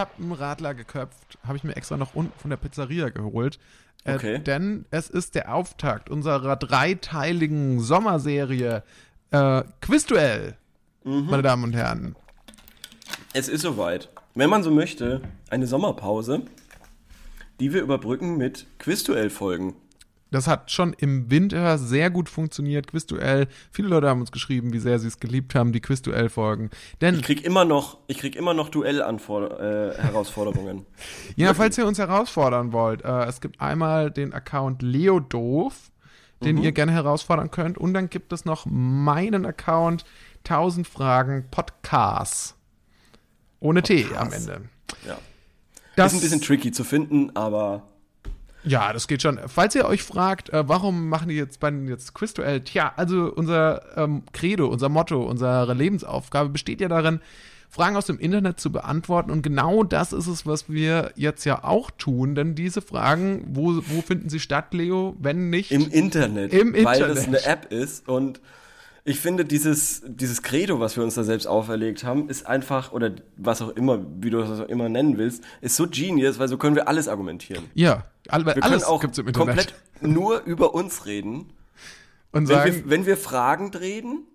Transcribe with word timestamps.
Ich 0.00 0.06
habe 0.06 0.22
einen 0.22 0.32
Radler 0.32 0.72
geköpft, 0.72 1.36
habe 1.46 1.58
ich 1.58 1.62
mir 1.64 1.76
extra 1.76 1.98
noch 1.98 2.14
unten 2.14 2.32
von 2.40 2.48
der 2.48 2.56
Pizzeria 2.56 3.10
geholt. 3.10 3.58
Äh, 4.04 4.14
Okay. 4.14 4.38
Denn 4.38 4.86
es 4.90 5.10
ist 5.10 5.34
der 5.34 5.54
Auftakt 5.54 6.08
unserer 6.08 6.56
dreiteiligen 6.56 7.80
Sommerserie 7.80 8.82
äh, 9.30 9.62
Quizduell, 9.82 10.56
Mhm. 11.04 11.26
meine 11.26 11.42
Damen 11.42 11.64
und 11.64 11.74
Herren. 11.74 12.16
Es 13.34 13.48
ist 13.50 13.60
soweit. 13.60 14.08
Wenn 14.34 14.48
man 14.48 14.62
so 14.62 14.70
möchte, 14.70 15.20
eine 15.50 15.66
Sommerpause, 15.66 16.44
die 17.60 17.74
wir 17.74 17.82
überbrücken 17.82 18.38
mit 18.38 18.66
Quizduell-Folgen. 18.78 19.74
Das 20.30 20.46
hat 20.46 20.70
schon 20.70 20.92
im 20.92 21.30
Winter 21.30 21.78
sehr 21.78 22.10
gut 22.10 22.28
funktioniert, 22.28 22.86
Quizduell. 22.86 23.48
Viele 23.72 23.88
Leute 23.88 24.08
haben 24.08 24.20
uns 24.20 24.30
geschrieben, 24.30 24.72
wie 24.72 24.78
sehr 24.78 24.98
sie 25.00 25.08
es 25.08 25.18
geliebt 25.18 25.54
haben, 25.54 25.72
die 25.72 25.80
Quizduell-Folgen. 25.80 26.70
Denn 27.00 27.16
Ich 27.16 27.22
krieg 27.22 27.44
immer 27.44 27.64
noch, 27.64 27.98
ich 28.06 28.18
krieg 28.18 28.36
immer 28.36 28.54
noch 28.54 28.68
Duell-Herausforderungen. 28.68 30.86
Ja, 31.36 31.54
falls 31.54 31.76
ihr 31.78 31.86
uns 31.86 31.98
herausfordern 31.98 32.72
wollt, 32.72 33.02
äh, 33.04 33.24
es 33.24 33.40
gibt 33.40 33.60
einmal 33.60 34.10
den 34.10 34.32
Account 34.32 34.82
Leodoof, 34.82 35.90
den 36.44 36.56
Mhm. 36.56 36.62
ihr 36.62 36.72
gerne 36.72 36.92
herausfordern 36.92 37.50
könnt. 37.50 37.78
Und 37.78 37.94
dann 37.94 38.10
gibt 38.10 38.32
es 38.32 38.44
noch 38.44 38.66
meinen 38.66 39.46
Account 39.46 40.04
1000 40.44 40.86
Fragen 40.86 41.46
Podcast. 41.50 42.54
Ohne 43.60 43.82
T 43.82 44.06
am 44.16 44.32
Ende. 44.32 44.62
ja. 45.06 45.18
Das, 45.96 46.12
ist 46.12 46.18
ein 46.18 46.22
bisschen 46.22 46.40
tricky 46.40 46.72
zu 46.72 46.84
finden, 46.84 47.34
aber 47.36 47.82
ja, 48.64 48.92
das 48.92 49.08
geht 49.08 49.22
schon. 49.22 49.40
Falls 49.46 49.74
ihr 49.74 49.86
euch 49.86 50.02
fragt, 50.02 50.50
äh, 50.50 50.68
warum 50.68 51.08
machen 51.08 51.28
die 51.28 51.36
jetzt 51.36 51.60
beiden 51.60 51.88
jetzt 51.88 52.14
Quizduell? 52.14 52.60
Tja, 52.60 52.92
also 52.96 53.32
unser 53.34 53.96
ähm, 53.96 54.22
Credo, 54.32 54.66
unser 54.68 54.88
Motto, 54.88 55.22
unsere 55.22 55.72
Lebensaufgabe 55.74 56.50
besteht 56.50 56.80
ja 56.80 56.88
darin, 56.88 57.20
Fragen 57.70 57.96
aus 57.96 58.06
dem 58.06 58.18
Internet 58.18 58.58
zu 58.58 58.72
beantworten. 58.72 59.30
Und 59.30 59.42
genau 59.42 59.84
das 59.84 60.12
ist 60.12 60.26
es, 60.26 60.44
was 60.44 60.68
wir 60.68 61.12
jetzt 61.14 61.44
ja 61.44 61.62
auch 61.62 61.90
tun. 61.92 62.34
Denn 62.34 62.56
diese 62.56 62.82
Fragen, 62.82 63.44
wo, 63.52 63.76
wo 63.86 64.02
finden 64.02 64.28
sie 64.28 64.40
statt, 64.40 64.74
Leo, 64.74 65.16
wenn 65.20 65.50
nicht 65.50 65.70
im 65.70 65.88
Internet. 65.88 66.52
Im 66.52 66.72
Weil 66.72 66.96
Internet. 66.96 67.16
das 67.16 67.26
eine 67.28 67.44
App 67.44 67.72
ist 67.72 68.08
und 68.08 68.40
ich 69.04 69.20
finde, 69.20 69.44
dieses, 69.44 70.02
dieses 70.06 70.42
Credo, 70.42 70.80
was 70.80 70.96
wir 70.96 71.02
uns 71.02 71.14
da 71.14 71.24
selbst 71.24 71.46
auferlegt 71.46 72.04
haben, 72.04 72.28
ist 72.28 72.46
einfach, 72.46 72.92
oder 72.92 73.12
was 73.36 73.62
auch 73.62 73.70
immer, 73.70 74.04
wie 74.20 74.30
du 74.30 74.38
das 74.38 74.60
auch 74.60 74.68
immer 74.68 74.88
nennen 74.88 75.16
willst, 75.16 75.42
ist 75.60 75.76
so 75.76 75.86
genius, 75.88 76.38
weil 76.38 76.48
so 76.48 76.58
können 76.58 76.76
wir 76.76 76.88
alles 76.88 77.08
argumentieren. 77.08 77.64
Ja, 77.74 78.04
all, 78.28 78.44
Wir 78.44 78.62
alles 78.62 78.84
können 78.84 78.84
auch 78.84 79.00
komplett 79.32 79.74
nur 80.00 80.42
über 80.44 80.74
uns 80.74 81.06
reden. 81.06 81.52
und 82.32 82.32
Wenn 82.32 82.46
sagen, 82.46 82.74
wir, 82.74 82.90
wenn 82.90 83.06
wir 83.06 83.16
Fragen 83.16 83.70
reden, 83.70 84.26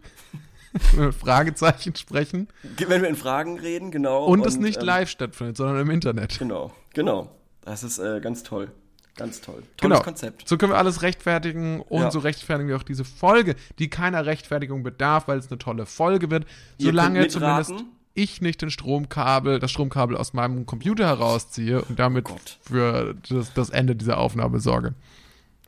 wir, 0.93 1.13
Fragezeichen 1.13 1.95
sprechen 1.95 2.47
wenn 2.87 3.01
wir 3.01 3.09
in 3.09 3.15
Fragen 3.15 3.59
reden, 3.59 3.91
genau. 3.91 4.25
und, 4.25 4.45
es 4.45 4.57
nicht 4.57 4.79
ähm, 4.79 4.85
live 4.85 5.09
stattfindet, 5.09 5.57
sondern 5.57 5.77
im 5.77 5.89
Internet. 5.89 6.37
Genau, 6.39 6.73
genau. 6.93 7.31
Das 7.61 7.83
ist 7.83 7.97
äh, 7.99 8.19
ganz 8.19 8.43
toll. 8.43 8.71
Ganz 9.15 9.39
toll. 9.41 9.63
Tolles 9.77 9.79
Genau. 9.81 10.01
Konzept. 10.01 10.47
So 10.47 10.57
können 10.57 10.73
wir 10.73 10.77
alles 10.77 11.01
rechtfertigen 11.01 11.79
und 11.81 12.01
Ja. 12.01 12.11
so 12.11 12.19
rechtfertigen 12.19 12.67
wir 12.67 12.75
auch 12.75 12.83
diese 12.83 13.05
Folge, 13.05 13.55
die 13.79 13.89
keiner 13.89 14.25
Rechtfertigung 14.25 14.83
bedarf, 14.83 15.27
weil 15.27 15.37
es 15.39 15.49
eine 15.49 15.57
tolle 15.57 15.85
Folge 15.85 16.29
wird. 16.31 16.45
Solange 16.77 17.27
zumindest 17.29 17.73
ich 18.13 18.41
nicht 18.41 18.61
den 18.61 18.69
Stromkabel, 18.69 19.59
das 19.59 19.71
Stromkabel 19.71 20.15
aus 20.17 20.33
meinem 20.33 20.65
Computer 20.65 21.05
herausziehe 21.07 21.81
und 21.83 21.99
damit 21.99 22.29
Oh 22.29 22.37
für 22.61 23.15
das, 23.29 23.53
das 23.53 23.69
Ende 23.69 23.95
dieser 23.95 24.17
Aufnahme 24.17 24.59
sorge. 24.59 24.93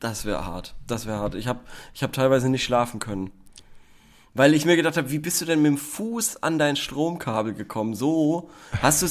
Das 0.00 0.24
wäre 0.24 0.46
hart. 0.46 0.74
Das 0.86 1.06
wäre 1.06 1.18
hart. 1.18 1.34
Ich 1.34 1.46
habe 1.48 1.60
ich 1.94 2.02
hab 2.02 2.12
teilweise 2.12 2.48
nicht 2.48 2.64
schlafen 2.64 3.00
können. 3.00 3.30
Weil 4.38 4.54
ich 4.54 4.64
mir 4.64 4.76
gedacht 4.76 4.96
habe, 4.96 5.10
wie 5.10 5.18
bist 5.18 5.40
du 5.40 5.46
denn 5.46 5.62
mit 5.62 5.72
dem 5.72 5.78
Fuß 5.78 6.44
an 6.44 6.60
dein 6.60 6.76
Stromkabel 6.76 7.54
gekommen? 7.54 7.94
So 7.94 8.48
hast 8.80 9.02
du 9.02 9.06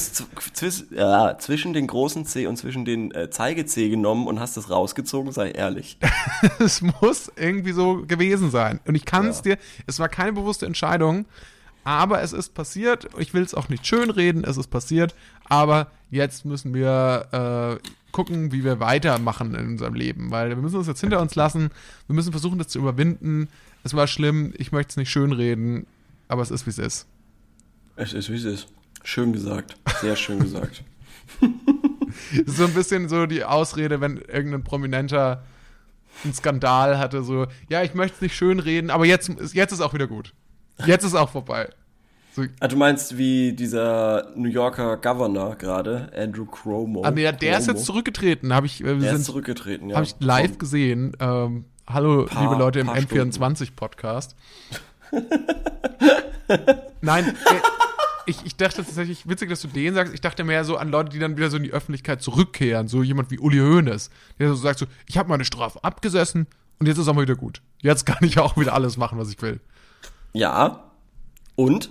es 0.66 0.86
ja, 0.90 1.36
zwischen 1.36 1.74
den 1.74 1.86
großen 1.86 2.24
C 2.24 2.46
und 2.46 2.56
zwischen 2.56 2.86
den 2.86 3.10
äh, 3.10 3.28
Zeige-C 3.28 3.90
genommen 3.90 4.26
und 4.26 4.40
hast 4.40 4.56
es 4.56 4.70
rausgezogen, 4.70 5.30
sei 5.30 5.50
ehrlich. 5.50 5.98
es 6.60 6.80
muss 6.80 7.30
irgendwie 7.36 7.72
so 7.72 8.06
gewesen 8.06 8.50
sein. 8.50 8.80
Und 8.86 8.94
ich 8.94 9.04
kann 9.04 9.26
es 9.26 9.42
dir, 9.42 9.58
es 9.86 9.98
war 9.98 10.08
keine 10.08 10.32
bewusste 10.32 10.64
Entscheidung, 10.64 11.26
aber 11.84 12.22
es 12.22 12.32
ist 12.32 12.54
passiert. 12.54 13.06
Ich 13.18 13.34
will 13.34 13.42
es 13.42 13.52
auch 13.52 13.68
nicht 13.68 13.86
schönreden, 13.86 14.44
es 14.44 14.56
ist 14.56 14.68
passiert. 14.68 15.14
Aber 15.44 15.88
jetzt 16.10 16.46
müssen 16.46 16.72
wir 16.72 17.80
äh, 17.82 17.88
gucken, 18.12 18.52
wie 18.52 18.64
wir 18.64 18.80
weitermachen 18.80 19.54
in 19.54 19.66
unserem 19.66 19.94
Leben. 19.94 20.30
Weil 20.30 20.48
wir 20.50 20.56
müssen 20.56 20.80
es 20.80 20.86
jetzt 20.86 21.00
hinter 21.00 21.20
uns 21.20 21.34
lassen. 21.34 21.70
Wir 22.06 22.14
müssen 22.14 22.32
versuchen, 22.32 22.58
das 22.58 22.68
zu 22.68 22.78
überwinden. 22.78 23.48
Es 23.84 23.94
war 23.94 24.06
schlimm, 24.06 24.52
ich 24.56 24.72
möchte 24.72 24.90
es 24.90 24.96
nicht 24.96 25.10
schönreden, 25.10 25.86
aber 26.28 26.42
es 26.42 26.50
ist, 26.50 26.66
wie 26.66 26.70
es 26.70 26.78
ist. 26.78 27.06
Es 27.96 28.12
ist, 28.12 28.30
wie 28.30 28.36
es 28.36 28.44
ist. 28.44 28.68
Schön 29.04 29.32
gesagt. 29.32 29.76
Sehr 30.00 30.16
schön 30.16 30.38
gesagt. 30.40 30.82
So 32.46 32.64
ein 32.64 32.74
bisschen 32.74 33.08
so 33.08 33.26
die 33.26 33.44
Ausrede, 33.44 34.00
wenn 34.00 34.16
irgendein 34.16 34.64
Prominenter 34.64 35.44
einen 36.24 36.34
Skandal 36.34 36.98
hatte, 36.98 37.22
so, 37.22 37.46
ja, 37.68 37.82
ich 37.82 37.94
möchte 37.94 38.16
es 38.16 38.20
nicht 38.22 38.34
schönreden, 38.36 38.90
aber 38.90 39.04
jetzt, 39.06 39.28
ist- 39.28 39.54
jetzt 39.54 39.72
ist 39.72 39.80
auch 39.80 39.94
wieder 39.94 40.06
gut. 40.06 40.32
Jetzt 40.84 41.04
ist 41.04 41.14
auch 41.14 41.30
vorbei. 41.30 41.68
So, 42.38 42.44
Ah, 42.60 42.68
du 42.68 42.76
meinst 42.76 43.18
wie 43.18 43.52
dieser 43.52 44.28
New 44.36 44.48
Yorker 44.48 44.96
Governor 44.98 45.56
gerade, 45.56 46.08
Andrew 46.16 46.44
Cuomo. 46.46 47.02
ah, 47.04 47.10
nee, 47.10 47.22
der 47.32 47.58
ist 47.58 47.64
Cuomo. 47.66 47.76
jetzt 47.78 47.84
zurückgetreten, 47.86 48.54
habe 48.54 48.66
ich, 48.66 48.80
äh, 48.80 48.84
wir 48.86 48.94
Der 48.94 49.10
ist 49.10 49.10
sind, 49.16 49.24
zurückgetreten, 49.24 49.90
ja. 49.90 49.96
habe 49.96 50.06
ich 50.06 50.14
live 50.20 50.56
gesehen. 50.58 51.16
Ähm, 51.18 51.64
hallo, 51.88 52.26
Paar- 52.26 52.42
liebe 52.42 52.54
Leute 52.54 52.78
im 52.78 52.86
paar 52.86 52.96
N24-Podcast. 52.96 54.36
Nein, 57.00 57.26
äh, 57.26 57.32
ich, 58.26 58.44
ich 58.44 58.56
dachte 58.56 58.84
tatsächlich, 58.84 59.28
witzig, 59.28 59.48
dass 59.50 59.60
du 59.62 59.68
den 59.68 59.94
sagst, 59.94 60.14
ich 60.14 60.20
dachte 60.20 60.44
mehr 60.44 60.64
so 60.64 60.76
an 60.76 60.90
Leute, 60.90 61.08
die 61.10 61.18
dann 61.18 61.36
wieder 61.36 61.50
so 61.50 61.56
in 61.56 61.62
die 61.64 61.72
Öffentlichkeit 61.72 62.22
zurückkehren, 62.22 62.86
so 62.86 63.02
jemand 63.02 63.30
wie 63.32 63.38
Uli 63.40 63.58
Hoeneß, 63.58 64.10
der 64.38 64.48
so 64.50 64.54
sagt 64.54 64.78
so, 64.78 64.86
ich 65.06 65.18
habe 65.18 65.28
meine 65.28 65.44
Strafe 65.44 65.82
abgesessen 65.82 66.46
und 66.78 66.86
jetzt 66.86 66.98
ist 66.98 67.08
auch 67.08 67.14
mal 67.14 67.22
wieder 67.22 67.34
gut. 67.36 67.62
Jetzt 67.80 68.06
kann 68.06 68.18
ich 68.22 68.38
auch 68.38 68.56
wieder 68.56 68.74
alles 68.74 68.96
machen, 68.96 69.18
was 69.18 69.28
ich 69.30 69.42
will. 69.42 69.58
Ja. 70.34 70.84
Und? 71.56 71.90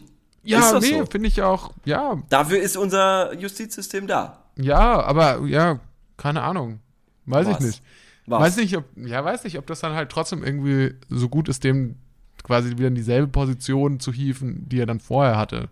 Ja, 0.50 0.80
nee, 0.80 1.00
so? 1.00 1.06
finde 1.06 1.28
ich 1.28 1.42
auch, 1.42 1.74
ja, 1.86 2.22
Dafür 2.30 2.60
ist 2.60 2.78
unser 2.78 3.34
Justizsystem 3.34 4.08
da. 4.08 4.44
ja, 4.56 5.02
aber 5.04 5.46
ja, 5.46 5.80
keine 6.16 6.42
Ahnung. 6.44 6.80
Weiß 7.26 7.48
Was? 7.48 7.60
ich 7.60 7.66
nicht. 7.66 7.84
Was? 8.26 8.42
Weiß 8.42 8.58
nicht, 8.58 8.76
ob, 8.78 8.86
ja, 8.96 9.24
weiß 9.24 9.44
nicht, 9.44 9.58
ob 9.58 9.68
das 9.68 9.80
dann 9.82 9.94
halt 9.94 10.10
trotzdem 10.10 10.44
irgendwie 10.44 10.94
so 11.10 11.30
gut 11.30 11.50
ist, 11.50 11.64
dem 11.64 11.96
quasi 12.44 12.72
wieder 12.72 12.88
in 12.88 12.96
dieselbe 12.96 13.28
Position 13.28 14.00
zu 14.00 14.12
hieven, 14.14 14.68
die 14.70 14.80
er 14.80 14.86
dann 14.86 15.00
vorher 15.00 15.38
hatte. 15.38 15.70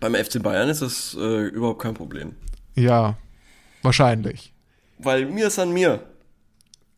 Beim 0.00 0.14
FC 0.14 0.42
Bayern 0.42 0.68
ist 0.68 0.82
das 0.82 1.14
äh, 1.18 1.46
überhaupt 1.48 1.80
kein 1.82 1.94
Problem. 1.94 2.34
Ja, 2.74 3.16
wahrscheinlich. 3.82 4.52
Weil 4.98 5.26
mir 5.26 5.46
ist 5.48 5.58
an 5.58 5.72
mir. 5.72 6.00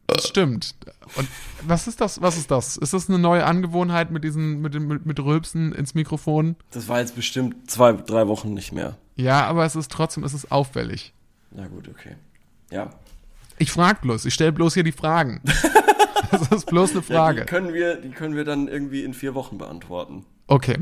Das 0.07 0.29
stimmt. 0.29 0.75
Und 1.17 1.29
was 1.67 1.87
ist 1.89 2.01
das? 2.01 2.21
Was 2.23 2.37
ist 2.37 2.51
das? 2.51 2.77
Ist 2.77 2.93
das 2.93 3.09
eine 3.09 3.19
neue 3.19 3.45
Angewohnheit 3.45 4.11
mit 4.11 4.25
diesen, 4.25 4.61
mit 4.61 4.75
dem, 4.75 4.87
mit, 4.87 5.05
mit 5.07 5.19
Rülpsen 5.21 5.73
ins 5.73 5.95
Mikrofon? 5.95 6.57
Das 6.71 6.89
war 6.89 7.01
jetzt 7.01 7.17
bestimmt 7.17 7.71
zwei, 7.71 7.93
drei 7.93 8.29
Wochen 8.29 8.55
nicht 8.55 8.73
mehr. 8.73 8.97
Ja, 9.17 9.47
aber 9.47 9.65
es 9.65 9.77
ist 9.77 9.91
trotzdem, 9.91 10.25
es 10.25 10.35
ist 10.35 10.53
auffällig. 10.53 11.13
Na 11.51 11.67
gut, 11.69 11.89
okay. 11.89 12.17
Ja. 12.71 12.91
Ich 13.59 13.71
frage 13.73 13.99
bloß, 14.03 14.27
ich 14.27 14.35
stelle 14.35 14.53
bloß 14.53 14.75
hier 14.75 14.85
die 14.85 14.93
Fragen. 14.93 15.41
das 16.31 16.49
ist 16.51 16.67
bloß 16.67 16.91
eine 16.91 17.01
ja 17.01 17.07
die, 17.07 17.13
Frage. 17.13 17.45
können 17.47 17.73
wir, 17.73 17.97
die 17.97 18.11
können 18.11 18.37
wir 18.37 18.45
dann 18.45 18.69
irgendwie 18.69 19.03
in 19.05 19.15
vier 19.15 19.35
Wochen 19.35 19.59
beantworten. 19.59 20.25
Okay. 20.49 20.79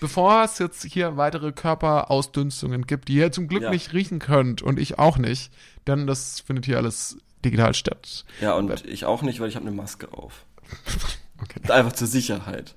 Bevor 0.00 0.42
es 0.44 0.58
jetzt 0.58 0.84
hier 0.84 1.16
weitere 1.16 1.52
Körperausdünstungen 1.52 2.86
gibt, 2.86 3.08
die 3.08 3.14
ihr 3.14 3.32
zum 3.32 3.48
Glück 3.48 3.62
Ja. 3.62 3.70
nicht 3.70 3.92
riechen 3.92 4.18
könnt 4.18 4.60
und 4.62 4.78
ich 4.78 4.98
auch 4.98 5.16
nicht, 5.18 5.52
denn 5.86 6.06
das 6.06 6.40
findet 6.40 6.66
hier 6.66 6.76
alles 6.76 7.16
digital 7.44 7.74
statt. 7.74 8.24
Ja, 8.40 8.54
und 8.54 8.84
ich 8.86 9.04
auch 9.04 9.22
nicht, 9.22 9.40
weil 9.40 9.48
ich 9.48 9.56
habe 9.56 9.66
eine 9.66 9.74
Maske 9.76 10.12
auf. 10.12 10.44
Okay. 11.38 11.70
Einfach 11.70 11.92
zur 11.92 12.06
Sicherheit. 12.06 12.74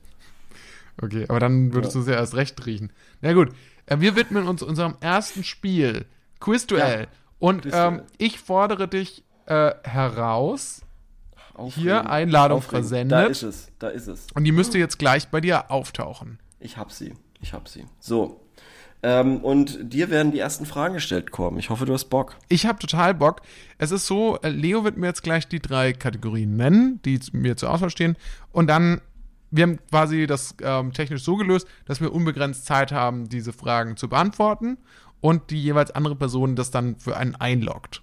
Okay, 1.02 1.24
aber 1.30 1.40
dann 1.40 1.74
würdest 1.74 1.96
du 1.96 2.02
sehr 2.02 2.18
erst 2.18 2.36
recht 2.36 2.66
riechen. 2.66 2.92
Na 3.22 3.32
gut, 3.32 3.54
äh, 3.86 4.02
wir 4.02 4.18
widmen 4.18 4.50
uns 4.50 4.62
unserem 4.62 4.96
ersten 5.00 5.46
Spiel, 5.46 6.06
Quizduell. 6.42 7.04
Ja, 7.04 7.08
Und 7.40 7.68
ähm, 7.72 8.02
ich 8.18 8.40
fordere 8.40 8.90
dich 8.90 9.24
äh, 9.46 9.72
heraus 9.84 10.82
Aufregend. 11.54 11.82
Hier, 11.84 12.10
Einladung 12.10 12.58
Aufregend. 12.60 12.88
versendet. 12.88 13.18
Da 13.18 13.24
ist 13.24 13.44
es, 13.44 13.72
da 13.80 13.88
ist 13.90 14.08
es. 14.08 14.28
und 14.34 14.44
die 14.46 14.52
müsste 14.52 14.78
jetzt 14.78 14.98
gleich 15.00 15.28
bei 15.28 15.42
dir 15.42 15.70
auftauchen. 15.72 16.40
Ich 16.60 16.78
hab 16.78 16.92
sie, 16.92 17.14
ich 17.42 17.54
hab 17.54 17.68
sie. 17.68 17.86
So. 18.00 18.42
Ähm, 19.02 19.38
und 19.38 19.94
dir 19.94 20.10
werden 20.10 20.32
die 20.32 20.40
ersten 20.40 20.66
Fragen 20.66 20.96
gestellt, 20.96 21.32
Korben. 21.32 21.58
Ich 21.58 21.70
hoffe, 21.70 21.86
du 21.86 21.94
hast 21.94 22.06
Bock. 22.06 22.36
Ich 22.50 22.66
habe 22.66 22.80
total 22.80 23.14
Bock. 23.14 23.42
Es 23.78 23.92
ist 23.92 24.06
so, 24.08 24.38
äh, 24.42 24.50
Leo 24.50 24.84
wird 24.84 24.98
mir 24.98 25.08
jetzt 25.08 25.24
gleich 25.24 25.48
die 25.48 25.60
drei 25.62 25.94
Kategorien 25.94 26.58
nennen, 26.58 27.00
die 27.06 27.20
mir 27.32 27.56
zur 27.56 27.72
Auswahl 27.72 27.90
stehen. 27.90 28.18
Und 28.52 28.68
dann, 28.68 29.00
wir 29.52 29.64
haben 29.64 29.80
quasi 29.90 30.28
das 30.28 30.56
ähm, 30.62 30.92
technisch 30.92 31.24
so 31.24 31.38
gelöst, 31.38 31.68
dass 31.86 32.02
wir 32.02 32.14
unbegrenzt 32.14 32.66
Zeit 32.66 32.92
haben, 32.92 33.30
diese 33.30 33.54
Fragen 33.54 33.96
zu 33.96 34.10
beantworten 34.10 34.78
und 35.22 35.50
die 35.50 35.62
jeweils 35.62 35.92
andere 35.92 36.16
Person 36.16 36.56
das 36.56 36.72
dann 36.72 36.98
für 36.98 37.16
einen 37.16 37.36
einloggt. 37.36 38.02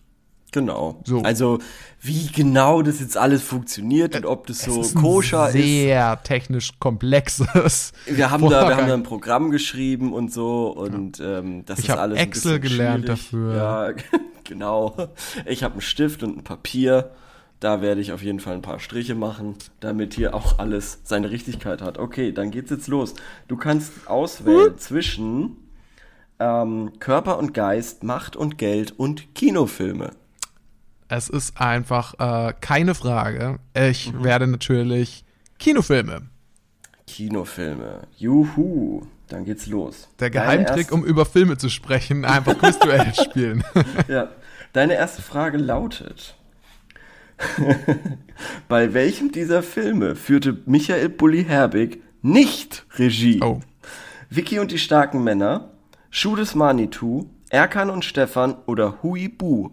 Genau. 0.53 1.01
So. 1.05 1.23
Also, 1.23 1.59
wie 2.01 2.29
genau 2.29 2.81
das 2.81 3.01
jetzt 3.01 3.17
alles 3.17 3.43
funktioniert 3.43 4.15
und 4.17 4.25
ob 4.25 4.47
das 4.47 4.61
so 4.61 4.81
koscher 4.99 5.45
ein 5.45 5.57
ist. 5.57 5.63
sehr 5.65 6.23
technisch 6.23 6.79
komplexes. 6.79 7.93
Wir 8.07 8.31
haben, 8.31 8.49
da, 8.49 8.69
wir 8.69 8.77
haben 8.77 8.87
da 8.89 8.95
ein 8.95 9.03
Programm 9.03 9.51
geschrieben 9.51 10.13
und 10.13 10.33
so 10.33 10.69
und 10.69 11.21
ähm, 11.21 11.65
das 11.67 11.81
Ich 11.81 11.89
ist 11.89 11.97
alles 11.97 12.19
Excel 12.19 12.61
gelernt 12.61 13.05
schwierig. 13.05 13.21
dafür. 13.21 13.57
Ja, 13.57 13.91
genau. 14.45 14.97
Ich 15.45 15.63
habe 15.63 15.73
einen 15.75 15.81
Stift 15.83 16.23
und 16.23 16.39
ein 16.39 16.45
Papier. 16.45 17.11
Da 17.59 17.81
werde 17.81 18.01
ich 18.01 18.13
auf 18.13 18.23
jeden 18.23 18.39
Fall 18.41 18.55
ein 18.55 18.63
paar 18.63 18.79
Striche 18.79 19.15
machen, 19.15 19.57
damit 19.81 20.15
hier 20.15 20.35
auch 20.35 20.59
alles 20.59 21.01
seine 21.05 21.31
Richtigkeit 21.31 21.81
hat. 21.83 21.99
Okay, 21.99 22.31
dann 22.33 22.51
geht's 22.51 22.71
jetzt 22.71 22.87
los. 22.87 23.15
Du 23.49 23.57
kannst 23.57 23.93
auswählen 24.07 24.79
zwischen 24.79 25.57
ähm, 26.39 26.93
Körper 26.99 27.39
und 27.39 27.55
Geist, 27.55 28.05
Macht 28.05 28.37
und 28.37 28.59
Geld 28.59 28.93
und 28.99 29.35
Kinofilme. 29.35 30.11
Es 31.09 31.29
ist 31.29 31.61
einfach 31.61 32.15
äh, 32.19 32.53
keine 32.61 32.95
Frage. 32.95 33.59
Ich 33.75 34.13
Mhm. 34.13 34.25
werde 34.25 34.47
natürlich 34.47 35.25
Kinofilme. 35.59 36.23
Kinofilme. 37.07 38.09
Juhu. 38.17 39.03
Dann 39.29 39.45
geht's 39.45 39.67
los. 39.67 40.09
Der 40.21 40.31
Geheimtrick, 40.31 40.93
um 40.93 41.05
über 41.05 41.25
Filme 41.27 41.57
zu 41.59 41.69
sprechen, 41.69 42.25
einfach 42.25 42.59
Quizduell 42.59 43.13
spielen. 43.15 43.65
Ja. 44.09 44.29
Deine 44.73 44.95
erste 44.95 45.23
Frage 45.23 45.57
lautet: 45.59 46.37
Bei 48.69 48.93
welchem 48.95 49.33
dieser 49.33 49.63
Filme 49.63 50.17
führte 50.17 50.59
Michael 50.67 51.09
Bulli 51.09 51.45
Herbig 51.45 52.03
nicht 52.23 52.85
Regie? 52.99 53.41
Oh. 53.43 53.61
Vicky 54.29 54.59
und 54.59 54.71
die 54.73 54.79
starken 54.79 55.23
Männer, 55.25 55.71
Schuh 56.11 56.37
des 56.37 56.55
Manitou, 56.55 57.31
Erkan 57.51 57.91
und 57.91 58.05
Stefan 58.05 58.57
oder 58.67 59.03
Hui 59.03 59.29
Bu? 59.29 59.71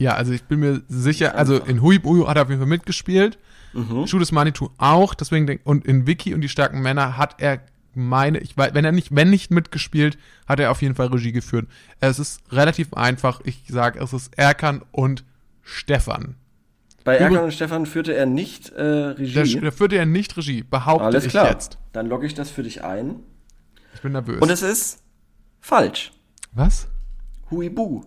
Ja, 0.00 0.14
also 0.14 0.32
ich 0.32 0.44
bin 0.44 0.60
mir 0.60 0.82
sicher, 0.88 1.34
also 1.34 1.58
in 1.58 1.82
Hui 1.82 1.98
Buyu 1.98 2.26
hat 2.26 2.36
er 2.38 2.42
auf 2.44 2.48
jeden 2.48 2.60
Fall 2.60 2.68
mitgespielt. 2.68 3.38
Mhm. 3.74 4.06
Des 4.06 4.32
Manitou 4.32 4.70
auch, 4.78 5.12
deswegen 5.14 5.46
denk, 5.46 5.60
und 5.64 5.86
in 5.86 6.06
Vicky 6.06 6.32
und 6.34 6.40
die 6.40 6.48
starken 6.48 6.80
Männer 6.80 7.18
hat 7.18 7.36
er 7.38 7.60
meine, 7.94 8.38
ich 8.38 8.56
weiß, 8.56 8.72
wenn 8.72 8.84
er 8.84 8.92
nicht, 8.92 9.14
wenn 9.14 9.28
nicht 9.30 9.50
mitgespielt, 9.50 10.16
hat 10.48 10.58
er 10.58 10.70
auf 10.70 10.80
jeden 10.80 10.94
Fall 10.94 11.08
Regie 11.08 11.32
geführt. 11.32 11.68
Es 12.00 12.18
ist 12.18 12.40
relativ 12.50 12.94
einfach. 12.94 13.40
Ich 13.44 13.64
sage, 13.68 14.00
es 14.00 14.12
ist 14.14 14.36
Erkan 14.38 14.82
und 14.90 15.22
Stefan. 15.62 16.36
Bei 17.04 17.16
Übrig- 17.18 17.32
Erkan 17.32 17.44
und 17.44 17.52
Stefan 17.52 17.84
führte 17.86 18.14
er 18.14 18.24
nicht 18.26 18.70
äh, 18.70 18.82
Regie. 18.82 19.60
Der 19.60 19.70
führte 19.72 19.96
ja 19.96 20.06
nicht 20.06 20.36
Regie, 20.36 20.62
behaupte 20.62 21.04
Alles 21.04 21.24
ich 21.26 21.30
klar. 21.30 21.50
jetzt. 21.50 21.78
Dann 21.92 22.06
logge 22.06 22.26
ich 22.26 22.34
das 22.34 22.50
für 22.50 22.62
dich 22.62 22.82
ein. 22.82 23.16
Ich 23.94 24.00
bin 24.00 24.12
nervös. 24.12 24.40
Und 24.40 24.50
es 24.50 24.62
ist 24.62 25.02
falsch. 25.60 26.12
Was? 26.52 26.88
Hui 27.50 27.68
Bu. 27.68 28.02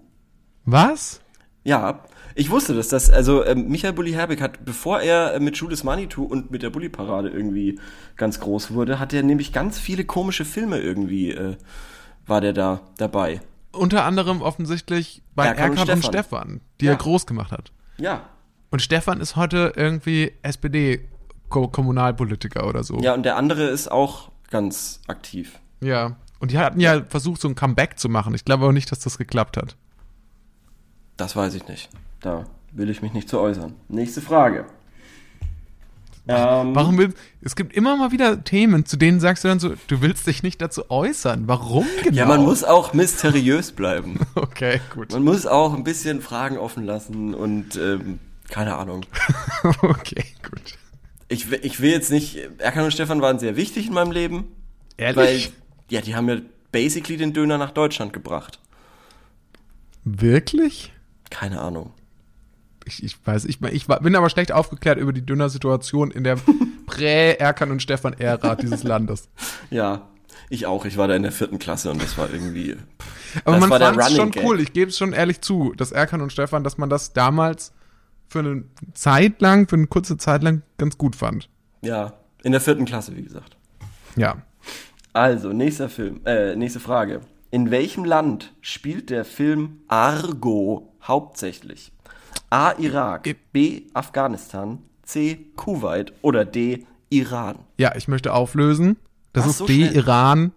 Was? 0.66 1.22
Ja, 1.64 2.04
ich 2.36 2.50
wusste 2.50 2.74
das, 2.74 2.88
dass, 2.90 3.10
also 3.10 3.46
ähm, 3.46 3.68
Michael 3.70 3.94
Bulli 3.94 4.12
Herbig 4.12 4.42
hat, 4.42 4.66
bevor 4.66 5.00
er 5.02 5.36
äh, 5.36 5.40
mit 5.40 5.56
des 5.70 5.84
Manitou 5.84 6.24
und 6.24 6.50
mit 6.52 6.64
der 6.64 6.70
Bulli-Parade 6.72 7.30
irgendwie 7.30 7.80
ganz 8.18 8.40
groß 8.40 8.74
wurde, 8.74 9.00
hat 9.00 9.14
er 9.14 9.24
nämlich 9.24 9.54
ganz 9.54 9.78
viele 9.80 10.04
komische 10.04 10.46
Filme 10.46 10.80
irgendwie, 10.80 11.32
äh, 11.32 11.56
war 12.26 12.42
der 12.42 12.54
da 12.54 12.82
dabei. 12.98 13.42
Unter 13.72 14.04
anderem 14.06 14.42
offensichtlich 14.42 15.22
bei 15.36 15.46
Erkan 15.46 15.72
Erkan, 15.72 15.90
und 15.90 15.94
und, 15.94 16.04
Stefan. 16.04 16.14
Stefan, 16.14 16.62
die 16.82 16.86
Ja. 16.86 16.92
er 16.92 16.98
groß 16.98 17.26
gemacht 17.28 17.52
hat. 17.52 17.72
Ja. 17.98 18.24
Und 18.72 18.82
Stefan 18.82 19.22
ist 19.22 19.36
heute 19.36 19.74
irgendwie 19.76 20.34
SPD-Kommunalpolitiker 20.42 22.68
oder 22.68 22.84
so. 22.84 22.98
Ja, 23.00 23.14
und 23.14 23.24
der 23.24 23.38
andere 23.38 23.64
ist 23.66 23.92
auch 23.92 24.32
ganz 24.50 25.02
aktiv. 25.08 25.60
Ja. 25.82 26.16
Und 26.40 26.52
die 26.52 26.58
hatten 26.58 26.80
ja 26.80 27.04
versucht, 27.08 27.42
so 27.42 27.48
ein 27.48 27.56
Comeback 27.56 28.00
zu 28.00 28.10
machen. 28.10 28.34
Ich 28.36 28.44
glaube 28.44 28.64
aber 28.66 28.74
nicht, 28.74 28.92
dass 28.92 29.00
das 29.00 29.18
geklappt 29.18 29.56
hat. 29.58 29.78
Das 31.18 31.36
weiß 31.36 31.54
ich 31.56 31.68
nicht. 31.68 31.90
Da 32.22 32.46
will 32.72 32.90
ich 32.90 33.02
mich 33.02 33.14
nicht 33.14 33.30
zu 33.30 33.40
äußern. 33.40 33.76
Nächste 33.88 34.22
Frage. 34.22 34.66
Ähm, 36.26 36.74
Warum 36.74 36.98
will, 36.98 37.14
es 37.42 37.56
gibt 37.58 37.74
immer 37.76 37.98
mal 37.98 38.12
wieder 38.14 38.46
Themen, 38.46 38.86
zu 38.86 38.96
denen 38.96 39.20
sagst 39.20 39.44
du 39.44 39.50
dann 39.50 39.60
so, 39.60 39.74
du 39.88 40.02
willst 40.02 40.26
dich 40.26 40.42
nicht 40.42 40.62
dazu 40.62 40.90
äußern. 40.90 41.48
Warum 41.50 41.86
genau? 42.02 42.16
Ja, 42.16 42.26
man 42.26 42.42
muss 42.44 42.64
auch 42.64 42.94
mysteriös 42.94 43.74
bleiben. 43.74 44.20
Okay, 44.36 44.80
gut. 44.94 45.12
Man 45.12 45.24
muss 45.24 45.46
auch 45.46 45.74
ein 45.74 45.84
bisschen 45.84 46.22
Fragen 46.22 46.58
offen 46.58 46.86
lassen 46.86 47.34
und 47.34 47.76
ähm, 47.76 48.20
keine 48.50 48.76
Ahnung. 48.76 49.06
okay, 49.82 50.24
gut. 50.50 50.78
Ich, 51.28 51.52
will- 51.52 51.60
ich 51.64 51.82
will 51.82 51.92
jetzt 51.92 52.10
nicht, 52.12 52.38
Erkan 52.60 52.86
und 52.86 52.92
Stefan 52.94 53.22
waren 53.22 53.40
sehr 53.40 53.58
wichtig 53.58 53.88
in 53.88 53.94
meinem 53.94 54.12
Leben. 54.12 54.48
Weil, 54.98 55.18
Ehrlich? 55.18 55.52
ja, 55.90 56.00
die 56.02 56.16
haben 56.16 56.30
ja 56.30 56.38
basically 56.72 57.18
den 57.18 57.34
Döner 57.34 57.58
nach 57.58 57.72
Deutschland 57.72 58.14
gebracht. 58.14 58.60
Wirklich? 60.06 60.94
Keine 61.34 61.60
Ahnung. 61.60 61.94
Ich, 62.86 63.04
ich 63.04 63.18
weiß, 63.26 63.46
ich, 63.46 63.60
ich 63.60 63.88
bin 63.88 64.16
aber 64.16 64.30
schlecht 64.30 64.52
aufgeklärt 64.52 65.00
über 65.00 65.12
die 65.14 65.26
Döner-Situation 65.26 66.12
in 66.12 66.24
der 66.24 66.38
Prä-Erkan 66.86 67.72
und 67.72 67.82
Stefan-Ära 67.82 68.56
dieses 68.56 68.84
Landes. 68.84 69.30
Ja, 69.72 70.10
ich 70.50 70.68
auch. 70.68 70.86
Ich 70.86 70.96
war 70.96 71.08
da 71.08 71.16
in 71.16 71.24
der 71.24 71.32
vierten 71.32 71.58
Klasse 71.58 71.90
und 71.90 72.04
das 72.04 72.20
war 72.20 72.32
irgendwie. 72.32 72.78
Aber 73.46 73.58
das 73.58 73.68
man 73.68 73.80
fand 73.80 73.98
es 73.98 74.16
schon 74.16 74.30
Gag. 74.30 74.44
cool. 74.44 74.60
Ich 74.62 74.74
gebe 74.74 74.92
es 74.92 74.98
schon 74.98 75.12
ehrlich 75.12 75.42
zu, 75.42 75.74
dass 75.76 75.92
Erkan 75.92 76.22
und 76.22 76.32
Stefan, 76.32 76.64
dass 76.64 76.78
man 76.78 76.92
das 76.92 77.14
damals 77.14 77.74
für 78.28 78.40
eine 78.40 78.64
Zeit 78.94 79.42
lang, 79.42 79.68
für 79.68 79.76
eine 79.76 79.88
kurze 79.88 80.18
Zeit 80.18 80.44
lang 80.44 80.62
ganz 80.78 81.00
gut 81.00 81.16
fand. 81.16 81.50
Ja, 81.82 82.14
in 82.44 82.52
der 82.52 82.62
vierten 82.62 82.86
Klasse, 82.86 83.16
wie 83.16 83.24
gesagt. 83.24 83.58
Ja. 84.16 84.44
Also, 85.14 85.52
nächster 85.52 85.90
Film, 85.90 86.22
äh, 86.26 86.56
nächste 86.56 86.80
Frage. 86.80 87.22
In 87.54 87.70
welchem 87.70 88.04
Land 88.04 88.52
spielt 88.62 89.12
der 89.12 89.24
Film 89.24 89.82
Argo 89.88 90.92
hauptsächlich? 91.04 91.92
A. 92.50 92.72
Irak, 92.80 93.30
B. 93.52 93.84
Afghanistan, 93.94 94.80
C. 95.04 95.52
Kuwait 95.56 96.14
oder 96.24 96.46
D. 96.46 96.88
Iran? 97.12 97.60
Ja, 97.78 97.94
ich 97.96 98.08
möchte 98.08 98.34
auflösen. 98.34 98.98
Das 99.34 99.44
Ach, 99.44 99.50
ist 99.52 99.58
so 99.60 99.68
D. 99.68 99.76
schnell. 99.86 99.96
Iran. 99.98 100.52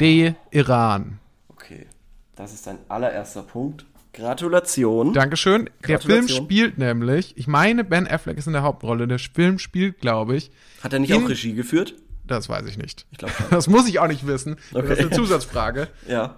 D. 0.00 0.34
Iran. 0.50 1.20
Okay, 1.50 1.86
das 2.34 2.52
ist 2.52 2.66
dein 2.66 2.78
allererster 2.88 3.42
Punkt. 3.42 3.86
Gratulation. 4.12 5.12
Dankeschön. 5.12 5.70
Der 5.86 6.00
Film 6.00 6.26
Gratulation. 6.26 6.44
spielt 6.46 6.78
nämlich, 6.78 7.36
ich 7.36 7.46
meine, 7.46 7.84
Ben 7.84 8.08
Affleck 8.08 8.38
ist 8.38 8.48
in 8.48 8.54
der 8.54 8.62
Hauptrolle. 8.64 9.06
Der 9.06 9.20
Film 9.20 9.60
spielt, 9.60 10.00
glaube 10.00 10.34
ich, 10.34 10.50
Hat 10.82 10.92
er 10.92 10.98
nicht 10.98 11.10
In- 11.10 11.22
auch 11.24 11.28
Regie 11.28 11.52
geführt? 11.54 11.94
Das 12.26 12.48
weiß 12.48 12.66
ich 12.66 12.78
nicht. 12.78 13.06
Ich 13.10 13.18
glaube. 13.18 13.34
Das 13.50 13.68
muss 13.68 13.86
ich 13.88 13.98
auch 14.00 14.08
nicht 14.08 14.26
wissen. 14.26 14.56
Das 14.72 14.82
Okay. 14.84 14.92
ist 14.94 15.00
eine 15.00 15.10
Zusatzfrage. 15.10 15.88
Ja. 16.08 16.36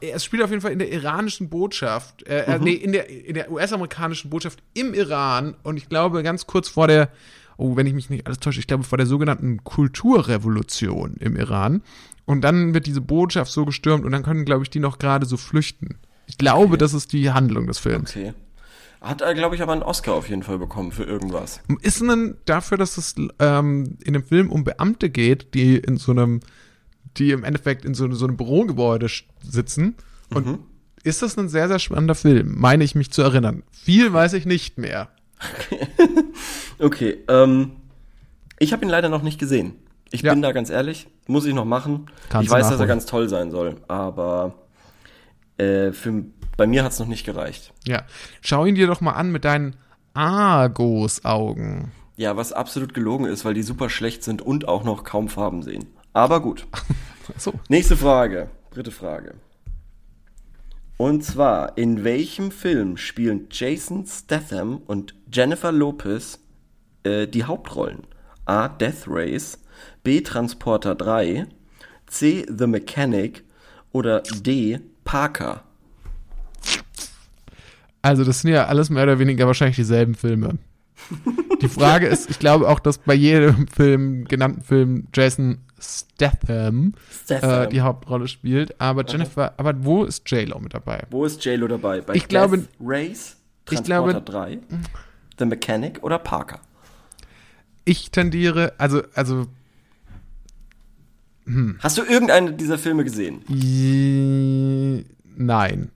Äh, 0.00 0.10
es 0.12 0.24
spielt 0.24 0.42
auf 0.42 0.50
jeden 0.50 0.62
Fall 0.62 0.72
in 0.72 0.78
der 0.78 0.90
iranischen 0.92 1.48
Botschaft, 1.48 2.26
äh, 2.26 2.40
äh, 2.44 2.58
nee, 2.58 2.72
in 2.72 2.92
der, 2.92 3.08
in 3.08 3.34
der 3.34 3.50
US-amerikanischen 3.50 4.30
Botschaft 4.30 4.62
im 4.74 4.94
Iran 4.94 5.54
und 5.62 5.76
ich 5.76 5.88
glaube 5.88 6.22
ganz 6.22 6.46
kurz 6.46 6.68
vor 6.68 6.88
der, 6.88 7.08
oh, 7.56 7.76
wenn 7.76 7.86
ich 7.86 7.94
mich 7.94 8.10
nicht 8.10 8.26
alles 8.26 8.38
täusche, 8.40 8.60
ich 8.60 8.66
glaube 8.66 8.84
vor 8.84 8.98
der 8.98 9.06
sogenannten 9.06 9.62
Kulturrevolution 9.64 11.14
im 11.20 11.36
Iran. 11.36 11.82
Und 12.26 12.40
dann 12.40 12.72
wird 12.72 12.86
diese 12.86 13.00
Botschaft 13.02 13.52
so 13.52 13.64
gestürmt 13.66 14.04
und 14.04 14.12
dann 14.12 14.22
können, 14.22 14.44
glaube 14.46 14.62
ich, 14.62 14.70
die 14.70 14.80
noch 14.80 14.98
gerade 14.98 15.26
so 15.26 15.36
flüchten. 15.36 15.98
Ich 16.26 16.38
glaube, 16.38 16.78
das 16.78 16.94
ist 16.94 17.12
die 17.12 17.30
Handlung 17.32 17.66
des 17.66 17.78
Films. 17.78 18.16
Okay. 18.16 18.32
Hat 19.04 19.20
er, 19.20 19.34
glaube 19.34 19.54
ich, 19.54 19.62
aber 19.62 19.72
einen 19.72 19.82
Oscar 19.82 20.14
auf 20.14 20.28
jeden 20.28 20.42
Fall 20.42 20.58
bekommen 20.58 20.90
für 20.92 21.04
irgendwas. 21.04 21.60
Ist 21.82 22.00
denn 22.00 22.36
dafür, 22.46 22.78
dass 22.78 22.96
es 22.96 23.14
ähm, 23.38 23.98
in 24.02 24.14
dem 24.14 24.24
Film 24.24 24.50
um 24.50 24.64
Beamte 24.64 25.10
geht, 25.10 25.54
die 25.54 25.76
in 25.76 25.96
so 25.98 26.12
einem, 26.12 26.40
die 27.18 27.30
im 27.30 27.44
Endeffekt 27.44 27.84
in 27.84 27.94
so, 27.94 28.10
so 28.12 28.26
einem 28.26 28.36
Bürogebäude 28.36 29.06
sitzen? 29.42 29.94
Und 30.32 30.58
ist 31.02 31.20
das 31.22 31.36
ein 31.36 31.48
sehr, 31.50 31.68
sehr 31.68 31.78
spannender 31.78 32.14
Film, 32.14 32.54
meine 32.58 32.82
ich 32.82 32.94
mich 32.94 33.10
zu 33.10 33.20
erinnern. 33.22 33.62
Viel 33.70 34.12
weiß 34.12 34.32
ich 34.32 34.46
nicht 34.46 34.78
mehr. 34.78 35.08
Okay, 36.78 37.18
ähm, 37.28 37.72
ich 38.58 38.72
habe 38.72 38.84
ihn 38.84 38.88
leider 38.88 39.08
noch 39.08 39.22
nicht 39.22 39.38
gesehen. 39.38 39.74
Ich 40.10 40.22
Ja. 40.22 40.32
bin 40.32 40.42
da 40.42 40.52
ganz 40.52 40.70
ehrlich, 40.70 41.06
muss 41.26 41.44
ich 41.46 41.54
noch 41.54 41.64
machen. 41.64 42.06
Kannst 42.28 42.46
ich 42.46 42.50
weiß, 42.50 42.68
dass 42.68 42.80
er 42.80 42.86
ganz 42.86 43.06
toll 43.06 43.28
sein 43.28 43.50
soll, 43.50 43.76
aber 43.88 44.54
äh, 45.56 45.92
für, 45.92 46.24
bei 46.56 46.66
mir 46.66 46.84
hat's 46.84 46.98
noch 46.98 47.06
nicht 47.06 47.24
gereicht. 47.24 47.72
Ja. 47.86 48.04
Schau 48.40 48.64
ihn 48.64 48.74
dir 48.74 48.86
doch 48.86 49.00
mal 49.00 49.12
an 49.12 49.32
mit 49.32 49.44
deinen 49.44 49.76
Argos-Augen. 50.14 51.92
Ja, 52.16 52.36
was 52.36 52.52
absolut 52.52 52.94
gelogen 52.94 53.26
ist, 53.26 53.44
weil 53.44 53.54
die 53.54 53.62
super 53.62 53.90
schlecht 53.90 54.22
sind 54.22 54.40
und 54.40 54.68
auch 54.68 54.84
noch 54.84 55.02
kaum 55.04 55.28
Farben 55.28 55.62
sehen. 55.62 55.86
Aber 56.12 56.40
gut. 56.40 56.66
So. 57.38 57.54
Nächste 57.70 57.96
Frage. 57.96 58.50
Dritte 58.70 58.90
Frage. 58.90 59.36
Und 60.98 61.24
zwar, 61.24 61.78
in 61.78 62.04
welchem 62.04 62.50
Film 62.50 62.98
spielen 62.98 63.48
Jason 63.50 64.04
Statham 64.06 64.76
und 64.86 65.14
Jennifer 65.32 65.72
Lopez 65.72 66.38
äh, 67.02 67.26
die 67.26 67.44
Hauptrollen? 67.44 68.02
A. 68.44 68.68
Death 68.68 69.04
Race, 69.06 69.58
B. 70.02 70.20
Transporter 70.20 70.94
3, 70.94 71.46
C. 72.06 72.46
The 72.46 72.66
Mechanic 72.66 73.42
oder 73.90 74.20
D. 74.20 74.80
Parker? 75.04 75.64
Also, 78.04 78.22
das 78.24 78.40
sind 78.42 78.50
ja 78.52 78.66
alles 78.66 78.90
mehr 78.90 79.02
oder 79.04 79.18
weniger 79.18 79.46
wahrscheinlich 79.46 79.76
dieselben 79.76 80.14
Filme. 80.14 80.58
Die 81.62 81.68
Frage 81.68 82.06
ist, 82.06 82.28
ich 82.30 82.38
glaube 82.38 82.68
auch, 82.68 82.78
dass 82.78 82.98
bei 82.98 83.14
jedem 83.14 83.66
Film, 83.66 84.24
genannten 84.26 84.62
Film, 84.62 85.06
Jason 85.14 85.58
Statham, 85.80 86.92
Statham. 87.24 87.64
Äh, 87.64 87.68
die 87.68 87.80
Hauptrolle 87.80 88.28
spielt. 88.28 88.80
Aber 88.80 89.04
Jennifer, 89.06 89.54
aber 89.56 89.74
wo 89.84 90.04
ist 90.04 90.30
J-Lo 90.30 90.58
mit 90.60 90.74
dabei? 90.74 91.02
Wo 91.10 91.24
ist 91.24 91.44
JLo 91.44 91.66
dabei? 91.66 92.00
Bei 92.02 92.14
Ich 92.14 92.28
glaube- 92.28 92.64
Race, 92.80 93.36
ich 93.70 93.76
Transporter 93.78 94.20
glaube- 94.20 94.30
3, 94.30 94.58
The 95.38 95.46
Mechanic 95.46 96.02
oder 96.02 96.18
Parker? 96.18 96.60
Ich 97.86 98.10
tendiere, 98.10 98.72
also, 98.78 99.02
also, 99.14 99.46
Hast 101.80 101.98
du 101.98 102.02
irgendeinen 102.02 102.56
dieser 102.56 102.78
Filme 102.78 103.04
gesehen? 103.04 103.42
i- 103.50 105.04
nein. 105.36 105.90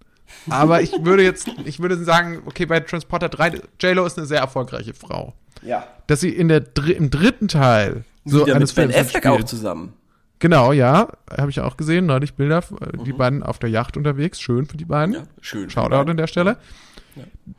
Aber 0.51 0.83
ich 0.83 0.93
würde 1.05 1.23
jetzt, 1.23 1.49
ich 1.65 1.81
würde 1.81 2.03
sagen, 2.03 2.43
okay, 2.47 2.67
bei 2.67 2.81
Transporter 2.81 3.29
3, 3.29 3.61
J-Lo 3.81 4.07
ist 4.07 4.19
eine 4.19 4.27
sehr 4.27 4.41
erfolgreiche 4.41 4.95
Frau. 4.95 5.35
Ja. 5.63 5.87
Dass 6.07 6.21
sie 6.21 6.31
in 6.31 6.49
der 6.49 6.63
im 6.97 7.11
dritten 7.11 7.49
Teil 7.49 8.05
so 8.25 8.47
Wieder 8.47 8.57
eines 8.57 8.77
mit 8.77 8.89
Ben 8.89 9.01
Affleck 9.01 9.27
auch 9.27 9.43
zusammen. 9.45 9.95
Genau, 10.41 10.73
ja, 10.73 11.09
habe 11.37 11.51
ich 11.51 11.61
auch 11.61 11.77
gesehen, 11.77 12.07
neulich 12.07 12.35
Bilder, 12.35 12.59
äh, 12.81 13.05
die 13.05 13.13
beiden 13.13 13.43
auf 13.43 13.59
der 13.59 13.71
Yacht 13.71 13.97
unterwegs, 13.97 14.41
schön 14.41 14.67
für 14.67 14.77
die 14.77 14.85
beiden. 14.85 15.15
Mhm. 15.15 15.21
Ja, 15.23 15.27
schön. 15.41 15.71
Shoutout 15.71 16.11
an 16.11 16.17
der 16.17 16.29
Stelle. 16.29 16.59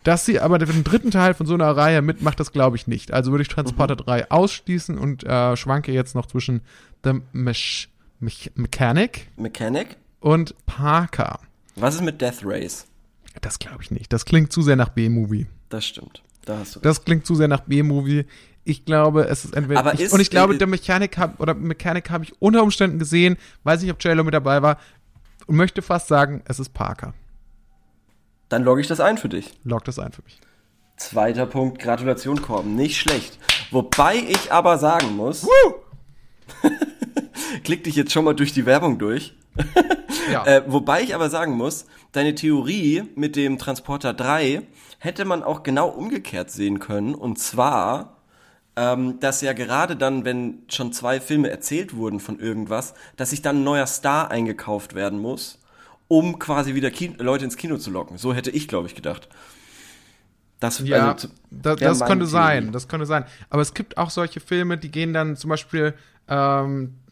Dass 0.05 0.25
sie 0.25 0.39
aber 0.39 0.57
den 0.57 0.85
dritten 0.85 1.11
Teil 1.11 1.33
von 1.33 1.45
so 1.45 1.53
einer 1.53 1.75
Reihe 1.75 2.01
mitmacht, 2.01 2.39
das 2.39 2.53
glaube 2.53 2.77
ich 2.77 2.88
nicht. 2.88 3.11
Also 3.11 3.31
würde 3.31 3.41
ich 3.41 3.49
Transporter 3.49 3.95
Mhm. 3.95 4.05
3 4.05 4.31
ausschließen 4.31 4.97
und 4.97 5.25
äh, 5.25 5.57
schwanke 5.57 5.91
jetzt 5.91 6.15
noch 6.15 6.27
zwischen 6.27 6.61
The 7.03 7.19
Mech 7.33 7.89
Mech 8.21 8.51
Mechanic 8.55 9.27
Mechanic? 9.38 9.97
und 10.21 10.55
Parker. 10.65 11.39
Was 11.79 11.95
ist 11.95 12.01
mit 12.01 12.21
Death 12.21 12.39
Race? 12.43 12.86
Das 13.41 13.59
glaube 13.59 13.83
ich 13.83 13.91
nicht. 13.91 14.12
Das 14.12 14.25
klingt 14.25 14.51
zu 14.51 14.62
sehr 14.62 14.75
nach 14.75 14.89
B-Movie. 14.89 15.48
Das 15.69 15.86
stimmt. 15.86 16.21
Da 16.45 16.57
hast 16.59 16.75
du 16.75 16.79
Das 16.79 17.05
klingt 17.05 17.25
zu 17.25 17.36
sehr 17.36 17.48
nach 17.48 17.62
B-Movie. 17.62 18.25
Ich 18.63 18.86
glaube, 18.86 19.24
es 19.27 19.45
ist 19.45 19.55
entweder. 19.55 19.79
Aber 19.79 19.93
ich, 19.93 20.01
ist- 20.01 20.13
und 20.13 20.19
ich 20.19 20.29
glaube, 20.29 20.55
äh, 20.55 20.57
der 20.57 20.67
Mechanik 20.67 21.17
hab, 21.17 21.39
oder 21.39 21.53
Mechanik 21.53 22.09
habe 22.09 22.24
ich 22.24 22.39
unter 22.41 22.63
Umständen 22.63 23.00
gesehen, 23.00 23.38
weiß 23.63 23.81
nicht, 23.81 23.91
ob 23.91 24.03
JLo 24.03 24.24
mit 24.24 24.33
dabei 24.33 24.62
war 24.62 24.77
und 25.48 25.55
möchte 25.55 25.81
fast 25.81 26.07
sagen, 26.07 26.41
es 26.45 26.59
ist 26.59 26.74
Parker. 26.74 27.13
Dann 28.50 28.63
logge 28.63 28.81
ich 28.81 28.88
das 28.88 29.00
ein 29.00 29.17
für 29.17 29.29
dich. 29.29 29.53
Log 29.63 29.83
das 29.86 30.00
ein 30.00 30.12
für 30.12 30.24
mich. 30.24 30.39
Zweiter 30.98 31.45
Punkt, 31.45 31.79
Gratulation, 31.79 32.41
Korben. 32.41 32.75
Nicht 32.75 33.00
schlecht. 33.00 33.39
Wobei 33.71 34.17
ich 34.17 34.51
aber 34.51 34.77
sagen 34.77 35.15
muss, 35.15 35.48
klick 37.63 37.83
dich 37.83 37.95
jetzt 37.95 38.12
schon 38.12 38.25
mal 38.25 38.33
durch 38.36 38.53
die 38.53 38.65
Werbung 38.65 38.98
durch. 39.00 39.36
Ja. 40.31 40.45
Äh, 40.45 40.63
wobei 40.67 41.01
ich 41.01 41.15
aber 41.15 41.29
sagen 41.29 41.53
muss, 41.53 41.86
deine 42.12 42.36
Theorie 42.36 43.03
mit 43.15 43.36
dem 43.36 43.57
Transporter 43.57 44.13
3 44.13 44.62
hätte 45.00 45.25
man 45.25 45.43
auch 45.43 45.63
genau 45.63 45.88
umgekehrt 45.89 46.51
sehen 46.51 46.79
können. 46.79 47.15
Und 47.15 47.39
zwar, 47.39 48.17
ähm, 48.75 49.19
dass 49.19 49.41
ja 49.41 49.53
gerade 49.53 49.95
dann, 49.95 50.25
wenn 50.25 50.63
schon 50.69 50.93
zwei 50.93 51.19
Filme 51.19 51.50
erzählt 51.50 51.95
wurden 51.95 52.19
von 52.19 52.39
irgendwas, 52.39 52.93
dass 53.17 53.31
sich 53.31 53.41
dann 53.41 53.57
ein 53.57 53.63
neuer 53.63 53.88
Star 53.88 54.31
eingekauft 54.31 54.95
werden 54.95 55.19
muss, 55.19 55.59
um 56.07 56.39
quasi 56.39 56.75
wieder 56.75 56.91
Ki 56.91 57.13
Leute 57.17 57.45
ins 57.45 57.57
Kino 57.57 57.77
zu 57.77 57.91
locken. 57.91 58.17
So 58.17 58.33
hätte 58.33 58.51
ich, 58.51 58.67
glaube 58.67 58.88
ich, 58.88 58.95
gedacht. 58.95 59.29
Das, 60.59 60.79
Ja, 60.79 61.13
also, 61.13 61.29
da, 61.51 61.75
das 61.75 62.00
könnte 62.00 62.25
Theorie. 62.25 62.31
sein, 62.31 62.71
das 62.71 62.88
könnte 62.88 63.05
sein. 63.05 63.25
Aber 63.50 63.62
es 63.62 63.74
gibt 63.74 63.98
auch 63.98 64.09
solche 64.09 64.41
Filme, 64.41 64.77
die 64.77 64.91
gehen 64.91 65.13
dann 65.13 65.38
zum 65.38 65.50
Beispiel 65.50 65.93
ähm, 66.27 66.95
äh, 67.07 67.08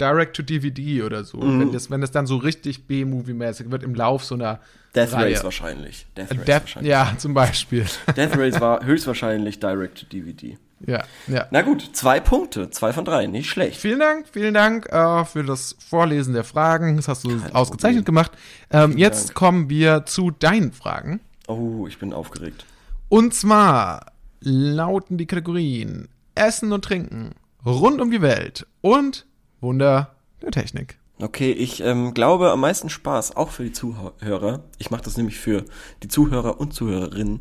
direct 0.00 0.36
to 0.36 0.42
DVD 0.42 1.02
oder 1.02 1.24
so. 1.24 1.38
Mhm. 1.38 1.60
Wenn, 1.60 1.72
das, 1.72 1.90
wenn 1.90 2.00
das 2.00 2.10
dann 2.10 2.26
so 2.26 2.36
richtig 2.36 2.86
B-Movie-mäßig 2.86 3.70
wird 3.70 3.82
im 3.82 3.94
Lauf 3.94 4.24
so 4.24 4.34
einer 4.34 4.60
Death 4.94 5.12
Reihe. 5.12 5.34
Race 5.34 5.44
wahrscheinlich. 5.44 6.06
Death 6.16 6.30
Race 6.30 6.44
Death, 6.44 6.60
wahrscheinlich. 6.62 6.90
ja, 6.90 7.12
zum 7.18 7.34
Beispiel. 7.34 7.86
Death 8.16 8.36
Race 8.36 8.60
war 8.60 8.84
höchstwahrscheinlich 8.84 9.60
Direct 9.60 9.98
to 10.00 10.06
DVD. 10.06 10.56
ja, 10.86 11.04
ja. 11.26 11.46
Na 11.50 11.62
gut, 11.62 11.90
zwei 11.92 12.20
Punkte, 12.20 12.70
zwei 12.70 12.92
von 12.92 13.04
drei, 13.04 13.26
nicht 13.26 13.50
schlecht. 13.50 13.80
Vielen 13.80 13.98
Dank, 13.98 14.26
vielen 14.32 14.54
Dank 14.54 14.86
äh, 14.90 15.24
für 15.24 15.44
das 15.44 15.76
Vorlesen 15.88 16.34
der 16.34 16.44
Fragen. 16.44 16.96
Das 16.96 17.08
hast 17.08 17.24
du 17.24 17.30
ausgezeichnet 17.52 18.06
gemacht. 18.06 18.32
Ähm, 18.70 18.96
jetzt 18.96 19.28
Dank. 19.28 19.34
kommen 19.34 19.70
wir 19.70 20.06
zu 20.06 20.30
deinen 20.30 20.72
Fragen. 20.72 21.20
Oh, 21.46 21.86
ich 21.86 21.98
bin 21.98 22.12
aufgeregt. 22.12 22.64
Und 23.08 23.34
zwar 23.34 24.06
lauten 24.40 25.18
die 25.18 25.26
Kategorien 25.26 26.08
Essen 26.34 26.72
und 26.72 26.84
Trinken, 26.84 27.32
rund 27.66 28.00
um 28.00 28.10
die 28.10 28.22
Welt 28.22 28.66
und 28.80 29.26
Wunder 29.60 30.14
der 30.42 30.50
Technik. 30.50 30.98
Okay, 31.20 31.50
ich 31.50 31.80
ähm, 31.80 32.14
glaube 32.14 32.52
am 32.52 32.60
meisten 32.60 32.90
Spaß, 32.90 33.36
auch 33.36 33.50
für 33.50 33.64
die 33.64 33.72
Zuhörer, 33.72 34.62
ich 34.78 34.90
mache 34.90 35.02
das 35.02 35.16
nämlich 35.16 35.38
für 35.38 35.64
die 36.02 36.08
Zuhörer 36.08 36.60
und 36.60 36.72
Zuhörerinnen, 36.72 37.40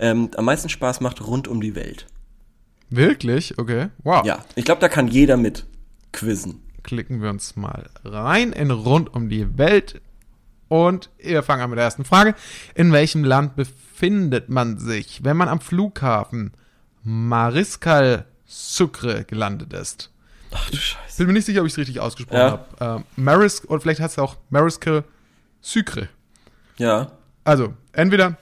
ähm, 0.00 0.30
am 0.34 0.44
meisten 0.46 0.70
Spaß 0.70 1.00
macht 1.00 1.20
rund 1.26 1.46
um 1.46 1.60
die 1.60 1.74
Welt. 1.74 2.06
Wirklich? 2.88 3.58
Okay. 3.58 3.88
Wow. 4.02 4.24
Ja, 4.24 4.44
ich 4.54 4.64
glaube, 4.64 4.80
da 4.80 4.88
kann 4.88 5.08
jeder 5.08 5.36
mit 5.36 5.66
quizzen. 6.12 6.62
Klicken 6.82 7.20
wir 7.20 7.28
uns 7.28 7.54
mal 7.54 7.90
rein 8.02 8.52
in 8.52 8.70
rund 8.70 9.12
um 9.12 9.28
die 9.28 9.58
Welt. 9.58 10.00
Und 10.68 11.10
wir 11.18 11.42
fangen 11.42 11.62
an 11.62 11.70
mit 11.70 11.78
der 11.78 11.84
ersten 11.84 12.04
Frage. 12.04 12.34
In 12.74 12.92
welchem 12.92 13.24
Land 13.24 13.56
befindet 13.56 14.48
man 14.48 14.78
sich, 14.78 15.24
wenn 15.24 15.36
man 15.36 15.48
am 15.48 15.60
Flughafen 15.60 16.52
Mariscal 17.02 18.26
Sucre 18.46 19.24
gelandet 19.24 19.72
ist? 19.74 20.10
Ach 20.52 20.70
du 20.70 20.76
Scheiße. 20.76 21.18
Bin 21.18 21.26
mir 21.28 21.32
nicht 21.34 21.44
sicher, 21.46 21.60
ob 21.60 21.66
ich 21.66 21.72
es 21.72 21.78
richtig 21.78 22.00
ausgesprochen 22.00 22.38
Ja. 22.38 22.50
habe. 22.80 23.00
Ähm, 23.00 23.04
Maris, 23.24 23.62
oder 23.68 23.80
vielleicht 23.80 24.00
heißt 24.00 24.14
es 24.14 24.18
auch 24.18 24.36
Mariscal 24.50 25.04
Sucre. 25.60 26.08
Ja, 26.78 27.10
Also, 27.44 27.74
entweder 27.92 28.36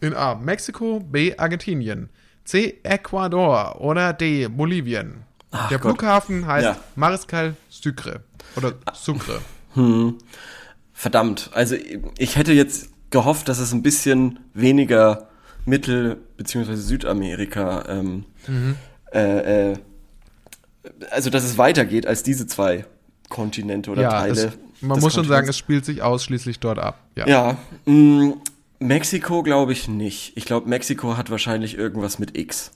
in 0.00 0.14
A. 0.14 0.34
Mexiko, 0.34 1.00
B. 1.00 1.36
Argentinien, 1.36 2.08
C. 2.44 2.78
Ecuador 2.82 3.80
oder 3.80 4.12
D. 4.12 4.48
Bolivien. 4.48 5.22
Ach 5.50 5.68
Der 5.68 5.78
Gott. 5.78 5.98
Flughafen 5.98 6.46
heißt 6.46 6.64
Ja. 6.64 6.76
Mariscal 6.96 7.54
Sucre. 7.68 8.22
Oder 8.56 8.74
Sucre. 8.94 9.40
verdammt. 10.92 11.50
Also 11.52 11.76
ich 12.18 12.36
hätte 12.36 12.52
jetzt 12.52 12.90
gehofft, 13.10 13.48
dass 13.48 13.58
es 13.58 13.72
ein 13.72 13.82
bisschen 13.82 14.40
weniger 14.54 15.28
Mittel- 15.64 16.16
bzw. 16.36 16.74
Südamerika, 16.74 17.84
ähm, 17.88 18.24
äh, 19.12 19.70
äh, 19.72 19.76
also 21.10 21.30
dass 21.30 21.44
es 21.44 21.58
weitergeht 21.58 22.06
als 22.06 22.22
diese 22.22 22.46
zwei 22.46 22.84
Kontinente 23.28 23.90
oder 23.90 24.02
ja, 24.02 24.10
Teile. 24.10 24.32
es, 24.32 24.58
man 24.80 25.00
muss 25.00 25.14
schon 25.14 25.24
sagen, 25.24 25.46
Kontinents. 25.46 25.50
es 25.50 25.58
spielt 25.58 25.84
sich 25.84 26.02
ausschließlich 26.02 26.60
dort 26.60 26.78
ab. 26.78 27.00
Ja. 27.16 27.26
Ja, 27.26 27.56
mh, 27.86 28.34
Mexiko 28.78 29.42
glaube 29.42 29.72
ich 29.72 29.88
nicht. 29.88 30.36
Ich 30.36 30.44
glaube, 30.44 30.68
Mexiko 30.68 31.16
hat 31.16 31.30
wahrscheinlich 31.30 31.76
irgendwas 31.76 32.18
mit 32.18 32.38
X. 32.38 32.70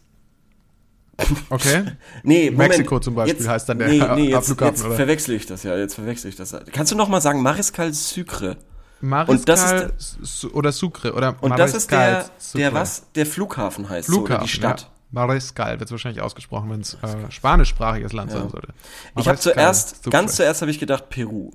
Okay. 1.50 1.84
Nee, 2.22 2.50
Moment. 2.50 2.70
Mexiko 2.70 2.98
zum 3.00 3.14
Beispiel 3.14 3.48
heißt 3.48 3.68
dann 3.68 3.78
der 3.78 3.88
nee, 3.88 4.02
nee, 4.14 4.30
jetzt, 4.30 4.46
Flughafen, 4.46 4.74
jetzt 4.74 4.84
oder? 4.84 4.96
verwechsel 4.96 5.34
ich 5.34 5.46
das 5.46 5.62
ja, 5.62 5.76
jetzt 5.76 5.94
verwechsel 5.94 6.28
ich 6.30 6.36
das. 6.36 6.56
Kannst 6.72 6.92
du 6.92 6.96
noch 6.96 7.08
mal 7.08 7.20
sagen, 7.20 7.42
Mariscal 7.42 7.92
Sucre? 7.92 8.56
Mariscal 9.00 9.36
Und 9.36 9.48
das 9.48 10.16
Su- 10.22 10.50
oder 10.52 10.72
Sucre. 10.72 11.12
Oder 11.12 11.36
Und 11.40 11.58
das 11.58 11.74
ist 11.74 11.90
der, 11.90 12.30
Sucre. 12.38 12.58
der 12.58 12.72
was? 12.72 13.04
Der 13.14 13.26
Flughafen 13.26 13.88
heißt 13.88 14.08
so, 14.08 14.14
Flughafen, 14.14 14.34
oder 14.36 14.44
die 14.44 14.48
Stadt. 14.48 14.80
Ja. 14.82 14.88
Mariscal 15.12 15.78
wird 15.78 15.88
es 15.88 15.92
wahrscheinlich 15.92 16.22
ausgesprochen, 16.22 16.70
wenn 16.70 16.80
es 16.80 16.94
äh, 16.94 17.30
spanischsprachiges 17.30 18.12
Land 18.12 18.32
sein 18.32 18.48
sollte. 18.48 18.68
Ich 19.16 19.28
habe 19.28 19.36
Mariscal 19.36 19.54
zuerst, 19.54 20.10
ganz 20.10 20.36
zuerst 20.36 20.62
habe 20.62 20.70
ich 20.70 20.78
gedacht 20.78 21.08
Peru. 21.10 21.52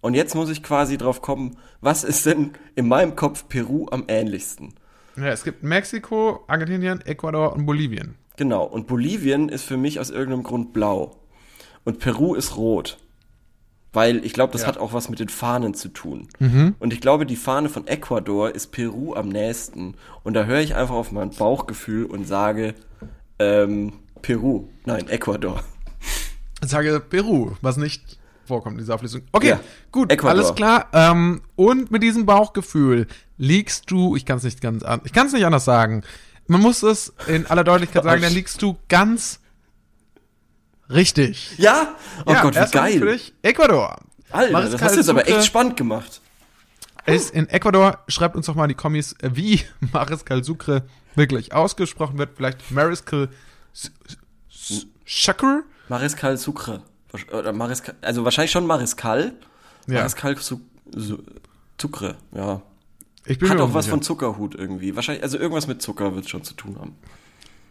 Und 0.00 0.14
jetzt 0.14 0.34
muss 0.34 0.50
ich 0.50 0.62
quasi 0.62 0.98
drauf 0.98 1.22
kommen, 1.22 1.56
was 1.80 2.04
ist 2.04 2.26
denn 2.26 2.52
in 2.76 2.86
meinem 2.86 3.16
Kopf 3.16 3.48
Peru 3.48 3.86
am 3.90 4.04
ähnlichsten? 4.08 4.74
Ja, 5.16 5.28
es 5.28 5.42
gibt 5.42 5.62
Mexiko, 5.62 6.44
Argentinien, 6.46 7.00
Ecuador 7.00 7.52
und 7.52 7.66
Bolivien. 7.66 8.14
Genau. 8.36 8.64
Und 8.64 8.86
Bolivien 8.86 9.48
ist 9.48 9.64
für 9.64 9.76
mich 9.76 9.98
aus 9.98 10.10
irgendeinem 10.10 10.44
Grund 10.44 10.72
blau. 10.72 11.16
Und 11.84 11.98
Peru 11.98 12.34
ist 12.34 12.56
rot. 12.56 12.98
Weil 13.98 14.24
ich 14.24 14.32
glaube, 14.32 14.52
das 14.52 14.62
Ja. 14.62 14.68
hat 14.68 14.78
auch 14.78 14.92
was 14.92 15.08
mit 15.08 15.18
den 15.18 15.28
Fahnen 15.28 15.74
zu 15.74 15.88
tun. 15.88 16.28
Mhm. 16.38 16.76
Und 16.78 16.92
ich 16.92 17.00
glaube, 17.00 17.26
die 17.26 17.34
Fahne 17.34 17.68
von 17.68 17.88
Ecuador 17.88 18.54
ist 18.54 18.68
Peru 18.70 19.14
am 19.14 19.28
nächsten. 19.28 19.94
Und 20.22 20.34
da 20.34 20.44
höre 20.44 20.60
ich 20.60 20.76
einfach 20.76 20.94
auf 20.94 21.10
mein 21.10 21.30
Bauchgefühl 21.30 22.04
und 22.04 22.26
sage 22.28 22.74
ähm, 23.40 23.92
Peru. 24.22 24.68
Nein, 24.84 25.08
Ecuador. 25.08 25.62
Ich 26.62 26.68
sage 26.70 27.00
Peru, 27.00 27.52
was 27.60 27.76
nicht 27.76 28.18
vorkommt 28.46 28.74
in 28.76 28.80
dieser 28.84 28.94
Auflistung. 28.94 29.22
Okay, 29.32 29.48
Ja, 29.50 29.60
gut, 29.90 30.12
Ecuador. 30.12 30.30
alles 30.38 30.54
klar. 30.54 30.86
Ähm, 30.92 31.42
und 31.56 31.90
mit 31.90 32.02
diesem 32.04 32.24
Bauchgefühl 32.24 33.06
liegst 33.36 33.90
du, 33.90 34.14
ich 34.16 34.24
kann 34.24 34.38
es 34.38 34.44
nicht 34.44 34.60
ganz 34.60 34.82
an, 34.84 35.00
ich 35.04 35.12
kann 35.12 35.26
es 35.26 35.32
nicht 35.32 35.44
anders 35.44 35.64
sagen. 35.64 36.02
Man 36.46 36.60
muss 36.62 36.82
es 36.82 37.12
in 37.26 37.46
aller 37.46 37.64
Deutlichkeit 37.64 38.04
sagen, 38.04 38.22
dann 38.22 38.32
liegst 38.32 38.62
du 38.62 38.76
ganz 38.88 39.40
richtig. 40.90 41.56
Ja? 41.58 41.94
Oh 42.26 42.32
ja, 42.32 42.42
Gott, 42.42 42.54
wie 42.54 42.70
geil. 42.70 43.20
Ecuador. 43.42 43.98
Alter, 44.30 44.52
das 44.52 44.52
Mariscal 44.52 44.80
hast 44.80 44.94
du 44.94 45.00
jetzt 45.00 45.10
aber 45.10 45.28
echt 45.28 45.44
spannend 45.44 45.76
gemacht. 45.76 46.20
Ist 47.06 47.30
in 47.30 47.48
Ecuador, 47.48 48.00
schreibt 48.08 48.36
uns 48.36 48.46
doch 48.46 48.54
mal 48.54 48.64
in 48.64 48.68
die 48.68 48.74
Kommis, 48.74 49.14
wie 49.22 49.62
Mariscal 49.92 50.44
Sucre 50.44 50.82
wirklich 51.14 51.54
ausgesprochen 51.54 52.18
wird. 52.18 52.30
Vielleicht 52.36 52.70
Mariscal 52.70 53.28
Sucre? 55.06 55.62
Mariscal 55.88 56.36
Sucre. 56.36 56.82
Oder 57.32 57.52
Mariscal, 57.52 57.94
also 58.02 58.24
wahrscheinlich 58.24 58.50
schon 58.50 58.66
Mariscal. 58.66 59.32
Ja. 59.86 60.00
Mariscal 60.00 60.36
Su 60.36 60.60
Su 60.94 61.18
Sucre, 61.80 62.16
ja. 62.32 62.60
Ich 63.24 63.38
bin 63.38 63.50
Hat 63.50 63.60
auch 63.60 63.74
was 63.74 63.86
von 63.86 64.02
Zuckerhut 64.02 64.54
irgendwie. 64.54 64.96
Wahrscheinlich, 64.96 65.22
also 65.22 65.38
irgendwas 65.38 65.66
mit 65.66 65.82
Zucker 65.82 66.14
wird 66.14 66.28
schon 66.28 66.44
zu 66.44 66.54
tun 66.54 66.76
haben. 66.78 66.96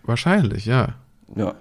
Wahrscheinlich, 0.04 0.66
ja. 0.66 0.96
Ja. 1.36 1.56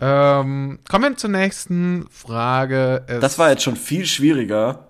Ähm, 0.00 0.78
kommen 0.88 1.12
wir 1.12 1.16
zur 1.16 1.30
nächsten 1.30 2.06
Frage. 2.10 3.04
Es 3.06 3.20
Das 3.20 3.38
war 3.38 3.50
jetzt 3.50 3.62
schon 3.62 3.76
viel 3.76 4.06
schwieriger 4.06 4.86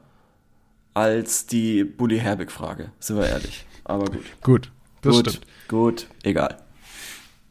als 0.94 1.46
die 1.46 1.84
Bully 1.84 2.18
Herbig-Frage, 2.18 2.92
sind 3.00 3.16
wir 3.18 3.26
ehrlich. 3.26 3.66
Aber 3.84 4.04
gut. 4.06 4.24
gut. 4.42 4.72
Das 5.02 5.14
gut, 5.16 5.28
stimmt. 5.30 5.46
gut, 5.68 6.06
egal. 6.22 6.58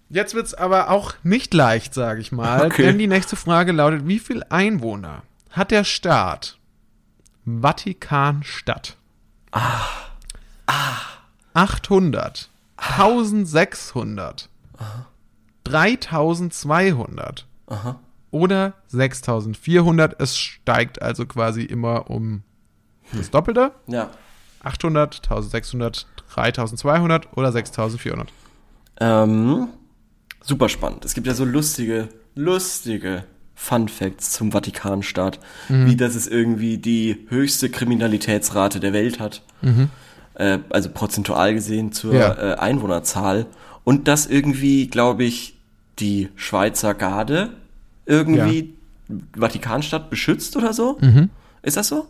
Jetzt 0.10 0.34
wird's 0.34 0.54
aber 0.54 0.90
auch 0.90 1.14
nicht 1.24 1.54
leicht, 1.54 1.94
sage 1.94 2.22
ich 2.22 2.32
mal, 2.32 2.66
Okay. 2.68 2.84
denn 2.84 2.98
die 2.98 3.08
nächste 3.08 3.36
Frage 3.36 3.72
lautet: 3.72 4.08
Wie 4.08 4.20
viel 4.20 4.44
Einwohner 4.50 5.24
hat 5.52 5.72
der 5.72 5.84
Staat 5.84 6.58
Vatikanstadt? 7.46 8.96
Ah. 9.52 9.82
Ah. 10.68 10.98
800, 11.54 12.50
1600, 12.78 14.50
3200 15.64 17.46
Aha. 17.70 18.00
oder 18.32 18.74
6400. 18.88 20.20
Es 20.22 20.38
steigt 20.38 21.02
also 21.02 21.26
quasi 21.26 21.64
immer 21.64 22.10
um 22.10 22.44
das 23.14 23.32
Doppelte. 23.32 23.72
Ja. 23.88 24.10
800, 24.64 25.18
1600, 25.24 26.06
3200 26.34 27.38
oder 27.38 27.52
6400. 27.52 28.28
Ähm, 29.00 29.68
super 30.42 30.68
spannend. 30.70 31.06
Es 31.06 31.14
gibt 31.14 31.28
ja 31.28 31.34
so 31.34 31.46
lustige, 31.46 32.10
lustige 32.36 33.24
Fun 33.56 33.88
Facts 33.90 34.32
zum 34.34 34.52
Vatikanstaat, 34.52 35.40
wie 35.68 35.96
das 35.98 36.16
es 36.16 36.28
irgendwie 36.28 36.78
die 36.78 37.26
höchste 37.30 37.70
Kriminalitätsrate 37.70 38.80
der 38.80 38.94
Welt 38.94 39.20
hat. 39.20 39.42
Äh, 40.36 40.60
also 40.70 40.90
prozentual 40.90 41.54
gesehen 41.54 41.92
zur 41.92 42.14
Ja. 42.14 42.54
äh, 42.54 42.56
Einwohnerzahl. 42.56 43.48
Und 43.84 44.08
dass 44.08 44.28
irgendwie, 44.28 44.88
glaube 44.88 45.24
ich, 45.26 45.59
die 46.00 46.30
Schweizer 46.36 46.94
Garde 46.94 47.50
irgendwie 48.06 48.74
Vatikanstadt 49.38 50.10
beschützt 50.10 50.56
oder 50.58 50.74
so. 50.74 50.98
Ist 51.62 51.78
das 51.78 51.88
so? 51.88 52.08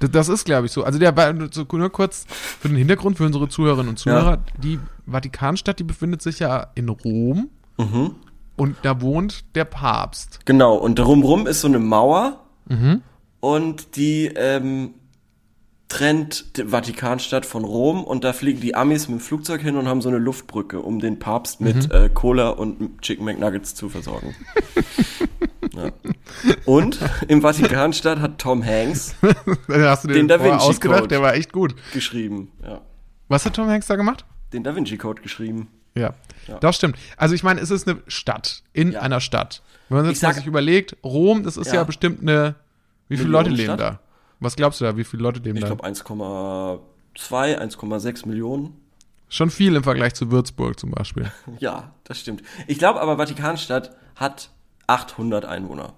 Das, 0.00 0.10
das 0.10 0.28
ist, 0.28 0.44
glaube 0.44 0.66
ich, 0.66 0.72
so. 0.72 0.84
Also 0.84 0.98
der 0.98 1.16
nur 1.78 1.90
kurz 1.90 2.24
für 2.28 2.68
den 2.68 2.76
Hintergrund 2.76 3.16
für 3.16 3.24
unsere 3.24 3.48
Zuhörerinnen 3.48 3.90
und 3.90 3.98
Zuhörer. 3.98 4.38
Die 4.58 4.78
Vatikanstadt, 5.06 5.78
die 5.78 5.84
befindet 5.84 6.22
sich 6.22 6.38
ja 6.40 6.66
in 6.74 6.88
Rom 6.88 7.48
Mhm. 7.78 8.16
und 8.56 8.76
da 8.82 9.00
wohnt 9.00 9.44
der 9.54 9.64
Papst. 9.64 10.40
Genau, 10.44 10.74
und 10.74 10.98
drumrum 10.98 11.46
ist 11.46 11.62
so 11.62 11.68
eine 11.68 11.78
Mauer 11.78 12.40
und 13.40 13.96
die 13.96 14.26
ähm, 14.34 14.94
trennt 15.92 16.56
die 16.56 16.64
Vatikanstadt 16.64 17.44
von 17.44 17.64
Rom 17.64 18.02
und 18.02 18.24
da 18.24 18.32
fliegen 18.32 18.62
die 18.62 18.74
Amis 18.74 19.08
mit 19.08 19.18
dem 19.18 19.20
Flugzeug 19.22 19.60
hin 19.60 19.76
und 19.76 19.86
haben 19.88 20.00
so 20.00 20.08
eine 20.08 20.16
Luftbrücke, 20.16 20.80
um 20.80 21.00
den 21.00 21.18
Papst 21.18 21.60
mit 21.60 21.90
äh, 21.90 22.08
Cola 22.08 22.48
und 22.48 23.02
Chicken 23.02 23.26
McNuggets 23.26 23.74
zu 23.74 23.90
versorgen. 23.90 24.34
ja. 25.76 25.90
Und 26.64 26.98
im 27.28 27.42
Vatikanstadt 27.42 28.20
hat 28.20 28.38
Tom 28.38 28.64
Hanks 28.64 29.14
Da 29.68 29.90
hast 29.90 30.04
du 30.04 30.08
Den 30.08 30.28
Da 30.28 30.38
vorher 30.38 30.54
Vinci 30.54 30.66
ausgedacht, 30.66 31.00
Code. 31.00 31.08
der 31.08 31.20
war 31.20 31.34
echt 31.34 31.52
gut. 31.52 31.74
geschrieben. 31.92 32.50
Ja. 32.62 32.80
Was 33.28 33.44
hat 33.44 33.54
Tom 33.54 33.68
Hanks 33.68 33.86
da 33.86 33.96
gemacht? 33.96 34.24
Den 34.54 34.64
Da 34.64 34.74
Vinci 34.74 34.96
Code 34.96 35.20
geschrieben. 35.20 35.68
Ja, 35.94 36.14
Ja. 36.48 36.58
das 36.58 36.76
stimmt. 36.76 36.96
Also 37.18 37.34
ich 37.34 37.42
meine, 37.42 37.60
es 37.60 37.70
ist 37.70 37.86
eine 37.86 38.00
Stadt 38.06 38.62
in 38.72 38.96
einer 38.96 39.20
Stadt. 39.20 39.62
Wenn 39.90 40.06
man 40.06 40.14
sich 40.14 40.46
überlegt, 40.46 40.96
Rom, 41.04 41.42
das 41.42 41.58
ist 41.58 41.70
ja, 41.70 41.84
bestimmt 41.84 42.22
eine. 42.22 42.54
Wie 43.08 43.18
viele 43.18 43.28
Leute 43.28 43.50
leben 43.50 43.72
Millionenstadt? 43.72 44.00
da? 44.00 44.11
Was 44.42 44.56
glaubst 44.56 44.80
du 44.80 44.84
da? 44.84 44.96
Wie 44.96 45.04
viele 45.04 45.22
Leute 45.22 45.40
leben 45.40 45.56
Ich 45.56 45.62
da? 45.62 45.68
glaube 45.68 45.84
1,2, 45.84 46.80
1,6 47.58 48.28
Millionen. 48.28 48.76
Schon 49.28 49.50
viel 49.50 49.74
im 49.76 49.82
Vergleich 49.84 50.14
zu 50.14 50.30
Würzburg 50.30 50.78
zum 50.78 50.90
Beispiel. 50.90 51.30
Ja, 51.58 51.94
das 52.04 52.18
stimmt. 52.20 52.42
Ich 52.66 52.78
glaube 52.78 53.00
aber, 53.00 53.16
Vatikanstadt 53.16 53.96
hat 54.16 54.50
800 54.88 55.44
Einwohner. 55.44 55.94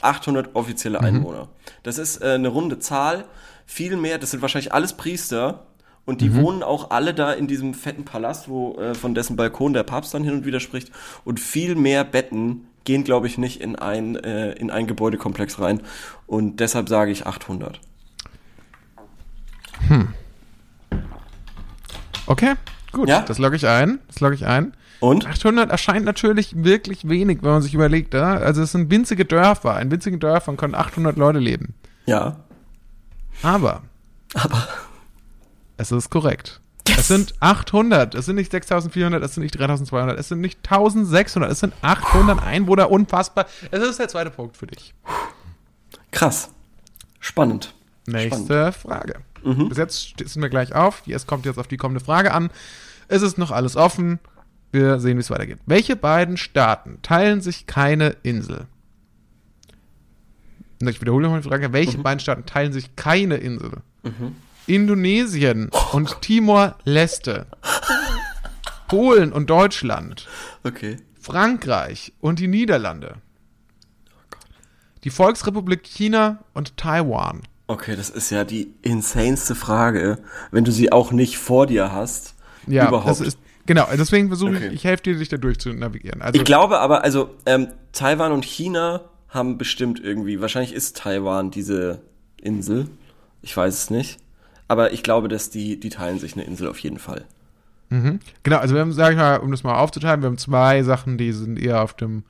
800 0.00 0.54
offizielle 0.54 1.00
Einwohner. 1.00 1.48
Das 1.82 1.98
ist 1.98 2.22
äh, 2.22 2.32
eine 2.34 2.48
runde 2.48 2.78
Zahl. 2.78 3.24
Viel 3.66 3.96
mehr, 3.96 4.18
das 4.18 4.30
sind 4.30 4.42
wahrscheinlich 4.42 4.72
alles 4.72 4.94
Priester. 4.96 5.66
Und 6.04 6.20
die 6.20 6.34
wohnen 6.34 6.64
auch 6.64 6.90
alle 6.90 7.14
da 7.14 7.32
in 7.32 7.46
diesem 7.46 7.74
fetten 7.74 8.04
Palast, 8.04 8.48
wo 8.48 8.74
äh, 8.76 8.94
von 8.94 9.14
dessen 9.14 9.36
Balkon 9.36 9.72
der 9.72 9.84
Papst 9.84 10.12
dann 10.14 10.24
hin 10.24 10.32
und 10.34 10.44
wieder 10.44 10.58
spricht. 10.58 10.90
Und 11.24 11.38
viel 11.38 11.76
mehr 11.76 12.04
Betten 12.04 12.66
gehen, 12.84 13.04
glaube 13.04 13.26
ich, 13.26 13.38
nicht 13.38 13.60
in 13.60 13.76
ein, 13.76 14.16
äh, 14.16 14.52
in 14.52 14.70
ein 14.70 14.86
Gebäudekomplex 14.86 15.60
rein. 15.60 15.80
Und 16.26 16.60
deshalb 16.60 16.88
sage 16.88 17.10
ich 17.10 17.26
800. 17.26 17.80
Okay, 22.26 22.54
gut. 22.92 23.08
Ja? 23.08 23.22
Das 23.22 23.38
logge 23.38 23.56
ich 23.56 23.66
ein. 23.66 23.98
Das 24.06 24.20
logge 24.20 24.34
ich 24.34 24.46
ein. 24.46 24.74
Und? 25.00 25.26
800 25.26 25.70
erscheint 25.70 26.04
natürlich 26.04 26.54
wirklich 26.64 27.08
wenig, 27.08 27.42
wenn 27.42 27.50
man 27.50 27.62
sich 27.62 27.74
überlegt. 27.74 28.14
Ja? 28.14 28.34
Also 28.34 28.62
es 28.62 28.72
sind 28.72 28.90
winzige 28.90 29.24
Dörfer. 29.24 29.80
In 29.80 29.90
winzigen 29.90 30.20
Dörfern 30.20 30.56
können 30.56 30.74
800 30.74 31.16
Leute 31.16 31.40
leben. 31.40 31.74
Ja. 32.06 32.36
Aber 33.42 33.82
Aber. 34.34 34.68
es 35.76 35.90
ist 35.90 36.10
korrekt. 36.10 36.60
Es 36.88 37.08
sind 37.08 37.34
800. 37.40 38.14
Es 38.14 38.26
sind 38.26 38.36
nicht 38.36 38.50
6400, 38.50 39.22
es 39.22 39.34
sind 39.34 39.42
nicht 39.42 39.58
3200, 39.58 40.18
es 40.18 40.28
sind 40.28 40.40
nicht 40.40 40.58
1600, 40.58 41.50
es 41.50 41.60
sind 41.60 41.74
800 41.82 42.42
Einwohner. 42.42 42.90
Unfassbar. 42.90 43.46
Es 43.70 43.82
ist 43.82 43.98
der 43.98 44.08
zweite 44.08 44.30
Punkt 44.30 44.56
für 44.56 44.66
dich. 44.66 44.94
Krass. 46.10 46.50
Spannend. 47.20 47.74
Nächste 48.06 48.72
Frage. 48.72 49.20
Bis 49.42 49.78
jetzt 49.78 50.14
sind 50.18 50.42
wir 50.42 50.48
gleich 50.48 50.74
auf. 50.74 51.02
Es 51.06 51.26
kommt 51.26 51.46
jetzt 51.46 51.58
auf 51.58 51.68
die 51.68 51.76
kommende 51.76 52.04
Frage 52.04 52.32
an. 52.32 52.50
Es 53.08 53.22
ist 53.22 53.38
noch 53.38 53.50
alles 53.50 53.76
offen. 53.76 54.18
Wir 54.70 54.98
sehen, 55.00 55.18
wie 55.18 55.20
es 55.20 55.30
weitergeht. 55.30 55.58
Welche 55.66 55.96
beiden 55.96 56.36
Staaten 56.36 57.00
teilen 57.02 57.40
sich 57.40 57.66
keine 57.66 58.16
Insel? 58.22 58.66
Ich 60.80 61.00
wiederhole 61.00 61.24
nochmal 61.24 61.42
die 61.42 61.48
Frage. 61.48 61.72
Welche 61.72 61.98
beiden 61.98 62.20
Staaten 62.20 62.46
teilen 62.46 62.72
sich 62.72 62.96
keine 62.96 63.36
Insel? 63.36 63.82
Indonesien 64.66 65.70
und 65.92 66.20
Timor-Leste. 66.22 67.46
Polen 68.88 69.32
und 69.32 69.48
Deutschland. 69.50 70.28
Okay. 70.64 70.98
Frankreich 71.20 72.12
und 72.20 72.38
die 72.38 72.48
Niederlande. 72.48 73.16
Die 75.04 75.10
Volksrepublik 75.10 75.82
China 75.82 76.38
und 76.54 76.76
Taiwan. 76.76 77.42
Okay, 77.66 77.96
das 77.96 78.10
ist 78.10 78.30
ja 78.30 78.44
die 78.44 78.72
insaneste 78.82 79.54
Frage, 79.54 80.18
wenn 80.50 80.64
du 80.64 80.70
sie 80.72 80.92
auch 80.92 81.10
nicht 81.12 81.38
vor 81.38 81.66
dir 81.66 81.92
hast. 81.92 82.34
Ja, 82.66 82.88
überhaupt. 82.88 83.08
das 83.08 83.20
ist 83.20 83.38
genau. 83.66 83.86
Deswegen 83.96 84.28
versuche 84.28 84.50
Okay. 84.56 84.68
ich, 84.68 84.74
ich 84.74 84.84
helfe 84.84 85.02
dir, 85.04 85.16
dich 85.18 85.28
da 85.28 85.38
durch 85.38 85.58
zu 85.58 85.72
navigieren. 85.72 86.22
Also 86.22 86.38
ich 86.38 86.44
glaube 86.44 86.78
aber, 86.80 87.02
also 87.02 87.30
ähm, 87.46 87.68
Taiwan 87.92 88.32
und 88.32 88.44
China 88.44 89.00
haben 89.28 89.58
bestimmt 89.58 89.98
irgendwie, 90.00 90.40
wahrscheinlich 90.40 90.72
ist 90.74 90.96
Taiwan 90.98 91.50
diese 91.50 92.02
Insel. 92.40 92.88
Ich 93.40 93.56
weiß 93.56 93.74
es 93.74 93.90
nicht. 93.90 94.18
Aber 94.68 94.92
ich 94.92 95.02
glaube, 95.02 95.28
dass 95.28 95.50
die, 95.50 95.78
die 95.78 95.90
teilen 95.90 96.18
sich 96.18 96.34
eine 96.34 96.44
Insel 96.44 96.68
auf 96.68 96.78
jeden 96.78 96.98
Fall. 96.98 97.24
genau. 98.42 98.56
Also 98.56 98.74
wir 98.74 98.80
haben, 98.80 98.92
sag 98.92 99.10
ich 99.12 99.18
mal, 99.18 99.36
um 99.36 99.50
das 99.50 99.64
mal 99.64 99.78
aufzuteilen, 99.78 100.22
wir 100.22 100.28
haben 100.28 100.38
zwei 100.38 100.82
Sachen, 100.82 101.18
die 101.18 101.32
sind 101.32 101.58
eher 101.58 101.82
auf 101.82 101.92
dem 101.94 102.24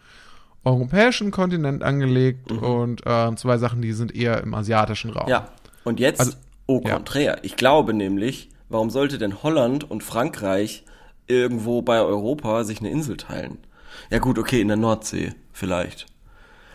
europäischen 0.64 1.30
Kontinent 1.30 1.82
angelegt 1.82 2.50
und 2.50 3.06
äh, 3.06 3.34
zwei 3.36 3.58
Sachen, 3.58 3.82
die 3.82 3.92
sind 3.92 4.14
eher 4.14 4.42
im 4.42 4.54
asiatischen 4.54 5.10
Raum. 5.10 5.28
Ja. 5.28 5.48
Und 5.84 6.00
jetzt, 6.00 6.20
Also, 6.20 6.32
au 6.68 6.80
ja. 6.84 6.94
contraire. 6.94 7.38
Ich 7.42 7.56
glaube 7.56 7.94
nämlich, 7.94 8.48
warum 8.68 8.90
sollte 8.90 9.18
denn 9.18 9.42
Holland 9.42 9.88
und 9.88 10.02
Frankreich 10.02 10.84
irgendwo 11.26 11.82
bei 11.82 12.00
Europa 12.00 12.64
sich 12.64 12.80
eine 12.80 12.90
Insel 12.90 13.16
teilen? 13.16 13.58
Ja 14.10 14.18
gut, 14.18 14.38
okay, 14.38 14.60
in 14.60 14.68
der 14.68 14.76
Nordsee 14.76 15.34
vielleicht. 15.52 16.06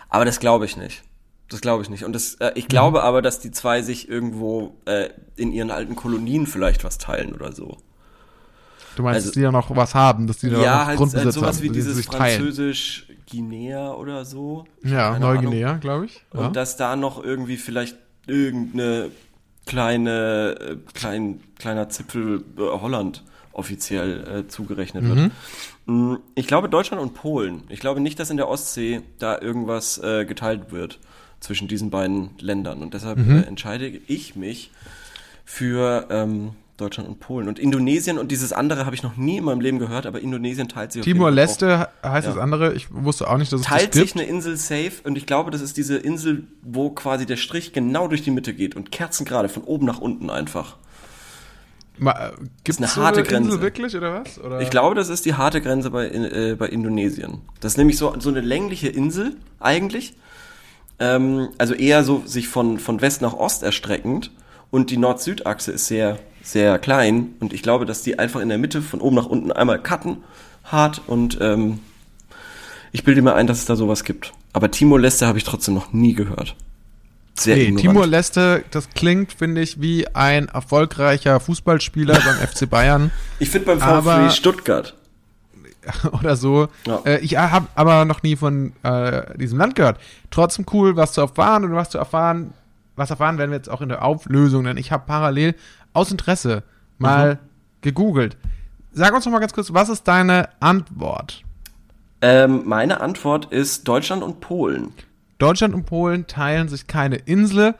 Aber 0.09 0.25
das 0.25 0.39
glaube 0.39 0.65
ich 0.65 0.77
nicht. 0.77 1.03
Das 1.49 1.61
glaube 1.61 1.81
ich 1.83 1.89
nicht. 1.89 2.03
Und 2.03 2.13
das, 2.13 2.35
äh, 2.35 2.45
Mhm. 2.47 2.51
ich 2.55 2.67
glaube 2.67 3.03
aber, 3.03 3.21
dass 3.21 3.39
die 3.39 3.51
zwei 3.51 3.81
sich 3.81 4.09
irgendwo 4.09 4.75
äh, 4.85 5.09
in 5.37 5.51
ihren 5.53 5.71
alten 5.71 5.95
Kolonien 5.95 6.45
vielleicht 6.47 6.83
was 6.83 6.97
teilen 6.97 7.33
oder 7.33 7.51
so. 7.53 7.77
Du 8.95 9.03
meinst, 9.03 9.15
Also- 9.17 9.27
dass 9.29 9.33
die 9.35 9.41
ja 9.41 9.51
noch 9.51 9.75
was 9.75 9.93
haben, 9.95 10.27
dass 10.27 10.37
die 10.39 10.49
da 10.49 10.61
ja, 10.61 10.79
noch 10.79 10.85
halt, 10.87 10.97
Grundbesitz 10.97 11.25
halt 11.25 11.33
sowas 11.35 11.57
haben, 11.57 11.63
wie 11.63 11.69
dieses 11.69 12.05
französisch 12.05 13.07
Guinea 13.29 13.93
oder 13.93 14.25
so. 14.25 14.65
Ja. 14.83 15.17
Neuguinea, 15.19 15.73
glaube 15.77 16.05
ich. 16.05 16.21
Und 16.31 16.39
Ja. 16.41 16.49
dass 16.49 16.77
da 16.77 16.95
noch 16.95 17.23
irgendwie 17.23 17.57
vielleicht 17.57 17.95
irgendeine 18.25 19.11
kleine, 19.65 20.55
äh, 20.59 20.77
klein, 20.93 21.41
kleiner 21.59 21.89
Zipfel 21.89 22.43
äh, 22.57 22.61
Holland 22.61 23.23
offiziell 23.53 24.43
äh, 24.45 24.47
zugerechnet 24.47 25.03
wird. 25.05 25.31
Mm, 25.85 26.15
Ich 26.35 26.47
glaube 26.47 26.69
Deutschland 26.69 27.01
und 27.01 27.13
Polen. 27.13 27.63
Ich 27.69 27.79
glaube 27.79 27.99
nicht, 27.99 28.19
dass 28.19 28.29
in 28.29 28.37
der 28.37 28.47
Ostsee 28.49 29.01
da 29.19 29.39
irgendwas 29.39 29.97
äh, 29.97 30.25
geteilt 30.25 30.71
wird 30.71 30.99
zwischen 31.39 31.67
diesen 31.67 31.89
beiden 31.89 32.31
Ländern. 32.39 32.81
Und 32.81 32.93
deshalb 32.93 33.19
äh, 33.19 33.41
entscheide 33.47 33.87
ich 33.87 34.35
mich 34.35 34.71
für 35.45 36.07
ähm, 36.09 36.51
Deutschland 36.77 37.09
und 37.09 37.19
Polen. 37.19 37.47
Und 37.47 37.57
Indonesien 37.57 38.17
und 38.19 38.31
dieses 38.31 38.53
andere 38.53 38.85
habe 38.85 38.95
ich 38.95 39.01
noch 39.01 39.17
nie 39.17 39.37
in 39.37 39.43
meinem 39.45 39.61
Leben 39.61 39.79
gehört, 39.79 40.05
aber 40.05 40.19
Indonesien 40.19 40.67
teilt 40.67 40.91
sich 40.91 41.03
Timor-Leste 41.03 41.87
heißt 42.03 42.27
Ja. 42.27 42.33
das 42.33 42.37
andere. 42.41 42.73
Ich 42.73 42.93
wusste 42.93 43.27
auch 43.29 43.37
nicht, 43.37 43.51
dass 43.51 43.61
es 43.61 43.65
teilt 43.65 43.89
das 43.95 44.01
sich 44.01 44.13
gibt. 44.13 44.19
eine 44.19 44.29
Insel 44.29 44.57
safe 44.57 44.91
und 45.03 45.17
ich 45.17 45.25
glaube, 45.25 45.49
das 45.51 45.61
ist 45.61 45.77
diese 45.77 45.97
Insel, 45.97 46.43
wo 46.61 46.89
quasi 46.91 47.25
der 47.25 47.37
Strich 47.37 47.73
genau 47.73 48.07
durch 48.07 48.21
die 48.21 48.31
Mitte 48.31 48.53
geht 48.53 48.75
und 48.75 48.91
kerzengerade 48.91 49.49
von 49.49 49.63
oben 49.63 49.85
nach 49.85 49.99
unten 49.99 50.29
einfach. 50.29 50.75
Gibt 52.63 52.77
eine 52.77 52.85
es 52.85 52.93
so 52.93 53.01
harte 53.01 53.21
eine 53.21 53.27
Insel 53.27 53.41
Grenze. 53.49 53.61
wirklich 53.61 53.95
oder 53.95 54.21
was? 54.21 54.37
Oder? 54.39 54.61
Ich 54.61 54.69
glaube, 54.69 54.93
das 54.93 55.09
ist 55.09 55.25
die 55.25 55.33
harte 55.33 55.61
Grenze 55.61 55.89
bei, 55.89 56.07
äh, 56.09 56.55
bei 56.55 56.67
Indonesien. 56.67 57.39
Das 57.59 57.73
ist 57.73 57.77
nämlich 57.77 57.97
so, 57.97 58.13
so 58.19 58.29
eine 58.29 58.41
längliche 58.41 58.87
Insel 58.87 59.35
eigentlich. 59.59 60.13
Ähm, 60.99 61.49
also 61.57 61.73
eher 61.73 62.03
so 62.03 62.23
sich 62.25 62.47
von, 62.47 62.79
von 62.79 63.01
West 63.01 63.21
nach 63.21 63.33
Ost 63.33 63.63
erstreckend. 63.63 64.31
Und 64.69 64.89
die 64.89 64.97
Nord-Süd-Achse 64.97 65.71
ist 65.71 65.87
sehr, 65.87 66.19
sehr 66.43 66.79
klein. 66.79 67.35
Und 67.39 67.53
ich 67.53 67.61
glaube, 67.61 67.85
dass 67.85 68.01
die 68.01 68.19
einfach 68.19 68.41
in 68.41 68.49
der 68.49 68.57
Mitte 68.57 68.81
von 68.81 69.01
oben 69.01 69.15
nach 69.15 69.27
unten 69.27 69.51
einmal 69.51 69.81
cutten, 69.81 70.17
hart. 70.63 71.01
Und 71.07 71.37
ähm, 71.41 71.79
ich 72.91 73.03
bilde 73.03 73.21
mir 73.21 73.35
ein, 73.35 73.47
dass 73.47 73.59
es 73.59 73.65
da 73.65 73.75
sowas 73.75 74.03
gibt. 74.03 74.33
Aber 74.53 74.71
Timor-Leste 74.71 75.27
habe 75.27 75.37
ich 75.37 75.43
trotzdem 75.43 75.75
noch 75.75 75.93
nie 75.93 76.13
gehört. 76.13 76.55
Sehr 77.39 77.55
Nee, 77.55 77.63
ignorant. 77.65 77.81
Timor-Leste, 77.81 78.63
das 78.71 78.89
klingt, 78.89 79.31
finde 79.31 79.61
ich, 79.61 79.79
wie 79.79 80.07
ein 80.15 80.47
erfolgreicher 80.47 81.39
Fußballspieler 81.39 82.19
beim 82.25 82.47
FC 82.47 82.69
Bayern 82.69 83.11
Ich 83.39 83.49
finde 83.49 83.67
beim 83.67 83.79
VfB 83.79 84.31
Stuttgart. 84.31 84.95
oder 86.11 86.35
so. 86.35 86.67
Ja. 86.85 87.01
Äh, 87.05 87.19
ich 87.19 87.37
habe 87.37 87.67
aber 87.75 88.05
noch 88.05 88.23
nie 88.23 88.35
von 88.35 88.73
äh, 88.83 89.37
diesem 89.37 89.57
Land 89.57 89.75
gehört. 89.75 89.99
Trotzdem 90.31 90.65
cool, 90.73 90.95
was 90.95 91.13
zu 91.13 91.21
erfahren 91.21 91.63
und 91.63 91.73
was 91.73 91.89
zu 91.89 91.97
erfahren, 91.97 92.53
was 92.95 93.09
erfahren 93.09 93.37
werden 93.37 93.51
wir 93.51 93.57
jetzt 93.57 93.69
auch 93.69 93.81
in 93.81 93.89
der 93.89 94.03
Auflösung, 94.03 94.63
denn 94.63 94.77
ich 94.77 94.91
habe 94.91 95.03
parallel 95.05 95.55
aus 95.93 96.11
Interesse 96.11 96.63
mal 96.97 97.35
Mhm. 97.35 97.39
gegoogelt. 97.81 98.37
Sag 98.91 99.13
uns 99.13 99.25
noch 99.25 99.31
mal 99.31 99.39
ganz 99.39 99.53
kurz, 99.53 99.71
was 99.73 99.89
ist 99.89 100.07
deine 100.07 100.49
Antwort? 100.59 101.43
Ähm, 102.21 102.63
meine 102.65 102.99
Antwort 103.01 103.45
ist 103.51 103.87
Deutschland 103.87 104.23
und 104.23 104.39
Polen. 104.39 104.91
Deutschland 105.37 105.75
und 105.75 105.85
Polen 105.85 106.25
teilen 106.25 106.67
sich 106.67 106.87
keine 106.87 107.17
Insel 107.17 107.75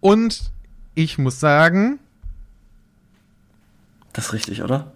und 0.00 0.50
ich 0.94 1.16
muss 1.16 1.40
sagen, 1.40 1.98
Das 4.12 4.26
ist 4.26 4.32
richtig, 4.34 4.62
oder? 4.62 4.92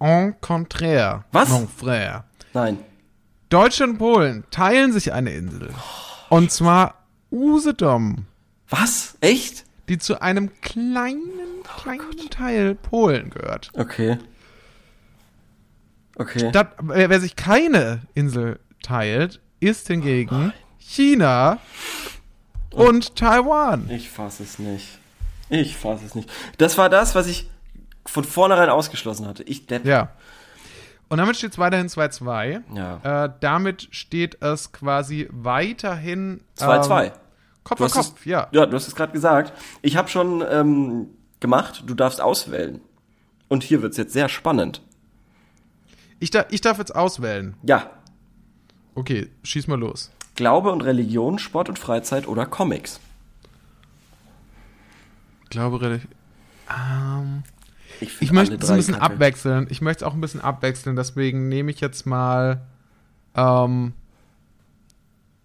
En 0.00 0.32
contraire, 0.40 1.24
Was? 1.32 1.48
mon 1.48 1.66
frère. 1.68 2.24
Nein. 2.54 2.78
Deutschland 3.48 3.92
und 3.92 3.98
Polen 3.98 4.44
teilen 4.50 4.92
sich 4.92 5.12
eine 5.12 5.30
Insel. 5.30 5.70
Und 6.28 6.50
zwar 6.52 6.94
Usedom, 7.30 8.26
Was? 8.68 9.16
Echt? 9.20 9.64
die 9.88 9.98
zu 9.98 10.20
einem 10.20 10.50
kleinen, 10.60 11.62
kleinen 11.80 12.30
Teil 12.30 12.74
Polen 12.74 13.30
gehört. 13.30 13.70
Okay. 13.72 14.18
Okay. 16.16 16.50
Statt, 16.50 16.72
wer, 16.82 17.08
wer 17.08 17.20
sich 17.20 17.36
keine 17.36 18.02
Insel 18.14 18.58
teilt, 18.82 19.40
ist 19.60 19.86
hingegen 19.86 20.52
China 20.78 21.58
und 22.72 23.16
Taiwan. 23.16 23.88
Ich 23.88 24.10
fasse 24.10 24.42
es 24.42 24.58
nicht. 24.58 24.98
Ich 25.48 25.76
fasse 25.76 26.04
es 26.04 26.14
nicht. 26.14 26.30
Das 26.58 26.76
war 26.76 26.90
das, 26.90 27.14
was 27.14 27.26
ich 27.26 27.48
von 28.08 28.24
vornherein 28.24 28.68
ausgeschlossen 28.70 29.26
hatte. 29.26 29.42
Ich 29.44 29.66
depp. 29.66 29.84
Ja. 29.84 30.10
Und 31.08 31.18
damit 31.18 31.36
steht 31.36 31.52
es 31.52 31.58
weiterhin 31.58 31.88
2-2. 31.88 32.62
Ja. 32.74 33.24
Äh, 33.24 33.32
damit 33.40 33.88
steht 33.92 34.42
es 34.42 34.72
quasi 34.72 35.28
weiterhin 35.30 36.42
2-2. 36.58 37.04
Ähm, 37.06 37.12
Kopf 37.64 37.80
an 37.80 37.90
Kopf, 37.90 38.14
es- 38.18 38.24
ja. 38.24 38.48
Ja, 38.52 38.66
du 38.66 38.74
hast 38.76 38.88
es 38.88 38.94
gerade 38.94 39.12
gesagt. 39.12 39.52
Ich 39.82 39.96
habe 39.96 40.08
schon 40.08 40.44
ähm, 40.50 41.06
gemacht. 41.40 41.84
Du 41.86 41.94
darfst 41.94 42.20
auswählen. 42.20 42.80
Und 43.48 43.62
hier 43.62 43.80
wird's 43.82 43.96
jetzt 43.96 44.12
sehr 44.12 44.28
spannend. 44.28 44.82
Ich, 46.20 46.30
da, 46.30 46.44
ich 46.50 46.60
darf 46.60 46.78
jetzt 46.78 46.94
auswählen. 46.94 47.54
Ja. 47.62 47.90
Okay, 48.94 49.30
schieß 49.44 49.66
mal 49.68 49.78
los. 49.78 50.10
Glaube 50.34 50.72
und 50.72 50.82
Religion, 50.82 51.38
Sport 51.38 51.68
und 51.68 51.78
Freizeit 51.78 52.26
oder 52.28 52.44
Comics. 52.44 53.00
Glaube, 55.50 55.80
relativ. 55.80 56.08
Ähm, 56.70 57.42
Ich, 58.00 58.20
ich 58.20 58.32
möchte 58.32 58.54
es 58.56 58.70
ein 58.70 58.76
bisschen 58.76 58.94
kacke. 58.94 59.14
abwechseln. 59.14 59.66
Ich 59.70 59.80
möchte 59.80 60.04
es 60.04 60.10
auch 60.10 60.14
ein 60.14 60.20
bisschen 60.20 60.40
abwechseln. 60.40 60.96
Deswegen 60.96 61.48
nehme 61.48 61.70
ich 61.70 61.80
jetzt 61.80 62.06
mal. 62.06 62.62
Ähm, 63.34 63.92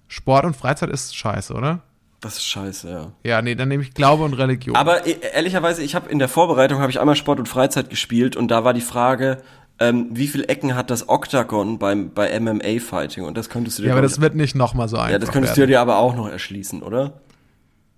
Sport 0.08 0.46
und 0.46 0.56
Freizeit 0.56 0.89
ist 0.89 1.16
scheiße, 1.16 1.54
oder? 1.54 1.82
Das 2.22 2.36
ist 2.38 2.46
scheiße, 2.46 2.89
ja. 2.89 3.12
Ja, 3.24 3.42
nee, 3.42 3.56
dann 3.56 3.68
nehme 3.68 3.84
ich 3.84 3.94
Glaube 3.94 4.24
und 4.24 4.34
Religion. 4.36 4.76
Aber 4.76 5.06
e- 5.06 5.18
ehrlicherweise, 5.34 5.84
ich 5.84 5.94
habe 5.96 6.10
in 6.10 6.20
der 6.20 6.30
Vorbereitung 6.30 6.80
habe 6.80 6.89
ich 6.92 7.00
einmal 7.00 7.16
Sport 7.16 7.39
und 7.39 7.50
Freizeit 7.50 7.89
gespielt 7.89 8.36
und 8.36 8.50
da 8.50 8.63
war 8.63 8.74
die 8.74 8.82
Frage, 8.82 9.42
ähm, 9.80 10.08
wie 10.12 10.28
viele 10.28 10.48
Ecken 10.48 10.76
hat 10.76 10.89
das 10.89 11.10
Octagon 11.10 11.80
beim 11.80 12.12
bei 12.13 12.39
MMA 12.39 12.80
Fighting 12.80 13.26
und 13.26 13.36
das 13.38 13.50
könntest 13.50 13.80
du 13.80 13.82
dir 13.84 13.89
ja, 13.89 13.94
aber 13.96 14.02
das 14.04 14.13
ich, 14.16 14.22
wird 14.22 14.36
nicht 14.36 14.56
nochmal 14.56 14.88
so 14.88 14.98
einfach. 14.98 15.12
ja, 15.12 15.20
das 15.20 15.32
könntest 15.32 15.58
du 15.58 15.62
werden. 15.62 15.72
dir 15.72 15.82
aber 15.82 15.98
auch 15.98 16.16
noch 16.16 16.30
erschließen, 16.30 16.82
oder? 16.82 17.13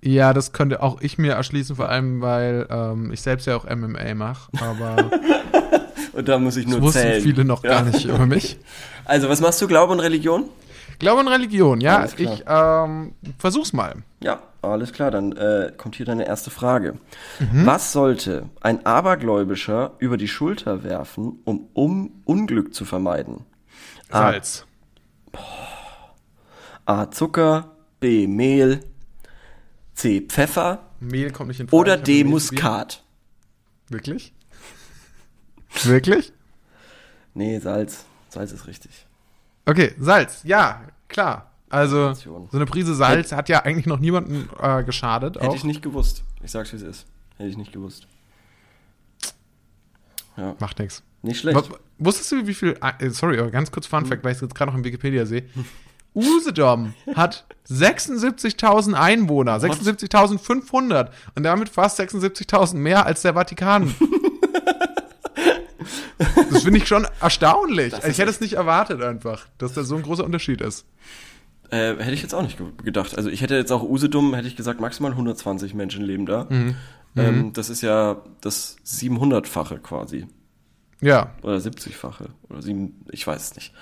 Ja, 0.05 0.33
das 0.33 0.51
könnte 0.53 0.83
auch 0.83 1.01
ich 1.01 1.17
mir 1.17 1.33
erschließen, 1.33 1.75
vor 1.75 1.89
allem, 1.89 2.21
weil 2.21 2.67
ähm, 2.69 3.11
ich 3.11 3.21
selbst 3.21 3.47
ja 3.47 3.55
auch 3.55 3.65
MMA 3.65 4.13
mache. 4.13 4.51
Aber 4.61 5.09
Und 6.13 6.27
da 6.29 6.37
muss 6.39 6.55
ich 6.57 6.65
nur 6.67 6.75
das 6.77 6.83
wussten 6.85 7.01
zählen. 7.01 7.21
viele 7.23 7.43
noch 7.43 7.63
Ja. 7.63 7.71
gar 7.71 7.81
nicht 7.83 8.05
über 8.05 8.25
mich. 8.25 8.57
Also, 9.03 9.27
was 9.29 9.41
machst 9.41 9.61
du 9.61 9.67
Glaube 9.67 9.91
und 9.93 9.99
Religion? 9.99 10.45
Glaube 10.99 11.19
und 11.21 11.27
Religion, 11.27 11.81
ja. 11.81 12.05
Ich 12.17 12.43
ähm, 12.47 13.13
versuch's 13.37 13.73
mal. 13.73 13.95
Ja, 14.21 14.39
alles 14.61 14.93
klar, 14.93 15.11
dann 15.11 15.33
äh, 15.33 15.73
kommt 15.75 15.95
hier 15.95 16.05
deine 16.05 16.25
erste 16.25 16.51
Frage. 16.51 16.93
Mhm. 17.39 17.65
Was 17.65 17.91
sollte 17.91 18.45
ein 18.61 18.85
Abergläubischer 18.85 19.91
über 19.99 20.15
die 20.17 20.27
Schulter 20.29 20.83
werfen, 20.83 21.39
um, 21.43 21.67
um 21.73 22.11
Unglück 22.23 22.73
zu 22.73 22.85
vermeiden? 22.85 23.41
A. 24.09 24.19
Salz. 24.31 24.65
A. 26.85 27.09
Zucker, 27.11 27.71
B. 27.99 28.27
Mehl, 28.27 28.79
C. 29.95 30.21
Pfeffer 30.21 30.83
Mehl 30.99 31.31
kommt 31.31 31.47
nicht 31.49 31.59
in 31.59 31.67
Frage. 31.67 31.79
oder 31.81 31.97
D. 31.97 32.23
Muskat. 32.23 33.03
Wirklich? 33.89 34.33
Wirklich? 35.83 36.31
Nee, 37.33 37.59
Salz. 37.59 38.05
Salz 38.29 38.51
ist 38.51 38.67
richtig. 38.67 39.05
Okay, 39.65 39.93
Salz, 39.99 40.41
ja, 40.43 40.81
klar. 41.07 41.51
Also, 41.69 42.13
so 42.13 42.47
eine 42.53 42.65
Prise 42.65 42.93
Salz 42.95 43.31
hat 43.31 43.49
ja 43.49 43.63
eigentlich 43.63 43.87
noch 43.87 43.99
niemanden 43.99 44.47
äh, 44.61 44.83
geschadet. 44.83 45.35
Hätte 45.35 45.49
Auch. 45.49 45.55
ich 45.55 45.63
nicht 45.63 45.81
gewusst. 45.81 46.23
Ich 46.43 46.51
sag's, 46.51 46.71
wie 46.71 46.77
es 46.77 46.83
ist. 46.83 47.05
Hätte 47.37 47.49
ich 47.49 47.57
nicht 47.57 47.73
gewusst. 47.73 48.07
Ja, 50.37 50.55
Macht 50.59 50.79
nichts. 50.79 51.01
nicht 51.21 51.39
schlecht. 51.39 51.69
Wusstest 51.97 52.31
du, 52.31 52.45
wie 52.47 52.53
viel. 52.53 52.77
äh, 52.99 53.09
Sorry, 53.09 53.39
aber 53.39 53.49
ganz 53.51 53.71
kurz 53.71 53.87
Fun 53.87 54.05
Fact, 54.05 54.23
weil 54.23 54.31
ich 54.31 54.37
es 54.37 54.41
jetzt 54.41 54.53
gerade 54.55 54.71
noch 54.71 54.77
im 54.77 54.83
Wikipedia 54.83 55.25
sehe. 55.25 55.43
Usedom 56.15 56.93
hat 57.13 57.45
76.000 57.69 58.93
Einwohner, 58.93 59.57
76.500 59.57 61.09
und 61.35 61.43
damit 61.43 61.69
fast 61.69 61.99
76.000 61.99 62.75
mehr 62.75 63.05
als 63.05 63.21
der 63.23 63.33
Vatikan. 63.33 63.93
das 66.51 66.63
finde 66.63 66.79
ich 66.79 66.87
schon 66.87 67.07
erstaunlich. 67.19 67.93
Also 67.93 68.07
ich 68.07 68.17
hätte 68.17 68.29
es 68.29 68.39
nicht 68.39 68.53
erwartet 68.53 69.01
einfach, 69.01 69.47
dass 69.57 69.73
da 69.73 69.83
so 69.83 69.95
ein 69.95 70.03
großer 70.03 70.23
Unterschied 70.23 70.61
ist. 70.61 70.85
Äh, 71.71 71.95
hätte 71.97 72.13
ich 72.13 72.21
jetzt 72.21 72.35
auch 72.35 72.43
nicht 72.43 72.57
ge 72.57 72.67
gedacht. 72.83 73.17
Also 73.17 73.29
ich 73.29 73.41
hätte 73.41 73.55
jetzt 73.55 73.71
auch 73.71 73.83
Usedom, 73.83 74.33
hätte 74.35 74.47
ich 74.47 74.55
gesagt, 74.55 74.79
maximal 74.79 75.11
120 75.11 75.73
Menschen 75.73 76.03
leben 76.03 76.25
da. 76.25 76.47
Mhm. 76.49 76.75
Ähm, 77.17 77.53
das 77.53 77.69
ist 77.69 77.81
ja 77.81 78.21
das 78.41 78.77
700-fache 78.85 79.79
quasi. 79.79 80.27
Ja. 81.01 81.31
Oder 81.41 81.57
70-fache. 81.57 82.29
Oder 82.49 82.61
sieben, 82.61 83.05
ich 83.11 83.25
weiß 83.25 83.41
es 83.41 83.55
nicht. 83.55 83.73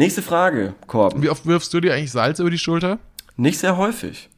Nächste 0.00 0.22
Frage, 0.22 0.72
Korben. 0.86 1.20
Wie 1.22 1.28
oft 1.28 1.44
wirfst 1.44 1.74
du 1.74 1.80
dir 1.80 1.92
eigentlich 1.92 2.10
Salz 2.10 2.38
über 2.38 2.48
die 2.48 2.56
Schulter? 2.56 2.98
Nicht 3.36 3.58
sehr 3.58 3.76
häufig. 3.76 4.30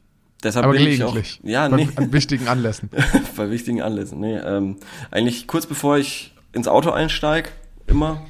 Deshalb 0.43 0.65
Aber 0.65 0.73
bin 0.73 0.85
ich 0.89 1.01
auch, 1.01 1.13
gelegentlich. 1.13 1.39
ja, 1.41 1.69
Bei- 1.69 1.77
nee, 1.77 1.89
An 1.95 2.11
wichtigen 2.11 2.49
Anlässen. 2.49 2.89
bei 3.37 3.49
wichtigen 3.49 3.81
Anlässen. 3.81 4.19
Nee, 4.19 4.35
ähm, 4.39 4.75
eigentlich 5.09 5.47
kurz 5.47 5.65
bevor 5.65 5.97
ich 5.97 6.35
ins 6.51 6.67
Auto 6.67 6.89
einsteige, 6.91 7.47
immer. 7.87 8.25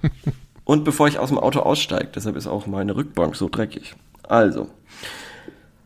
und 0.64 0.84
bevor 0.84 1.06
ich 1.06 1.18
aus 1.18 1.28
dem 1.28 1.36
Auto 1.38 1.60
aussteige. 1.60 2.08
Deshalb 2.14 2.34
ist 2.36 2.46
auch 2.46 2.66
meine 2.66 2.96
Rückbank 2.96 3.36
so 3.36 3.50
dreckig. 3.50 3.94
Also, 4.22 4.70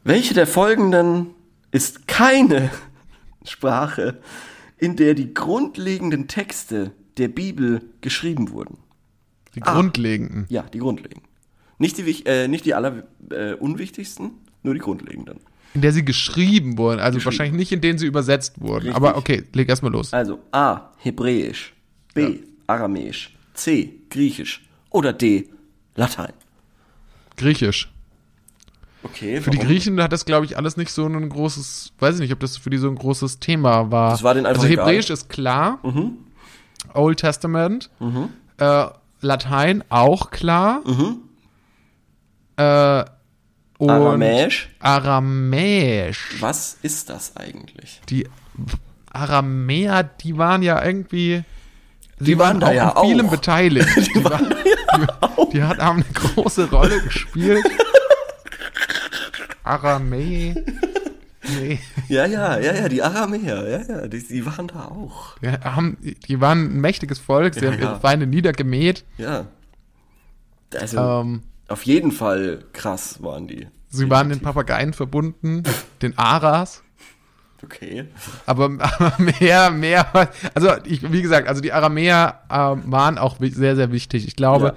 welche 0.05 0.33
der 0.33 0.47
folgenden 0.47 1.31
ist 1.73 2.07
keine 2.07 2.71
Sprache, 3.45 4.19
in 4.79 4.95
der 4.95 5.15
die 5.15 5.35
grundlegenden 5.35 6.29
Texte 6.29 6.93
der 7.19 7.27
Bibel 7.27 7.83
geschrieben 8.01 8.53
wurden? 8.53 8.79
Die 9.55 9.63
Ah. 9.63 9.75
grundlegenden. 9.75 10.47
Ja, 10.49 10.63
die 10.63 10.79
grundlegenden. 10.79 11.29
Nicht 11.79 11.99
die, 11.99 12.27
äh, 12.27 12.49
nicht 12.49 12.65
die 12.65 12.75
aller 12.75 13.05
äh, 13.31 13.55
unwichtigsten, 13.55 14.31
nur 14.63 14.75
die 14.75 14.81
grundlegenden. 14.81 15.41
In 15.75 15.81
der 15.81 15.93
sie 15.93 16.05
geschrieben 16.05 16.79
wurden. 16.79 17.01
Also 17.01 17.17
Geschrieben. 17.17 17.25
wahrscheinlich 17.33 17.57
nicht, 17.59 17.73
in 17.73 17.81
denen 17.81 17.99
sie 17.99 18.07
übersetzt 18.07 18.61
wurden. 18.61 18.87
Richtig. 18.87 18.95
Aber 18.95 19.17
okay, 19.17 19.45
leg 19.53 19.69
erstmal 19.69 19.91
los. 19.93 20.13
Also 20.13 20.39
A. 20.53 20.91
Hebräisch, 20.99 21.73
B. 22.15 22.39
Aramäisch, 22.69 23.35
C. 23.55 23.91
Griechisch 24.09 24.65
oder 24.91 25.13
D. 25.13 25.49
Latein. 25.97 26.33
Griechisch. 27.37 27.91
Okay, 29.03 29.41
Für 29.43 29.51
die 29.51 29.59
Griechen 29.59 30.01
hat 30.01 30.13
das, 30.13 30.25
glaube 30.25 30.47
ich, 30.47 30.57
alles 30.57 30.77
nicht 30.79 30.91
so 30.91 31.05
ein 31.07 31.29
großes, 31.29 31.93
weiß 31.99 32.15
ich 32.15 32.21
nicht, 32.23 32.33
ob 32.33 32.41
das 32.41 32.57
für 32.57 32.71
die 32.71 32.79
so 32.79 32.89
ein 32.89 32.95
großes 32.95 33.39
Thema 33.39 33.91
war. 33.91 34.13
Das 34.13 34.23
war 34.23 34.33
denen 34.33 34.47
einfach 34.47 34.63
Also 34.63 34.73
egal. 34.73 34.87
Hebräisch 34.87 35.11
ist 35.11 35.29
klar. 35.29 35.79
Old 36.95 37.19
Testament. 37.21 37.91
Äh, 38.57 38.87
Latein 39.25 39.83
auch 39.89 40.31
klar. 40.31 40.83
Äh, 42.57 43.05
und 43.79 43.91
Aramäisch. 43.91 44.69
Aramäisch. 44.79 46.37
Was 46.41 46.79
ist 46.83 47.11
das 47.11 47.37
eigentlich? 47.37 48.01
Die 48.09 48.29
Aramäer, 49.11 50.03
die 50.05 50.39
waren 50.39 50.63
ja 50.63 50.83
irgendwie. 50.85 51.43
Die 52.21 52.25
sie 52.25 52.39
waren 52.39 52.61
da 52.61 52.69
auch 52.69 52.73
ja 52.73 52.89
an 52.91 53.07
vielem 53.07 53.27
auch. 53.27 53.33
beteiligt. 53.33 53.89
Die, 54.15 54.25
waren, 54.25 54.49
die, 54.49 55.51
die 55.53 55.63
hat, 55.65 55.79
haben 55.81 56.05
eine 56.05 56.13
große 56.15 56.71
Rolle 56.71 57.01
gespielt. 57.03 57.65
Aramä. 59.65 60.55
Nee. 61.61 61.79
Ja, 62.09 62.25
ja, 62.27 62.59
ja, 62.59 62.75
ja, 62.75 62.89
die 62.89 63.03
Aramäer, 63.03 63.69
ja, 63.69 63.83
ja, 63.83 64.07
die, 64.09 64.27
die 64.27 64.47
waren 64.47 64.69
da 64.69 64.87
auch. 64.87 65.39
Die, 65.41 65.49
haben, 65.49 65.97
die 66.03 66.41
waren 66.41 66.77
ein 66.77 66.81
mächtiges 66.81 67.19
Volk, 67.19 67.55
sie 67.55 67.65
Ja, 67.65 67.73
haben 67.73 67.79
ja. 67.81 67.91
ihre 67.91 68.01
Feinde 68.01 68.27
niedergemäht. 68.27 69.05
Ja. 69.19 69.47
Also, 70.75 70.99
Ähm, 70.99 71.43
auf 71.69 71.83
jeden 71.85 72.13
Fall 72.13 72.65
krass 72.73 73.23
waren 73.23 73.47
die. 73.47 73.67
sie 73.89 74.09
waren 74.11 74.29
den 74.29 74.41
Papageien 74.41 74.93
verbunden, 74.93 75.63
den 76.03 76.17
Aras. 76.19 76.83
Okay. 77.63 78.07
Aber, 78.47 78.65
aber 78.79 79.15
mehr, 79.41 79.71
mehr, 79.71 80.31
also 80.55 80.71
ich, 80.85 81.11
wie 81.13 81.23
gesagt, 81.23 81.49
also 81.49 81.61
die 81.61 81.73
Aramäer 81.73 82.41
äh, 82.49 82.55
waren 82.91 83.19
auch 83.19 83.37
sehr, 83.41 83.77
sehr 83.77 83.93
wichtig. 83.93 84.27
Ich 84.27 84.37
glaube, 84.37 84.67
Ja. 84.67 84.75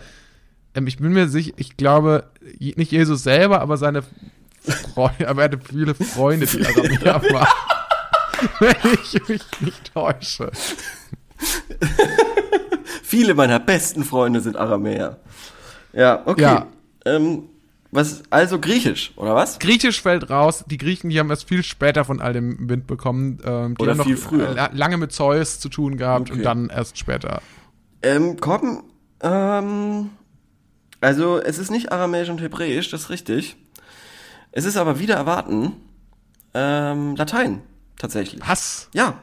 ähm, 0.76 0.88
ich 0.88 0.98
bin 0.98 1.12
mir 1.14 1.28
sicher, 1.28 1.54
ich 1.58 1.76
glaube, 1.78 2.26
nicht 2.60 2.92
Jesus 2.92 3.24
selber, 3.24 3.60
aber 3.62 3.78
seine 3.78 4.04
Freunde, 4.72 5.28
aber 5.28 5.42
er 5.44 5.52
hatte 5.52 5.60
viele 5.68 5.94
Freunde, 5.96 6.46
die 6.46 6.66
Aramäer 6.66 7.34
waren. 7.34 7.48
Wenn 8.60 8.76
ich 9.04 9.28
mich 9.28 9.42
nicht 9.62 9.94
täusche. 9.94 10.52
Viele 13.04 13.34
meiner 13.34 13.60
besten 13.60 14.04
Freunde 14.04 14.42
sind 14.42 14.58
Aramäer. 14.58 15.18
Ja, 15.94 16.22
okay. 16.26 16.42
Ja. 16.42 16.68
Ähm, 17.06 17.44
was, 17.92 18.22
also 18.30 18.60
Griechisch, 18.60 19.14
oder 19.16 19.34
was? 19.34 19.60
Griechisch 19.60 20.02
fällt 20.02 20.30
raus, 20.30 20.66
die 20.68 20.78
Griechen, 20.78 21.10
die 21.10 21.20
haben 21.20 21.30
erst 21.30 21.48
viel 21.48 21.64
später 21.64 22.04
von 22.06 22.20
all 22.22 22.34
dem 22.34 22.70
Wind 22.70 22.86
bekommen. 22.86 23.40
Ähm, 23.46 23.76
die 23.76 23.82
Oder 23.84 23.92
haben 23.92 23.98
noch 24.00 24.06
viel 24.06 24.18
früher. 24.18 24.54
la- 24.54 24.70
lange 24.74 24.98
mit 24.98 25.14
Zeus 25.14 25.60
zu 25.60 25.70
tun 25.70 25.98
gehabt 25.98 26.30
Okay. 26.30 26.40
und 26.40 26.44
dann 26.46 26.70
erst 26.70 26.98
später. 26.98 27.42
Ähm, 28.04 28.38
komm, 28.40 28.84
ähm, 29.22 30.10
also 31.00 31.40
es 31.40 31.58
ist 31.60 31.72
nicht 31.72 31.92
Aramäisch 31.92 32.30
und 32.30 32.42
Hebräisch, 32.42 32.90
das 32.92 33.04
ist 33.04 33.10
richtig. 33.10 33.56
Es 34.58 34.66
ist 34.66 34.76
aber 34.76 34.98
wieder 34.98 35.14
erwarten, 35.14 35.74
ähm, 36.56 37.16
Latein, 37.16 37.62
tatsächlich. 38.00 38.42
Was? 38.44 38.90
Ja. 38.92 39.20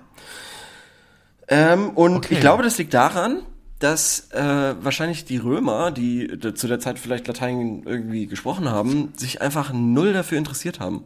Ähm, 1.48 1.90
und 1.90 2.18
Okay. 2.18 2.34
ich 2.34 2.40
glaube, 2.40 2.62
das 2.62 2.78
liegt 2.78 2.94
daran, 2.94 3.40
dass 3.80 4.30
äh, 4.30 4.76
wahrscheinlich 4.80 5.24
die 5.24 5.38
Römer, 5.38 5.90
die 5.90 6.38
zu 6.54 6.68
der 6.68 6.78
Zeit 6.78 7.00
vielleicht 7.00 7.26
Latein 7.26 7.82
irgendwie 7.84 8.28
gesprochen 8.28 8.70
haben, 8.70 9.12
sich 9.16 9.42
einfach 9.42 9.72
null 9.72 10.12
dafür 10.12 10.38
interessiert 10.38 10.78
haben. 10.78 11.02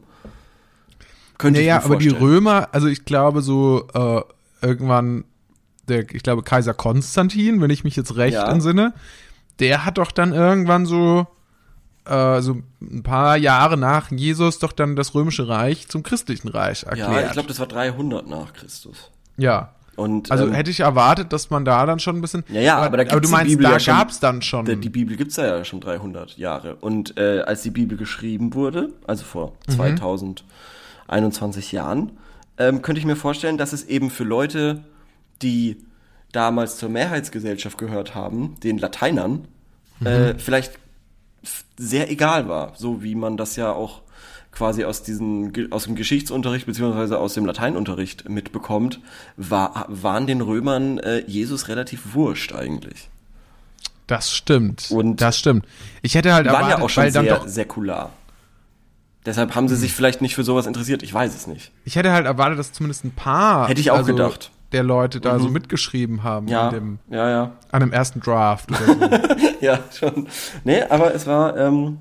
Könnte 1.38 1.60
Naja, 1.60 1.78
ich 1.78 1.84
mir 1.84 1.86
aber 1.86 1.96
die 1.96 2.10
vorstellen. 2.10 2.30
Römer, 2.30 2.68
also 2.72 2.86
ich 2.86 3.06
glaube 3.06 3.40
so 3.40 3.88
äh, 3.94 4.20
irgendwann, 4.60 5.24
der, 5.88 6.00
ich 6.10 6.22
glaube 6.22 6.42
Kaiser 6.42 6.74
Konstantin, 6.74 7.62
wenn 7.62 7.70
ich 7.70 7.82
mich 7.82 7.96
jetzt 7.96 8.14
recht 8.16 8.34
Ja. 8.34 8.52
entsinne, 8.52 8.92
der 9.58 9.86
hat 9.86 9.96
doch 9.96 10.12
dann 10.12 10.34
irgendwann 10.34 10.84
so 10.84 11.26
äh, 12.08 12.40
so 12.42 12.58
ein 12.80 13.02
paar 13.02 13.36
Jahre 13.36 13.76
nach 13.76 14.10
Jesus 14.10 14.58
doch 14.58 14.72
dann 14.72 14.96
das 14.96 15.14
römische 15.14 15.48
Reich 15.48 15.88
zum 15.88 16.02
christlichen 16.02 16.48
Reich 16.48 16.84
erklärt. 16.84 17.10
Ja, 17.12 17.26
ich 17.26 17.32
glaube, 17.32 17.48
das 17.48 17.58
war 17.60 17.66
300 17.66 18.26
nach 18.28 18.52
Christus. 18.52 19.10
ja. 19.36 19.72
Und, 19.96 20.30
Also 20.30 20.44
ähm, 20.46 20.52
hätte 20.52 20.70
ich 20.70 20.78
erwartet, 20.78 21.32
dass 21.32 21.50
man 21.50 21.64
da 21.64 21.84
dann 21.84 21.98
schon 21.98 22.14
ein 22.18 22.20
bisschen. 22.20 22.44
Ja, 22.50 22.60
ja, 22.60 22.76
aber 22.78 22.98
da 22.98 23.02
aber 23.02 23.04
du 23.04 23.14
gibt's 23.16 23.28
die 23.30 23.32
meinst, 23.32 23.48
Bibel 23.50 23.64
da 23.64 23.72
ja 23.72 23.80
schon- 23.80 23.94
gab's 23.96 24.20
dann 24.20 24.42
schon. 24.42 24.64
Der, 24.64 24.76
die 24.76 24.90
Bibel 24.90 25.16
gibt's 25.16 25.34
ja 25.34 25.64
schon 25.64 25.80
300 25.80 26.36
Jahre. 26.38 26.76
Und 26.76 27.18
äh, 27.18 27.40
als 27.40 27.62
die 27.62 27.70
Bibel 27.70 27.98
geschrieben 27.98 28.54
wurde, 28.54 28.90
also 29.08 29.24
vor 29.24 29.54
Mhm. 29.66 29.72
2021 31.08 31.72
Jahren, 31.72 32.12
ähm, 32.58 32.82
könnte 32.82 33.00
ich 33.00 33.06
mir 33.06 33.16
vorstellen, 33.16 33.58
dass 33.58 33.72
es 33.72 33.84
eben 33.86 34.10
für 34.10 34.22
Leute, 34.24 34.84
die 35.42 35.78
damals 36.32 36.76
zur 36.76 36.88
Mehrheitsgesellschaft 36.90 37.78
gehört 37.78 38.14
haben, 38.14 38.54
den 38.62 38.78
Lateinern, 38.78 39.48
Mhm. 40.00 40.06
äh, 40.06 40.38
vielleicht 40.38 40.78
sehr 41.76 42.10
egal 42.10 42.48
war. 42.48 42.72
So 42.76 43.02
wie 43.02 43.14
man 43.14 43.36
das 43.36 43.56
ja 43.56 43.72
auch 43.72 44.02
quasi 44.50 44.84
aus, 44.84 45.02
diesen, 45.02 45.52
Ge- 45.52 45.68
aus 45.70 45.84
dem 45.84 45.94
Geschichtsunterricht 45.94 46.66
beziehungsweise 46.66 47.18
aus 47.18 47.34
dem 47.34 47.46
Lateinunterricht 47.46 48.28
mitbekommt, 48.28 49.00
war, 49.36 49.86
waren 49.88 50.26
den 50.26 50.40
Römern 50.40 50.98
äh, 50.98 51.20
Jesus 51.26 51.68
relativ 51.68 52.14
wurscht 52.14 52.52
eigentlich. 52.52 53.08
das 54.06 54.32
stimmt. 54.32 54.90
Und- 54.90 55.20
das 55.20 55.38
stimmt. 55.38 55.66
Ich 56.02 56.14
hätte 56.14 56.32
halt 56.32 56.46
waren 56.46 56.54
erwartet, 56.56 56.78
ja 56.78 56.84
auch 56.84 56.90
schon 56.90 57.10
sehr 57.10 57.22
doch, 57.22 57.46
säkular. 57.46 58.10
Deshalb 59.26 59.54
haben 59.54 59.68
sie 59.68 59.76
sich 59.76 59.92
vielleicht 59.92 60.22
nicht 60.22 60.34
für 60.34 60.44
sowas 60.44 60.66
interessiert. 60.66 61.02
Ich 61.02 61.12
weiß 61.12 61.34
es 61.34 61.46
nicht. 61.46 61.70
ich 61.84 61.96
hätte 61.96 62.12
halt 62.12 62.24
erwartet, 62.24 62.58
dass 62.58 62.72
zumindest 62.72 63.04
ein 63.04 63.10
paar 63.10 63.68
Hätte 63.68 63.80
ich 63.80 63.90
auch 63.90 63.98
also, 63.98 64.14
gedacht. 64.14 64.50
Mhm. 64.68 64.72
der 64.72 64.82
Leute 64.82 65.20
da 65.20 65.38
so 65.38 65.48
mitgeschrieben 65.48 66.22
haben 66.22 66.48
Ja, 66.48 66.68
an, 66.68 66.74
dem, 66.74 66.98
ja, 67.10 67.28
ja. 67.30 67.52
an 67.72 67.80
dem 67.80 67.92
ersten 67.92 68.20
Draft 68.20 68.70
oder 68.70 68.86
so. 68.86 69.18
Ja, 69.60 69.80
schon. 69.92 70.28
Nee, 70.64 70.82
aber 70.82 71.14
es 71.14 71.26
war, 71.26 71.56
ähm, 71.56 71.98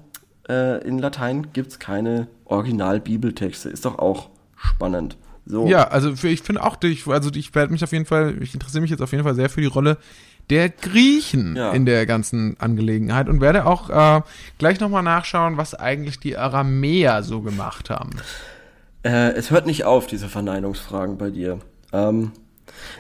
äh, 0.48 0.86
in 0.88 1.00
Latein 1.00 1.48
gibt's 1.54 1.80
keine 1.80 2.28
Original-Bibeltexte. 2.46 3.70
Ist 3.70 3.86
doch 3.86 3.98
auch 4.00 4.30
spannend. 4.56 5.18
So. 5.46 5.66
ja, 5.66 5.88
also 5.88 6.16
für, 6.16 6.28
ich 6.28 6.42
finde 6.42 6.62
auch, 6.64 6.76
ich, 6.84 7.08
also 7.08 7.32
ich 7.34 7.56
werde 7.56 7.72
mich 7.72 7.84
auf 7.84 7.94
jeden 7.94 8.06
Fall, 8.06 8.36
ich 8.42 8.54
interessiere 8.54 8.82
mich 8.82 8.92
jetzt 8.92 9.02
auf 9.02 9.12
jeden 9.12 9.24
Fall 9.24 9.34
sehr 9.34 9.50
für 9.50 9.62
die 9.62 9.68
Rolle 9.68 9.98
der 10.50 10.70
Griechen 10.70 11.56
Ja. 11.56 11.72
in 11.72 11.86
der 11.86 12.06
ganzen 12.06 12.58
Angelegenheit 12.60 13.28
und 13.30 13.40
werde 13.42 13.66
auch 13.66 13.90
äh, 13.90 14.22
gleich 14.58 14.80
nochmal 14.80 15.04
nachschauen, 15.04 15.56
was 15.58 15.74
eigentlich 15.74 16.20
die 16.20 16.38
Aramäer 16.38 17.24
so 17.24 17.42
gemacht 17.42 17.90
haben. 17.90 18.12
Äh, 19.04 19.32
es 19.32 19.50
hört 19.52 19.66
nicht 19.68 19.86
auf, 19.86 20.06
diese 20.08 20.28
Verneinungsfragen 20.30 21.18
bei 21.18 21.30
dir. 21.30 21.60
Ähm, 21.94 22.32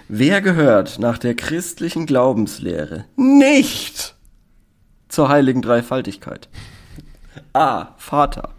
wer 0.07 0.41
gehört 0.41 0.99
nach 0.99 1.17
der 1.17 1.35
christlichen 1.35 2.05
Glaubenslehre 2.05 3.05
nicht 3.15 4.15
zur 5.09 5.29
heiligen 5.29 5.61
Dreifaltigkeit? 5.61 6.49
A. 7.53 7.89
Vater. 7.97 8.49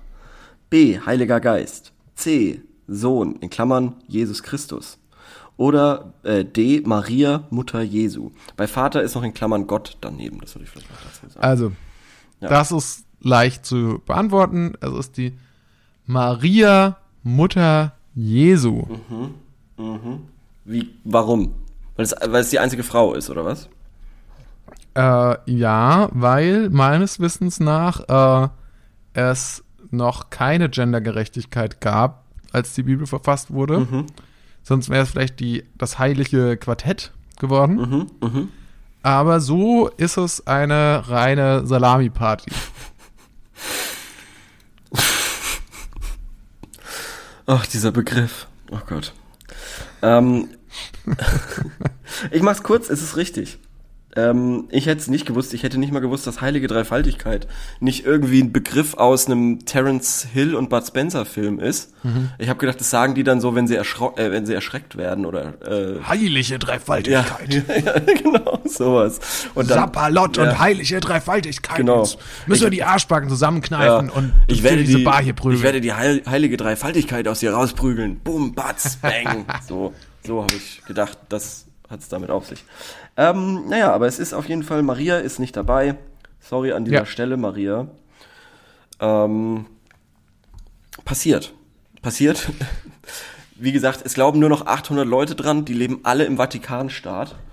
B. 0.70 0.98
Heiliger 1.00 1.40
Geist. 1.40 1.92
C. 2.14 2.62
Sohn, 2.86 3.36
in 3.36 3.50
Klammern 3.50 3.94
Jesus 4.06 4.42
Christus. 4.42 4.98
Oder 5.56 6.14
äh, 6.22 6.44
D. 6.44 6.82
Maria, 6.86 7.44
Mutter 7.50 7.82
Jesu. 7.82 8.30
Bei 8.56 8.66
Vater 8.66 9.02
ist 9.02 9.14
noch 9.14 9.22
in 9.24 9.34
Klammern 9.34 9.66
Gott 9.66 9.96
daneben, 10.00 10.40
das 10.40 10.54
würde 10.54 10.64
ich 10.64 10.70
vielleicht 10.70 10.90
noch 10.90 10.98
dazu 11.02 11.28
sagen. 11.34 11.44
Also, 11.44 11.72
Ja. 12.40 12.48
das 12.48 12.70
ist 12.72 13.04
leicht 13.20 13.66
zu 13.66 14.00
beantworten. 14.06 14.74
Es 14.80 14.92
ist 14.92 15.16
die 15.16 15.36
Maria, 16.06 16.98
Mutter 17.24 17.92
Jesu. 18.14 18.84
Wie, 20.68 20.94
warum? 21.04 21.54
Weil 21.96 22.04
es, 22.04 22.14
weil 22.20 22.42
es 22.42 22.50
die 22.50 22.58
einzige 22.58 22.82
Frau 22.82 23.14
ist, 23.14 23.30
oder 23.30 23.42
was? 23.46 23.70
Äh, 24.94 25.36
ja, 25.50 26.10
weil 26.12 26.68
meines 26.68 27.20
Wissens 27.20 27.58
nach 27.58 28.44
äh, 28.44 28.48
es 29.14 29.64
noch 29.90 30.28
keine 30.28 30.68
Gendergerechtigkeit 30.68 31.80
gab, 31.80 32.26
als 32.52 32.74
die 32.74 32.82
Bibel 32.82 33.06
verfasst 33.06 33.50
wurde. 33.50 33.80
Mhm. 33.80 34.06
Sonst 34.62 34.90
wäre 34.90 35.04
es 35.04 35.10
vielleicht 35.10 35.40
die, 35.40 35.64
das 35.78 35.98
heilige 35.98 36.58
Quartett 36.58 37.12
geworden. 37.38 37.76
Mhm, 37.76 38.06
mhm. 38.20 38.48
Aber 39.02 39.40
so 39.40 39.88
ist 39.88 40.18
es 40.18 40.46
eine 40.46 41.08
reine 41.08 41.66
Salami-Party. 41.66 42.50
Ach, 47.46 47.64
dieser 47.64 47.90
Begriff. 47.90 48.46
Oh 48.70 48.80
Gott. 48.86 49.14
Ähm, 50.02 50.48
ich 52.30 52.42
mach's 52.42 52.62
kurz, 52.62 52.88
es 52.90 53.02
ist 53.02 53.16
richtig. 53.16 53.58
Ähm, 54.16 54.68
ich 54.70 54.86
hätte 54.86 55.02
es 55.02 55.08
nicht 55.08 55.26
gewusst, 55.26 55.52
ich 55.52 55.62
hätte 55.62 55.78
nicht 55.78 55.92
mal 55.92 56.00
gewusst, 56.00 56.26
dass 56.26 56.40
heilige 56.40 56.66
Dreifaltigkeit 56.66 57.46
nicht 57.78 58.06
irgendwie 58.06 58.42
ein 58.42 58.52
Begriff 58.52 58.94
aus 58.94 59.26
einem 59.26 59.66
Terence 59.66 60.26
Hill 60.32 60.54
und 60.54 60.70
Bud 60.70 60.84
Spencer 60.86 61.26
Film 61.26 61.60
ist. 61.60 61.92
Ich 62.38 62.48
habe 62.48 62.58
gedacht, 62.58 62.80
das 62.80 62.88
sagen 62.88 63.14
die 63.14 63.22
dann 63.22 63.42
so, 63.42 63.54
wenn 63.54 63.66
sie, 63.68 63.76
äh, 63.76 63.84
wenn 64.16 64.46
sie 64.46 64.54
erschreckt 64.54 64.96
werden 64.96 65.26
oder 65.26 65.60
äh, 65.62 66.02
Heilige 66.02 66.54
ja, 66.54 66.58
Dreifaltigkeit. 66.58 67.52
ja, 67.84 67.98
genau, 68.14 68.58
sowas. 68.64 69.20
Und 69.54 69.70
dann, 69.70 69.78
Sapperlott 69.78 70.38
Ja. 70.38 70.44
und 70.44 70.58
heilige 70.58 71.00
Dreifaltigkeit. 71.00 71.76
Genau. 71.76 72.02
Jetzt 72.04 72.18
müssen 72.46 72.62
wir 72.64 72.70
die 72.70 72.84
Arschbacken 72.84 73.28
zusammenkneifen 73.28 74.08
Ja, 74.08 74.14
und 74.14 74.32
ich 74.46 74.62
werde 74.62 74.84
diese 74.84 74.98
die, 74.98 75.04
Bar 75.04 75.22
hier 75.22 75.34
prügeln. 75.34 75.58
Ich 75.58 75.62
werde 75.62 75.82
die 75.82 75.92
heil, 75.92 76.22
heilige 76.26 76.56
Dreifaltigkeit 76.56 77.28
aus 77.28 77.40
dir 77.40 77.52
rausprügeln. 77.52 78.20
Boom, 78.20 78.54
batz, 78.54 78.96
bang. 78.96 79.44
so, 79.68 79.92
so 80.26 80.42
habe 80.42 80.54
ich 80.54 80.82
gedacht, 80.84 81.18
das 81.28 81.66
hat 81.88 82.00
es 82.00 82.08
damit 82.08 82.30
auf 82.30 82.46
sich. 82.46 82.64
Ähm, 83.16 83.68
naja, 83.68 83.92
aber 83.92 84.06
es 84.06 84.18
ist 84.18 84.32
auf 84.34 84.48
jeden 84.48 84.62
Fall, 84.62 84.82
Maria 84.82 85.18
ist 85.18 85.38
nicht 85.38 85.56
dabei. 85.56 85.96
Sorry 86.40 86.72
an 86.72 86.84
dieser 86.84 86.98
Ja. 86.98 87.06
Stelle, 87.06 87.36
Maria. 87.36 87.88
Ähm, 89.00 89.66
passiert. 91.04 91.52
Passiert. 92.02 92.48
Wie 93.56 93.72
gesagt, 93.72 94.02
es 94.04 94.14
glauben 94.14 94.38
nur 94.38 94.48
noch 94.50 94.66
800 94.66 95.06
Leute 95.06 95.34
dran, 95.34 95.64
die 95.64 95.72
leben 95.74 96.00
alle 96.04 96.24
im 96.24 96.36
Vatikanstaat. 96.36 97.34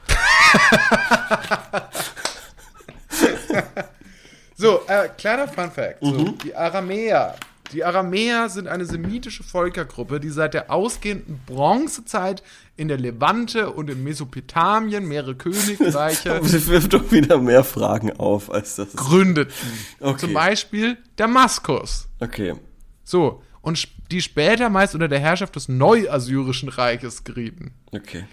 So, 4.58 4.82
äh, 4.88 5.10
kleiner 5.17 5.47
Fun 5.49 5.69
Fact. 5.69 5.97
So, 6.01 6.12
Mhm. 6.12 6.38
die 6.39 6.56
Aramäer 6.56 7.36
Die 7.73 7.84
Aramäer 7.84 8.49
sind 8.49 8.67
eine 8.67 8.86
semitische 8.86 9.43
Völkergruppe, 9.43 10.19
die 10.19 10.30
seit 10.30 10.54
der 10.54 10.71
ausgehenden 10.71 11.39
Bronzezeit 11.45 12.43
in 12.78 12.88
der 12.88 12.97
Levante 12.97 13.71
und 13.71 13.89
in 13.89 14.04
Mesopotamien 14.04 15.06
mehrere 15.08 15.36
Königreiche 15.36 16.30
Es 16.43 16.67
wirft 16.67 16.93
doch 16.93 17.12
wieder 17.12 17.39
mehr 17.39 17.63
Fragen 17.63 18.12
auf, 18.17 18.51
als 18.51 18.75
das. 18.75 18.93
gründeten. 18.95 19.54
Okay. 19.99 20.17
Zum 20.17 20.34
Beispiel 20.34 20.97
Damaskus. 21.15 22.08
Okay. 22.19 22.56
So, 23.04 23.41
und 23.62 23.88
die 24.12 24.21
später 24.21 24.69
meist 24.69 24.93
unter 24.93 25.08
der 25.08 25.19
Herrschaft 25.19 25.56
des 25.56 25.67
Neuassyrischen 25.67 26.69
Reiches 26.69 27.23
gerieten. 27.23 27.73
Okay. 27.91 28.25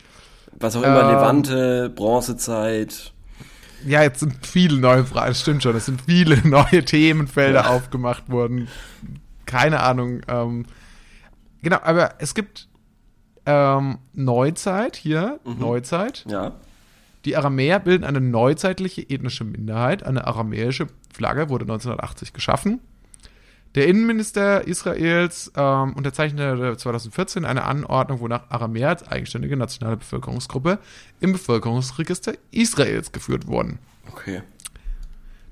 Was 0.59 0.77
auch 0.77 0.83
immer, 0.83 1.03
Ähm. 1.05 1.09
Levante, 1.17 1.91
Bronzezeit. 1.95 3.13
Ja, 3.87 4.03
jetzt 4.03 4.21
sind 4.21 4.47
viele 4.47 4.79
neue 4.79 5.05
Fragen, 5.05 5.29
das 5.29 5.41
stimmt 5.41 5.63
schon, 5.63 5.75
es 5.77 5.87
sind 5.87 6.03
viele 6.03 6.37
neue 6.49 6.85
Themenfelder 6.85 7.63
Ja. 7.65 7.71
aufgemacht 7.71 8.29
worden. 8.31 8.69
Keine 9.47 9.81
Ahnung. 9.81 10.21
Ähm, 10.29 10.67
genau, 11.63 11.79
aber 11.83 12.15
es 12.19 12.35
gibt 12.35 12.69
ähm, 13.47 13.99
Neuzeit 14.13 14.97
hier, 14.97 15.41
Mhm. 15.45 15.59
Neuzeit. 15.59 16.25
Ja. 16.29 16.53
Die 17.25 17.37
Aramäer 17.37 17.79
bilden 17.81 18.05
eine 18.05 18.21
neuzeitliche 18.21 19.03
ethnische 19.03 19.45
Minderheit. 19.45 20.03
Eine 20.05 20.27
aramäische 20.27 20.89
Flagge 21.13 21.49
wurde 21.51 21.65
1980 21.65 22.33
geschaffen. 22.33 22.81
Der 23.75 23.87
Innenminister 23.89 24.67
Israels 24.67 25.51
ähm, 25.57 25.95
unterzeichnete 25.95 26.77
2014 26.77 27.45
eine 27.47 27.65
Anordnung, 27.65 28.21
wonach 28.21 28.51
Aramäer 28.51 28.91
als 28.91 29.07
eigenständige 29.09 29.57
nationale 29.57 29.97
Bevölkerungsgruppe 29.97 30.79
im 31.21 31.33
Bevölkerungsregister 31.33 32.35
Israels 32.51 33.13
geführt 33.13 33.47
wurden. 33.47 33.79
Okay. 34.11 34.43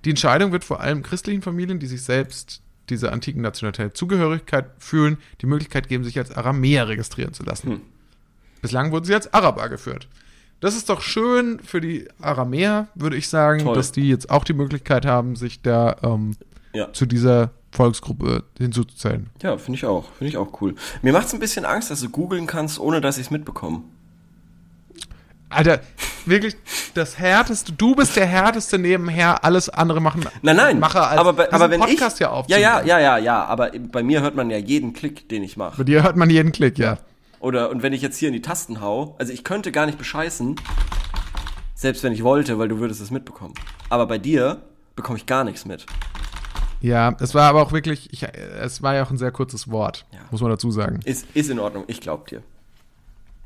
Die 0.04 0.10
Entscheidung 0.10 0.52
wird 0.52 0.64
vor 0.64 0.80
allem 0.80 1.02
christlichen 1.02 1.42
Familien, 1.42 1.78
die 1.78 1.86
sich 1.86 2.02
selbst 2.02 2.62
dieser 2.90 3.12
antiken 3.12 3.40
Nationalität 3.42 3.96
Zugehörigkeit 3.96 4.66
fühlen, 4.78 5.16
die 5.40 5.46
Möglichkeit 5.46 5.88
geben, 5.88 6.04
sich 6.04 6.18
als 6.18 6.30
Aramäer 6.32 6.88
registrieren 6.88 7.32
zu 7.32 7.44
lassen. 7.44 7.70
Hm. 7.70 7.80
Bislang 8.60 8.92
wurden 8.92 9.04
sie 9.04 9.14
als 9.14 9.32
Araber 9.32 9.68
geführt. 9.68 10.08
Das 10.60 10.76
ist 10.76 10.90
doch 10.90 11.00
schön 11.00 11.58
für 11.60 11.80
die 11.80 12.06
Aramäer, 12.20 12.88
würde 12.94 13.16
ich 13.16 13.28
sagen, 13.28 13.60
Toll. 13.60 13.74
dass 13.74 13.92
die 13.92 14.08
jetzt 14.10 14.28
auch 14.28 14.44
die 14.44 14.52
Möglichkeit 14.52 15.06
haben, 15.06 15.36
sich 15.36 15.62
da 15.62 15.96
ähm, 16.02 16.36
Ja. 16.74 16.92
zu 16.92 17.06
dieser 17.06 17.52
Volksgruppe 17.70 18.44
hinzuzuzählen. 18.58 19.30
Ja, 19.42 19.56
finde 19.58 19.78
ich 19.78 19.86
auch. 19.86 20.10
Finde 20.18 20.30
ich 20.30 20.36
auch 20.36 20.60
cool. 20.60 20.74
Mir 21.02 21.12
macht 21.12 21.26
es 21.26 21.34
ein 21.34 21.40
bisschen 21.40 21.64
Angst, 21.64 21.90
dass 21.90 22.00
du 22.00 22.08
googeln 22.08 22.46
kannst, 22.46 22.78
ohne 22.78 23.00
dass 23.00 23.16
ich 23.18 23.26
es 23.26 23.30
mitbekomme. 23.30 23.82
Alter, 25.48 25.80
wirklich 26.26 26.56
das 26.94 27.18
härteste, 27.18 27.72
du 27.72 27.96
bist 27.96 28.14
der 28.14 28.26
härteste 28.26 28.78
nebenher, 28.78 29.44
alles 29.44 29.68
andere 29.68 30.00
machen. 30.00 30.24
Nein, 30.42 30.56
nein. 30.56 30.78
Macher 30.78 31.08
als 31.08 31.18
aber, 31.18 31.32
bei, 31.32 31.52
aber 31.52 31.70
wenn 31.70 31.80
Podcast 31.80 32.16
ich, 32.16 32.20
ja 32.20 32.28
ja, 32.28 32.32
aufzunehmen. 32.32 32.62
ja, 32.62 32.80
ja, 32.82 32.98
ja, 33.00 33.18
ja, 33.18 33.44
aber 33.46 33.70
bei 33.90 34.04
mir 34.04 34.20
hört 34.20 34.36
man 34.36 34.48
ja 34.50 34.58
jeden 34.58 34.92
Klick, 34.92 35.28
den 35.28 35.42
ich 35.42 35.56
mache. 35.56 35.78
Bei 35.78 35.84
dir 35.84 36.04
hört 36.04 36.16
man 36.16 36.30
jeden 36.30 36.52
Klick, 36.52 36.78
ja. 36.78 36.98
Oder 37.40 37.70
und 37.70 37.82
wenn 37.82 37.92
ich 37.92 38.02
jetzt 38.02 38.16
hier 38.18 38.28
in 38.28 38.34
die 38.34 38.42
Tasten 38.42 38.80
hau, 38.80 39.16
also 39.18 39.32
ich 39.32 39.42
könnte 39.42 39.72
gar 39.72 39.86
nicht 39.86 39.98
bescheißen, 39.98 40.54
selbst 41.74 42.04
wenn 42.04 42.12
ich 42.12 42.22
wollte, 42.22 42.58
weil 42.58 42.68
du 42.68 42.78
würdest 42.78 43.00
es 43.00 43.10
mitbekommen. 43.10 43.54
Aber 43.88 44.06
bei 44.06 44.18
dir 44.18 44.62
bekomme 44.94 45.18
ich 45.18 45.26
gar 45.26 45.42
nichts 45.42 45.64
mit. 45.64 45.86
Ja, 46.80 47.14
es 47.20 47.34
war 47.34 47.48
aber 47.48 47.62
auch 47.62 47.72
wirklich, 47.72 48.08
ich, 48.12 48.22
es 48.22 48.82
war 48.82 48.94
ja 48.94 49.04
auch 49.04 49.10
ein 49.10 49.18
sehr 49.18 49.30
kurzes 49.30 49.70
Wort, 49.70 50.06
Ja. 50.12 50.18
muss 50.30 50.40
man 50.40 50.50
dazu 50.50 50.70
sagen. 50.70 51.00
Ist, 51.04 51.26
ist 51.34 51.50
in 51.50 51.58
Ordnung, 51.58 51.84
ich 51.88 52.00
glaub 52.00 52.26
dir. 52.28 52.42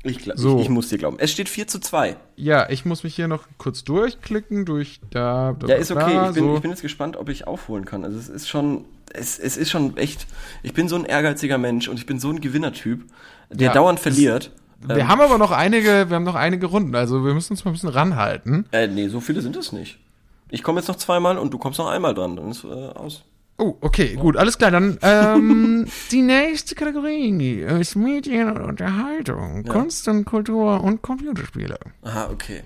Ich, 0.03 0.19
glaub, 0.19 0.37
So. 0.37 0.57
ich, 0.57 0.63
ich 0.65 0.69
muss 0.69 0.89
dir 0.89 0.99
glauben. 0.99 1.17
Es 1.19 1.31
steht 1.31 1.49
4 1.49 1.67
zu 1.67 1.79
2. 1.79 2.15
Ja, 2.35 2.69
ich 2.69 2.85
muss 2.85 3.03
mich 3.03 3.15
hier 3.15 3.27
noch 3.27 3.43
kurz 3.57 3.83
durchklicken, 3.83 4.63
durch 4.65 4.99
da, 5.09 5.55
da 5.59 5.67
Ja, 5.67 5.75
ist 5.75 5.89
okay. 5.91 6.13
da, 6.13 6.29
Ich 6.29 6.35
bin, 6.35 6.43
so. 6.43 6.55
ich 6.55 6.61
bin 6.61 6.69
jetzt 6.71 6.83
gespannt, 6.83 7.17
ob 7.17 7.27
ich 7.29 7.47
aufholen 7.47 7.85
kann. 7.85 8.03
Also 8.05 8.19
es 8.19 8.29
ist 8.29 8.47
schon, 8.47 8.85
es, 9.11 9.39
es 9.39 9.57
ist 9.57 9.71
schon 9.71 9.97
echt, 9.97 10.27
ich 10.61 10.73
bin 10.73 10.87
so 10.87 10.95
ein 10.95 11.05
ehrgeiziger 11.05 11.57
Mensch 11.57 11.87
und 11.87 11.97
ich 11.97 12.05
bin 12.05 12.19
so 12.19 12.29
ein 12.29 12.39
Gewinnertyp, 12.39 13.03
der 13.49 13.67
Ja, 13.67 13.73
dauernd 13.73 13.99
verliert. 13.99 14.51
wir 14.79 14.95
Ähm, 14.97 15.07
haben 15.07 15.21
aber 15.21 15.39
noch 15.39 15.51
einige, 15.51 16.07
wir 16.09 16.15
haben 16.15 16.23
noch 16.23 16.35
einige 16.35 16.67
Runden, 16.67 16.93
also 16.95 17.25
wir 17.25 17.33
müssen 17.33 17.53
uns 17.53 17.65
mal 17.65 17.71
ein 17.71 17.73
bisschen 17.73 17.89
ranhalten. 17.89 18.65
Äh, 18.71 18.85
nee, 18.87 19.07
so 19.07 19.19
viele 19.21 19.41
sind 19.41 19.55
es 19.55 19.71
nicht. 19.71 19.97
Ich 20.49 20.63
komme 20.63 20.79
jetzt 20.79 20.87
noch 20.87 20.95
zweimal 20.95 21.37
und 21.37 21.53
du 21.53 21.57
kommst 21.57 21.79
noch 21.79 21.87
einmal 21.87 22.13
dran, 22.13 22.35
dann 22.35 22.51
ist 22.51 22.63
äh, 22.63 22.67
aus. 22.67 23.23
Oh, 23.57 23.75
okay, 23.81 24.15
gut, 24.15 24.35
alles 24.35 24.57
klar. 24.57 24.71
Dann 24.71 24.97
ähm, 25.01 25.87
die 26.11 26.21
nächste 26.21 26.75
Kategorie 26.75 27.61
ist 27.79 27.95
Medien 27.95 28.51
und 28.51 28.61
Unterhaltung, 28.61 29.63
Kunst 29.63 30.07
und 30.07 30.25
Kultur 30.25 30.83
und 30.83 31.01
Computerspiele. 31.01 31.79
Aha, 32.03 32.29
okay. 32.31 32.63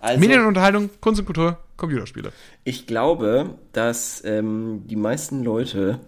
Also, 0.00 0.20
Medien 0.20 0.40
und 0.40 0.48
Unterhaltung, 0.48 0.90
Kunst 1.00 1.20
und 1.20 1.26
Kultur, 1.26 1.58
Computerspiele. 1.76 2.32
ich 2.64 2.86
glaube, 2.86 3.54
dass 3.72 4.22
ähm, 4.24 4.82
die 4.86 4.96
meisten 4.96 5.42
Leute, 5.42 6.00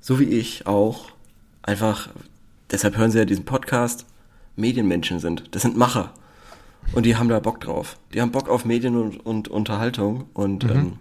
so 0.00 0.18
wie 0.18 0.24
ich 0.24 0.66
auch, 0.66 1.06
einfach, 1.62 2.08
deshalb 2.70 2.96
hören 2.96 3.10
sie 3.10 3.18
ja 3.18 3.24
diesen 3.24 3.44
Podcast, 3.44 4.06
Medienmenschen 4.56 5.18
sind. 5.18 5.54
Das 5.54 5.62
sind 5.62 5.76
Macher. 5.76 6.12
Und 6.92 7.04
die 7.04 7.16
haben 7.16 7.28
da 7.28 7.40
Bock 7.40 7.60
drauf. 7.60 7.96
Die 8.14 8.20
haben 8.20 8.30
Bock 8.32 8.48
auf 8.48 8.64
Medien 8.64 8.96
und, 8.96 9.24
und 9.26 9.48
Unterhaltung. 9.48 10.26
Und 10.34 10.64
Mhm. 10.64 10.70
ähm, 10.70 10.92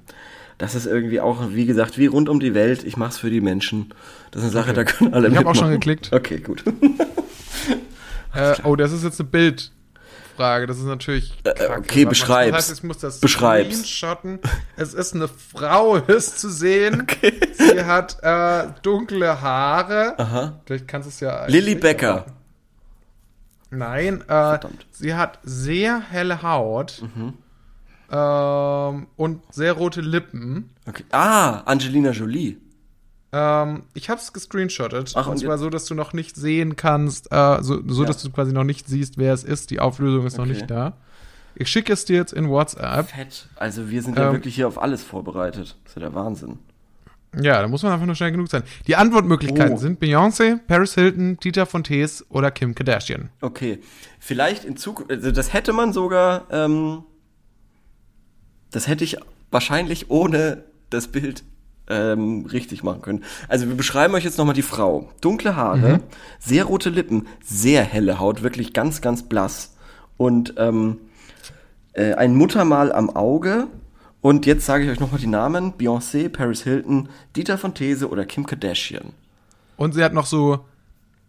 das 0.58 0.74
ist 0.76 0.86
irgendwie 0.86 1.19
auch, 1.19 1.50
wie 1.52 1.65
gesagt, 1.65 1.98
wie 1.98 2.06
rund 2.08 2.30
um 2.30 2.39
die 2.39 2.54
Welt. 2.54 2.84
Ich 2.84 2.95
mach's 2.98 3.17
für 3.17 3.30
die 3.30 3.41
Menschen. 3.41 3.93
Das 4.32 4.41
ist 4.43 4.50
eine 4.56 4.63
Sache, 4.63 4.74
da 4.74 4.84
können 4.84 5.13
alle 5.13 5.28
Ich 5.30 5.36
habe 5.38 5.50
auch 5.50 5.56
schon 5.56 5.69
geklickt. 5.71 6.12
Okay, 6.13 6.39
gut. 6.39 6.63
Äh, 8.34 8.56
oh, 8.65 8.76
das 8.76 8.91
ist 8.91 9.06
jetzt 9.06 9.17
eine 9.21 9.30
Bildfrage. 9.30 10.67
Das 10.67 10.78
ist 10.78 10.84
natürlich. 10.84 11.41
kacke. 11.43 11.56
okay, 11.69 11.69
Warte 11.69 12.00
mal. 12.04 12.10
beschreib's. 12.10 12.52
Das 12.58 12.69
heißt, 12.69 12.78
ich 12.80 12.84
muss 12.84 12.98
das 12.98 13.19
Beschreib's. 13.21 13.76
screenshotten. 13.78 14.39
Es 14.76 14.93
ist 14.93 15.15
eine 15.15 15.30
Frau, 15.30 15.95
ist 16.08 16.39
zu 16.41 16.50
sehen. 16.50 17.08
Sie 17.54 17.84
hat 17.86 18.17
äh, 18.24 18.67
dunkle 18.82 19.39
Haare. 19.41 20.19
Aha. 20.19 20.60
Vielleicht 20.65 20.88
kannst 20.89 21.06
du 21.08 21.10
es 21.12 21.19
ja. 21.21 21.45
Lilly 21.48 21.76
Becker. 21.76 22.26
Nein, 23.71 24.23
äh, 24.28 24.60
sie 24.91 25.15
hat 25.15 25.39
sehr 25.43 25.99
helle 25.99 26.41
Haut. 26.43 27.01
Mhm. 27.01 27.34
Ähm, 28.12 29.08
und 29.15 29.41
sehr 29.51 29.73
rote 29.73 30.01
Lippen. 30.01 30.69
Okay. 30.88 31.04
Ah, 31.12 31.62
Angelina 31.65 32.12
Jolie. 32.12 32.58
Ähm, 33.32 33.84
ich 33.95 34.10
habe 34.10 34.21
es 34.21 34.32
gescreenshottet. 34.32 35.13
Ach, 35.15 35.25
und 35.25 35.34
und 35.34 35.38
zwar 35.39 35.58
so, 35.58 35.69
dass 35.69 35.86
du 35.86 35.95
noch 35.95 36.13
nicht 36.13 36.36
sehen 36.36 36.75
kannst, 36.75 37.32
äh, 37.32 37.58
so, 37.62 37.82
so 37.88 38.04
Ja. 38.04 38.08
dass 38.08 38.21
du 38.21 38.30
quasi 38.30 38.54
noch 38.54 38.63
nicht 38.63 38.88
siehst, 38.88 39.17
wer 39.17 39.34
es 39.34 39.43
ist. 39.43 39.71
Die 39.71 39.80
Auflösung 39.80 40.25
ist 40.28 40.38
noch 40.38 40.45
Okay. 40.45 40.54
nicht 40.54 40.69
da. 40.69 40.93
Ich 41.56 41.69
schicke 41.69 41.93
es 41.93 42.06
dir 42.06 42.17
jetzt 42.17 42.34
in 42.34 42.49
WhatsApp. 42.49 43.10
Fett. 43.10 43.47
Also 43.56 43.89
wir 43.89 44.01
sind 44.04 44.17
ja 44.17 44.28
Ähm, 44.28 44.34
wirklich 44.34 44.56
hier 44.56 44.67
auf 44.67 44.82
alles 44.82 45.04
vorbereitet. 45.04 45.75
Das 45.84 45.91
ist 45.91 45.95
ja 45.95 46.01
der 46.01 46.13
Wahnsinn. 46.13 46.60
Ja, 47.41 47.62
da 47.62 47.67
muss 47.67 47.84
man 47.84 47.91
einfach 47.93 48.06
nur 48.06 48.15
schnell 48.15 48.32
genug 48.32 48.50
sein. 48.50 48.63
Die 48.88 48.95
Antwortmöglichkeiten 48.95 49.74
Oh. 49.76 49.78
sind 49.78 50.02
Beyoncé, 50.02 50.60
Paris 50.67 50.93
Hilton, 50.95 51.38
Dieter 51.38 51.65
Fontes 51.65 52.26
oder 52.30 52.52
Kim 52.52 52.76
Kardashian. 52.76 53.30
Okay. 53.41 53.80
Vielleicht 54.19 54.65
in 54.65 54.78
Zukunft, 54.78 55.12
also 55.12 55.32
das 55.32 55.54
hätte 55.54 55.74
man 55.74 55.93
sogar, 55.93 56.45
ähm, 56.52 57.04
das 58.71 58.88
hätte 58.88 59.04
ich 59.04 59.17
wahrscheinlich 59.52 60.10
ohne 60.10 60.63
das 60.89 61.08
Bild 61.08 61.43
ähm, 61.88 62.45
richtig 62.52 62.84
machen 62.84 63.02
können. 63.02 63.24
Also 63.48 63.67
wir 63.67 63.76
beschreiben 63.76 64.13
euch 64.15 64.24
jetzt 64.24 64.38
nochmal 64.38 64.56
die 64.56 64.62
Frau. 64.63 65.10
Dunkle 65.21 65.56
Haare, 65.56 66.00
sehr 66.39 66.65
rote 66.65 66.89
Lippen, 66.89 67.28
sehr 67.43 67.84
helle 67.84 68.19
Haut, 68.19 68.41
wirklich 68.41 68.74
ganz, 68.74 69.02
ganz 69.02 69.24
blass. 69.24 69.76
Und 70.17 70.56
ähm, 70.58 70.98
äh, 71.93 72.13
ein 72.13 72.36
Muttermal 72.36 72.91
am 72.91 73.10
Auge. 73.12 73.67
Und 74.25 74.47
jetzt 74.47 74.65
sage 74.65 74.85
ich 74.85 74.89
euch 74.89 74.99
nochmal 74.99 75.19
die 75.19 75.27
Namen. 75.27 75.73
Beyoncé, 75.73 76.29
Paris 76.29 76.63
Hilton, 76.63 77.09
Dieter 77.35 77.59
Fontese 77.59 78.09
oder 78.09 78.25
Kim 78.25 78.47
Kardashian. 78.47 79.13
Und 79.77 79.93
sie 79.93 80.03
hat 80.03 80.13
noch 80.15 80.25
so 80.25 80.65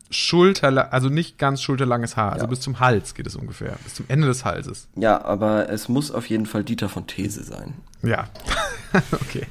Schulterlang, 0.08 0.88
also 0.92 1.10
nicht 1.10 1.36
ganz 1.36 1.60
schulterlanges 1.60 2.16
Haar, 2.16 2.32
also 2.32 2.46
Ja. 2.46 2.48
bis 2.48 2.60
zum 2.60 2.80
Hals 2.80 3.12
geht 3.14 3.26
es 3.26 3.36
ungefähr, 3.36 3.76
bis 3.84 3.96
zum 3.96 4.06
Ende 4.08 4.26
des 4.26 4.46
Halses. 4.46 4.88
Ja, 4.96 5.22
aber 5.22 5.68
es 5.68 5.90
muss 5.90 6.10
auf 6.10 6.26
jeden 6.30 6.46
Fall 6.46 6.64
Dieter 6.64 6.88
Fontese 6.88 7.42
sein. 7.44 7.74
Ja. 8.02 8.28
okay. 9.12 9.46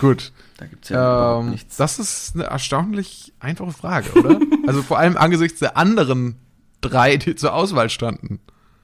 Gut. 0.00 0.32
Da 0.56 0.66
gibt's 0.66 0.88
ja 0.88 0.96
überhaupt 0.96 1.44
Ähm, 1.44 1.50
nichts. 1.52 1.76
das 1.76 2.00
ist 2.00 2.34
eine 2.34 2.44
erstaunlich 2.44 3.32
einfache 3.38 3.70
Frage, 3.72 4.10
oder? 4.18 4.40
also 4.66 4.82
vor 4.82 4.98
allem 4.98 5.16
angesichts 5.16 5.60
der 5.60 5.76
anderen 5.76 6.34
drei, 6.80 7.16
die 7.18 7.36
zur 7.36 7.54
Auswahl 7.54 7.88
standen. 7.88 8.40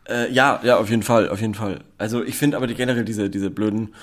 Äh, 0.08 0.32
ja, 0.32 0.60
ja, 0.62 0.76
auf 0.78 0.88
jeden 0.90 1.02
Fall, 1.02 1.28
auf 1.28 1.40
jeden 1.40 1.54
Fall. 1.54 1.80
Also 1.98 2.22
ich 2.22 2.36
finde 2.36 2.56
aber 2.56 2.66
die, 2.66 2.74
generell 2.74 3.04
diese, 3.04 3.28
diese 3.30 3.50
blöden 3.50 3.94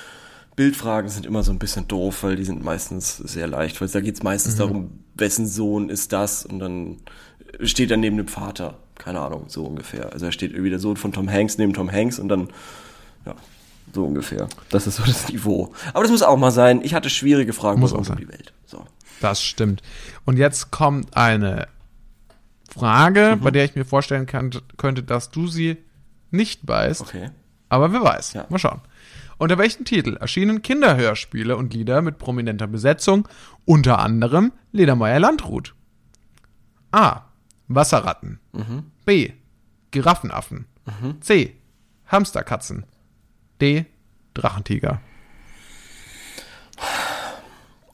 Bildfragen 0.56 1.10
sind 1.10 1.26
immer 1.26 1.44
so 1.44 1.52
ein 1.52 1.60
bisschen 1.60 1.88
doof, 1.88 2.24
weil 2.24 2.36
die 2.36 2.44
sind 2.44 2.64
meistens 2.64 3.18
sehr 3.18 3.48
leicht. 3.48 3.80
Weil 3.82 3.88
da 3.88 4.02
geht's 4.02 4.20
Mhm. 4.22 4.26
meistens 4.26 4.56
darum, 4.56 5.00
wessen 5.16 5.48
Sohn 5.48 5.90
ist 5.90 6.12
das 6.14 6.46
und 6.46 6.60
dann 6.60 6.98
steht 7.62 7.90
er 7.92 7.98
neben 7.98 8.18
dem 8.18 8.28
Vater. 8.28 8.78
Keine 8.96 9.20
Ahnung, 9.22 9.46
so 9.48 9.64
ungefähr. 9.66 10.12
Also 10.14 10.26
da 10.28 10.32
steht 10.32 10.52
irgendwie 10.52 10.70
der 10.70 10.80
Sohn 10.80 10.98
von 10.98 11.12
Tom 11.14 11.30
Hanks 11.30 11.58
neben 11.58 11.74
Tom 11.74 11.92
Hanks 11.92 12.20
und 12.20 12.28
dann, 12.30 12.50
ja, 13.26 13.34
so 13.94 14.06
ungefähr. 14.06 14.48
Das 14.70 14.86
ist 14.88 14.98
so 14.98 15.04
das 15.04 15.30
Niveau. 15.30 15.74
Aber 15.94 16.04
das 16.04 16.12
muss 16.12 16.22
auch 16.24 16.38
mal 16.38 16.52
sein. 16.52 16.82
Ich 16.84 16.94
hatte 16.94 17.10
schwierige 17.10 17.54
Fragen 17.54 17.80
Muss 17.80 17.94
auch 17.94 18.04
sein. 18.06 18.18
die 18.18 18.28
Welt. 18.28 18.54
So. 18.66 18.86
Das 19.22 19.42
stimmt. 19.42 19.82
Und 20.26 20.38
jetzt 20.38 20.70
kommt 20.72 21.16
eine 21.18 21.68
Frage, 22.70 23.38
bei 23.42 23.52
der 23.52 23.66
ich 23.66 23.76
mir 23.76 23.86
vorstellen 23.86 24.26
kann, 24.26 24.52
könnte, 24.78 25.04
dass 25.04 25.30
du 25.32 25.48
sie 25.48 25.78
nicht 26.34 26.68
weißt. 26.68 27.02
Okay. 27.02 27.30
Aber 27.70 27.94
wer 27.94 28.04
weiß. 28.04 28.34
Ja. 28.34 28.46
Mal 28.50 28.60
schauen. 28.60 28.82
Unter 29.38 29.58
welchem 29.58 29.86
Titel 29.86 30.16
erschienen 30.18 30.62
Kinderhörspiele 30.62 31.58
und 31.58 31.74
Lieder 31.74 32.02
mit 32.02 32.18
prominenter 32.18 32.68
Besetzung, 32.68 33.28
unter 33.66 34.00
anderem 34.00 34.52
Ledermeier 34.72 35.20
Landrut? 35.20 35.74
A. 36.92 37.22
Wasserratten. 37.68 38.40
B. 39.06 39.32
Giraffenaffen. 39.92 40.66
C. 41.22 41.56
Hamsterkatzen. 42.08 42.86
D. 43.60 43.86
Drachentiger. 44.34 45.02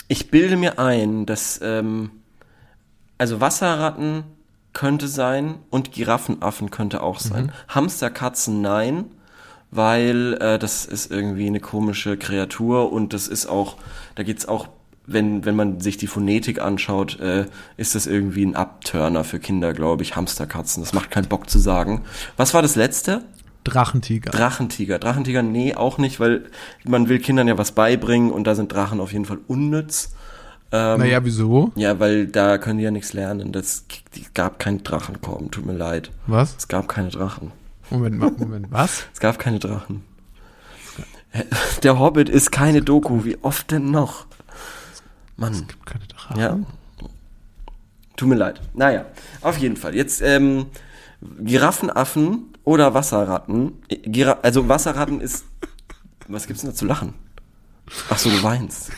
Ich 0.08 0.32
bilde 0.32 0.58
mir 0.58 0.80
ein, 0.80 1.26
dass 1.26 1.60
ähm, 1.62 2.12
also 3.18 3.40
Wasserratten 3.42 4.24
könnte 4.74 5.08
sein 5.08 5.56
und 5.70 5.92
Giraffenaffen 5.92 6.72
könnte 6.72 7.02
auch 7.02 7.20
sein. 7.20 7.52
Hamsterkatzen 7.68 8.62
nein, 8.62 9.06
weil 9.72 10.38
äh, 10.40 10.60
das 10.60 10.86
ist 10.86 11.12
irgendwie 11.12 11.48
eine 11.48 11.60
komische 11.60 12.18
Kreatur 12.18 12.92
und 12.92 13.14
das 13.14 13.28
ist 13.28 13.48
auch, 13.48 13.78
da 14.16 14.24
geht's 14.24 14.48
auch, 14.48 14.68
wenn 15.06 15.44
wenn 15.44 15.56
man 15.56 15.80
sich 15.80 15.98
die 15.98 16.08
Phonetik 16.08 16.62
anschaut, 16.62 17.20
äh, 17.20 17.46
ist 17.78 17.96
das 17.96 18.06
irgendwie 18.06 18.46
ein 18.46 18.56
Abturner 18.56 19.24
für 19.24 19.40
Kinder, 19.40 19.74
glaube 19.74 20.04
ich. 20.04 20.16
Hamsterkatzen, 20.16 20.84
das 20.84 20.94
macht 20.94 21.10
keinen 21.10 21.28
Bock 21.28 21.50
zu 21.50 21.58
sagen. 21.58 22.04
Was 22.38 22.54
war 22.54 22.62
das 22.62 22.76
letzte? 22.76 23.24
Drachentiger. 23.64 24.32
Drachentiger. 24.32 25.00
Drachentiger, 25.00 25.42
nee, 25.42 25.76
auch 25.76 25.98
nicht, 25.98 26.20
weil 26.20 26.46
man 26.84 27.10
will 27.10 27.20
Kindern 27.20 27.48
ja 27.48 27.58
was 27.58 27.74
beibringen 27.74 28.32
und 28.32 28.46
da 28.46 28.56
sind 28.56 28.72
Drachen 28.72 29.00
auf 29.00 29.12
jeden 29.12 29.26
Fall 29.26 29.40
unnütz. 29.48 30.14
Ähm, 30.72 31.00
naja, 31.00 31.24
wieso? 31.24 31.72
ja, 31.76 32.00
weil 32.00 32.28
da 32.28 32.58
können 32.60 32.78
die 32.78 32.84
ja 32.84 32.92
nichts 32.92 33.14
lernen. 33.14 33.52
Das 33.52 33.86
es 34.14 34.34
gab 34.34 34.60
keinen 34.60 34.84
Drachenkorb, 34.84 35.52
tut 35.52 35.66
mir 35.66 35.74
leid. 35.74 36.12
Was? 36.28 36.56
Es 36.58 36.68
gab 36.68 36.88
keine 36.88 37.10
Drachen. 37.10 37.52
Moment, 37.90 38.40
Moment, 38.40 38.68
was? 38.72 39.06
Es 39.14 39.20
gab 39.20 39.40
keine 39.40 39.58
Drachen. 39.60 40.04
Der 41.84 42.00
Hobbit 42.00 42.30
ist 42.30 42.52
keine 42.52 42.82
Doku, 42.82 43.24
wie 43.24 43.38
oft 43.44 43.72
denn 43.72 43.92
noch? 43.92 44.26
Mann, 45.38 45.54
Gibt 45.68 45.86
keine 45.86 46.06
Drachen. 46.08 46.40
ja. 46.40 46.60
Tut 48.16 48.28
mir 48.28 48.36
leid. 48.36 48.60
Naja, 48.74 49.06
auf 49.42 49.58
jeden 49.60 49.78
Fall. 49.78 49.96
Jetzt 49.96 50.22
ähm, 50.22 50.66
Giraffenaffen 51.40 52.54
oder 52.66 52.94
Wasserratten. 52.94 53.74
Äh, 53.88 53.96
Gira 53.98 54.40
also 54.42 54.68
Wasserratten 54.68 55.22
ist. 55.22 55.46
Was 56.28 56.46
gibt's 56.46 56.62
denn 56.62 56.72
da 56.72 56.76
zu 56.76 56.86
lachen? 56.86 57.14
Ach 58.10 58.18
so, 58.18 58.30
du 58.30 58.44
weinst. 58.44 58.92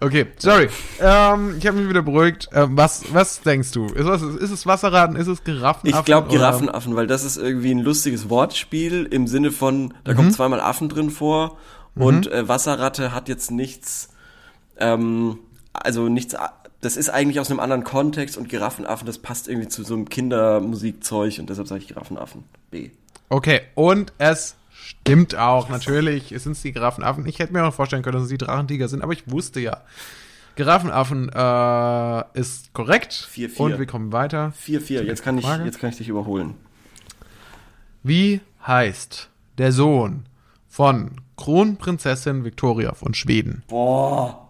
Okay, 0.00 0.26
sorry. 0.38 0.68
Ähm, 1.00 1.56
ich 1.58 1.66
habe 1.66 1.78
mich 1.78 1.88
wieder 1.88 2.02
beruhigt. 2.02 2.48
Ähm, 2.52 2.76
was, 2.76 3.12
was 3.12 3.40
denkst 3.42 3.72
du? 3.72 3.86
Ist, 3.86 4.06
was, 4.06 4.22
ist 4.22 4.50
es 4.50 4.66
Wasserraten? 4.66 5.16
Ist 5.16 5.26
es 5.26 5.42
Giraffenaffen? 5.42 5.98
Ich 6.00 6.04
glaube 6.04 6.28
Giraffenaffen, 6.28 6.94
weil 6.94 7.06
das 7.06 7.24
ist 7.24 7.36
irgendwie 7.36 7.72
ein 7.74 7.80
lustiges 7.80 8.28
Wortspiel 8.30 9.06
im 9.10 9.26
Sinne 9.26 9.50
von, 9.50 9.94
da 10.04 10.12
Mhm. 10.12 10.16
kommt 10.16 10.32
zweimal 10.34 10.60
Affen 10.60 10.88
drin 10.88 11.10
vor 11.10 11.58
und 11.96 12.30
äh, 12.30 12.46
Wasserratte 12.48 13.12
hat 13.12 13.28
jetzt 13.28 13.50
nichts, 13.50 14.10
ähm, 14.78 15.38
also 15.72 16.08
nichts, 16.08 16.36
das 16.80 16.96
ist 16.96 17.10
eigentlich 17.10 17.40
aus 17.40 17.50
einem 17.50 17.60
anderen 17.60 17.82
Kontext 17.84 18.36
und 18.36 18.48
Giraffenaffen, 18.48 19.06
das 19.06 19.18
passt 19.18 19.48
irgendwie 19.48 19.68
zu 19.68 19.82
so 19.82 19.94
einem 19.94 20.08
Kindermusikzeug 20.08 21.38
und 21.40 21.50
deshalb 21.50 21.66
sage 21.66 21.82
ich 21.82 21.88
Giraffenaffen. 21.88 22.44
B. 22.70 22.90
Okay, 23.30 23.60
und 23.76 24.12
es 24.18 24.56
stimmt 24.72 25.36
auch. 25.36 25.68
Natürlich 25.68 26.34
sind 26.36 26.52
es 26.52 26.62
die 26.62 26.72
Giraffenaffen. 26.72 27.24
Ich 27.26 27.38
hätte 27.38 27.52
mir 27.52 27.64
auch 27.64 27.72
vorstellen 27.72 28.02
können, 28.02 28.14
dass 28.14 28.24
es 28.24 28.28
die 28.28 28.38
Drachentiger 28.38 28.88
sind, 28.88 29.02
aber 29.02 29.12
ich 29.12 29.30
wusste 29.30 29.60
ja. 29.60 29.82
Giraffenaffen 30.56 31.28
äh, 31.28 32.38
ist 32.38 32.72
korrekt. 32.72 33.28
4-4. 33.32 33.56
Und 33.58 33.78
wir 33.78 33.86
kommen 33.86 34.10
weiter. 34.10 34.52
4-4, 34.66 35.02
jetzt 35.02 35.22
kann 35.22 35.38
ich, 35.38 35.46
jetzt 35.46 35.78
kann 35.78 35.90
ich 35.90 35.96
dich 35.96 36.08
überholen. 36.08 36.54
Wie 38.02 38.40
heißt 38.66 39.30
der 39.58 39.70
Sohn 39.70 40.26
von 40.68 41.20
Kronprinzessin 41.36 42.44
Victoria 42.44 42.94
von 42.94 43.14
Schweden? 43.14 43.62
Boah. 43.68 44.48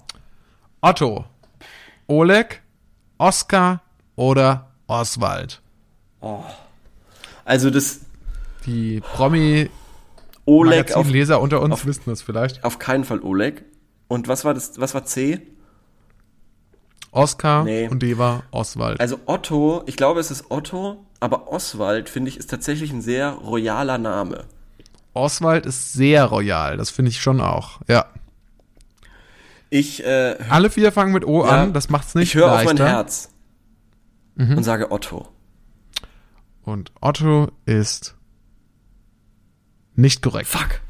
Otto, 0.80 1.26
Oleg, 2.06 2.62
Oskar 3.18 3.82
oder 4.16 4.70
Oswald? 4.86 5.60
Also 7.44 7.70
das 7.70 8.00
Die 8.66 9.00
Promi 9.00 9.70
Oleg 10.46 10.90
auf, 10.92 10.96
Magazinleser 11.04 11.40
unter 11.40 11.60
uns 11.60 11.72
auf- 11.74 11.86
wissen 11.86 12.02
das 12.06 12.22
vielleicht. 12.22 12.62
auf 12.64 12.78
keinen 12.78 13.04
Fall 13.04 13.20
Oleg. 13.20 13.64
Und 14.08 14.26
was 14.28 14.44
war 14.44 14.54
das, 14.54 14.78
was 14.80 14.94
war 14.94 15.04
C? 15.04 15.40
Oskar 17.12 17.64
Nee. 17.64 17.88
und 17.88 18.02
die 18.02 18.18
war 18.18 18.44
Oswald. 18.52 19.00
Also 19.00 19.18
Otto, 19.26 19.82
ich 19.86 19.96
glaube 19.96 20.20
es 20.20 20.30
ist 20.30 20.50
Otto, 20.50 21.04
aber 21.18 21.48
Oswald, 21.48 22.08
finde 22.08 22.28
ich, 22.30 22.36
ist 22.36 22.48
tatsächlich 22.50 22.92
ein 22.92 23.02
sehr 23.02 23.30
royaler 23.32 23.98
Name. 23.98 24.44
Oswald 25.12 25.66
ist 25.66 25.92
sehr 25.92 26.24
royal, 26.26 26.76
das 26.76 26.90
finde 26.90 27.10
ich 27.10 27.20
schon 27.20 27.40
auch. 27.40 27.80
Ja. 27.88 28.06
Ich, 29.70 30.04
äh, 30.04 30.36
Alle 30.48 30.70
vier 30.70 30.92
fangen 30.92 31.12
mit 31.12 31.24
O 31.24 31.44
Ja, 31.44 31.62
an, 31.64 31.72
das 31.72 31.90
macht's 31.90 32.14
nicht 32.14 32.28
ich 32.28 32.34
höre 32.34 32.52
auf 32.52 32.64
mein 32.64 32.76
Herz 32.76 33.30
und 34.36 34.62
sage 34.64 34.90
Otto. 34.90 35.28
Und 36.62 36.92
Otto 37.00 37.48
ist 37.66 38.14
nicht 40.00 40.22
korrekt. 40.22 40.48
Fuck. 40.48 40.80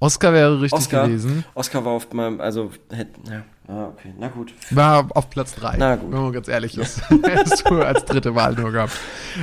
Oskar 0.00 0.32
wäre 0.32 0.60
richtig 0.60 0.78
Oscar, 0.78 1.06
gewesen. 1.06 1.44
Oscar 1.54 1.84
war 1.84 1.92
auf 1.92 2.12
meinem, 2.12 2.40
also, 2.40 2.70
hätte, 2.90 3.12
ja, 3.30 3.44
ah, 3.68 3.86
okay, 3.86 4.12
na 4.18 4.28
gut. 4.28 4.52
War 4.70 5.08
auf 5.14 5.30
Platz 5.30 5.54
drei. 5.54 5.76
Na 5.78 5.96
gut. 5.96 6.12
Wenn 6.12 6.22
man 6.22 6.32
ganz 6.32 6.48
ehrlich 6.48 6.76
ist. 6.76 7.08
Hättest 7.22 7.68
du 7.70 7.80
als 7.80 8.04
dritte 8.04 8.34
Wahl 8.34 8.54
nur 8.54 8.72
gehabt. 8.72 8.92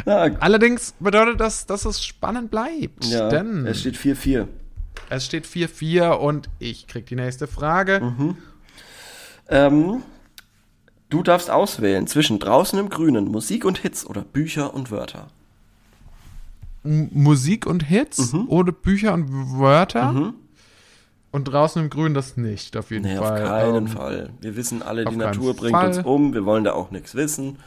Allerdings 0.06 0.94
bedeutet 1.00 1.40
das, 1.40 1.66
dass 1.66 1.86
es 1.86 2.04
spannend 2.04 2.52
bleibt. 2.52 3.06
ja, 3.06 3.30
denn 3.30 3.66
es 3.66 3.80
steht 3.80 3.96
4-4. 3.96 4.48
es 5.10 5.26
steht 5.26 5.48
4-4 5.48 6.12
und 6.12 6.50
ich 6.60 6.88
krieg 6.88 7.08
die 7.08 7.16
nächste 7.16 7.48
Frage. 7.48 8.02
Mhm. 8.02 8.38
Ähm, 9.50 10.04
du 11.10 11.24
darfst 11.24 11.50
auswählen 11.50 12.06
zwischen 12.06 12.38
draußen 12.38 12.78
im 12.78 12.90
Grünen, 12.90 13.26
Musik 13.26 13.66
und 13.66 13.80
Hits 13.80 14.06
oder 14.06 14.22
Bücher 14.22 14.76
und 14.76 14.92
Wörter. 14.92 15.28
Musik 16.84 17.66
und 17.66 17.84
Hits 17.84 18.34
Mhm. 18.34 18.48
oder 18.50 18.72
Bücher 18.72 19.14
und 19.14 19.28
Wörter. 19.60 20.34
Und 21.32 21.44
draußen 21.46 21.82
im 21.84 21.90
Grün 21.90 22.14
das 22.14 22.36
nicht, 22.38 22.76
auf 22.76 22.92
jeden 22.92 23.06
Nee, 23.06 23.16
Fall. 23.18 23.42
auf 23.44 23.48
keinen 23.50 23.76
Ähm, 23.76 23.88
Fall. 23.88 24.30
Wir 24.42 24.56
wissen 24.58 24.82
alle, 24.82 25.06
die 25.06 25.16
Natur 25.16 25.54
bringt 25.56 25.72
Fall. 25.78 25.88
uns 25.88 26.00
um, 26.00 26.34
wir 26.34 26.44
wollen 26.46 26.64
da 26.66 26.74
auch 26.74 26.92
nichts 26.92 27.16
wissen. 27.16 27.58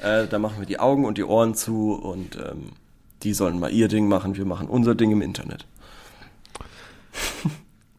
Äh, 0.00 0.26
da 0.26 0.38
machen 0.38 0.56
wir 0.58 0.66
die 0.66 0.78
Augen 0.78 1.04
und 1.06 1.16
die 1.16 1.24
Ohren 1.24 1.54
zu 1.54 1.92
und 1.94 2.36
ähm, 2.36 2.72
die 3.22 3.32
sollen 3.32 3.58
mal 3.58 3.70
ihr 3.72 3.88
Ding 3.88 4.08
machen, 4.08 4.36
wir 4.36 4.44
machen 4.44 4.68
unser 4.68 4.94
Ding 4.94 5.10
im 5.12 5.22
Internet. 5.22 5.66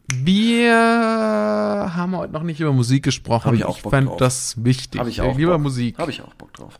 Wir 0.08 0.72
haben 0.72 2.16
heute 2.16 2.32
noch 2.32 2.42
nicht 2.44 2.60
über 2.60 2.72
Musik 2.72 3.02
gesprochen. 3.04 3.46
Hab 3.46 3.54
ich 3.54 3.64
auch 3.64 3.80
Bock 3.80 3.90
fänd 3.92 4.08
drauf. 4.08 4.18
das 4.18 4.62
wichtig. 4.64 5.00
Habe 5.00 5.10
ich 5.10 5.20
auch. 5.20 5.36
Lieber 5.36 5.52
Bock. 5.54 5.62
Musik. 5.62 5.98
Habe 5.98 6.10
ich 6.12 6.22
auch 6.22 6.34
Bock 6.34 6.52
drauf. 6.52 6.78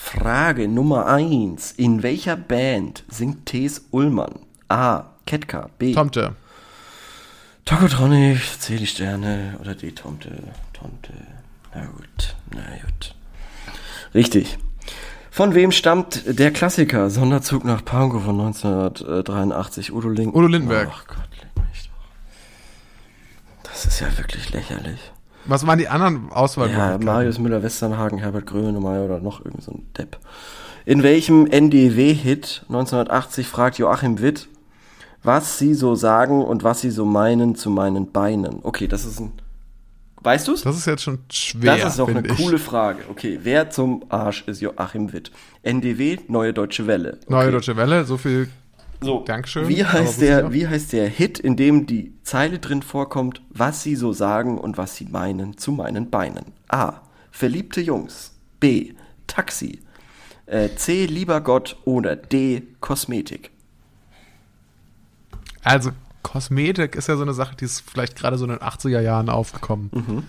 Frage 0.00 0.68
Nummer 0.68 1.06
eins: 1.06 1.72
In 1.72 2.04
welcher 2.04 2.36
Band 2.36 3.04
singt 3.08 3.46
Thes 3.46 3.88
Ullmann? 3.90 4.46
A. 4.68 5.06
Ketka. 5.26 5.70
B. 5.76 5.92
Tomte. 5.92 6.36
Tokotronic, 7.64 8.40
C. 8.58 8.76
Die 8.76 8.86
Sterne 8.86 9.58
oder 9.60 9.74
D. 9.74 9.90
Tomte. 9.90 10.30
Tomte. 10.72 11.12
Na 11.74 11.84
gut, 11.86 12.36
na 12.54 12.62
gut. 12.86 13.14
Richtig. 14.14 14.56
Von 15.30 15.54
wem 15.54 15.72
stammt 15.72 16.22
der 16.26 16.52
Klassiker 16.52 17.10
Sonderzug 17.10 17.64
nach 17.64 17.84
Pankow 17.84 18.22
von 18.22 18.40
1983? 18.40 19.92
Udo 19.92 20.08
Link. 20.08 20.34
Udo 20.34 20.46
Lindenberg. 20.46 20.90
Ach 20.92 21.06
Gott, 21.08 21.28
leg 21.38 21.66
mich 21.68 21.90
doch. 21.90 23.68
Das 23.68 23.84
ist 23.84 24.00
ja 24.00 24.16
wirklich 24.16 24.52
lächerlich. 24.52 25.00
Was 25.48 25.66
waren 25.66 25.78
die 25.78 25.88
anderen 25.88 26.28
Ja, 26.30 26.36
Auswahlmöglichkeiten? 26.36 27.04
Marius 27.06 27.38
Müller-Westernhagen, 27.38 28.18
Herbert 28.18 28.46
Grönemeyer 28.46 29.04
oder 29.04 29.20
noch 29.20 29.44
irgend 29.44 29.62
so 29.62 29.72
ein 29.72 29.86
Depp. 29.96 30.18
In 30.84 31.02
welchem 31.02 31.46
NDW-Hit 31.46 32.64
1980 32.68 33.48
fragt 33.48 33.78
Joachim 33.78 34.20
Witt, 34.20 34.48
was 35.22 35.58
sie 35.58 35.74
so 35.74 35.94
sagen 35.94 36.42
und 36.44 36.64
was 36.64 36.80
sie 36.80 36.90
so 36.90 37.04
meinen 37.04 37.54
zu 37.56 37.70
meinen 37.70 38.12
Beinen? 38.12 38.60
Okay, 38.62 38.86
das 38.86 39.04
ist 39.04 39.20
ein. 39.20 39.32
Weißt 40.22 40.48
du's? 40.48 40.62
Das 40.62 40.76
ist 40.76 40.86
jetzt 40.86 41.02
schon 41.02 41.18
schwer. 41.30 41.76
Das 41.76 41.92
ist 41.92 41.98
doch 41.98 42.08
eine 42.08 42.26
ich. 42.26 42.36
coole 42.36 42.58
Frage. 42.58 43.04
Okay, 43.10 43.38
wer 43.42 43.70
zum 43.70 44.04
Arsch 44.08 44.44
ist 44.46 44.60
Joachim 44.60 45.12
Witt? 45.12 45.30
NDW, 45.62 46.18
Neue 46.28 46.52
Deutsche 46.52 46.86
Welle. 46.86 47.18
Okay. 47.22 47.26
Neue 47.32 47.50
Deutsche 47.52 47.76
Welle, 47.76 48.04
so 48.04 48.16
viel. 48.16 48.48
So, 49.00 49.22
Dankeschön, 49.24 49.68
Wie 49.68 49.84
heißt, 49.84 50.20
der, 50.20 50.52
wie 50.52 50.66
heißt 50.66 50.92
der 50.92 51.08
Hit, 51.08 51.38
in 51.38 51.56
dem 51.56 51.86
die 51.86 52.12
Zeile 52.24 52.58
drin 52.58 52.82
vorkommt, 52.82 53.42
was 53.50 53.82
sie 53.82 53.94
so 53.94 54.12
sagen 54.12 54.58
und 54.58 54.76
was 54.76 54.96
sie 54.96 55.04
meinen 55.04 55.56
zu 55.56 55.70
meinen 55.70 56.10
Beinen? 56.10 56.46
A. 56.68 56.94
Verliebte 57.30 57.80
Jungs. 57.80 58.34
B. 58.58 58.94
Taxi. 59.28 59.80
Äh, 60.46 60.70
C. 60.74 61.06
Lieber 61.06 61.40
Gott 61.40 61.76
oder 61.84 62.16
D. 62.16 62.62
Kosmetik. 62.80 63.50
Also, 65.62 65.90
Kosmetik 66.22 66.96
ist 66.96 67.08
ja 67.08 67.16
so 67.16 67.22
eine 67.22 67.34
Sache, 67.34 67.54
die 67.54 67.66
ist 67.66 67.88
vielleicht 67.88 68.16
gerade 68.16 68.36
so 68.36 68.44
in 68.46 68.50
den 68.50 68.60
80er 68.60 69.00
Jahren 69.00 69.28
aufgekommen. 69.28 69.90
Mhm. 69.92 70.22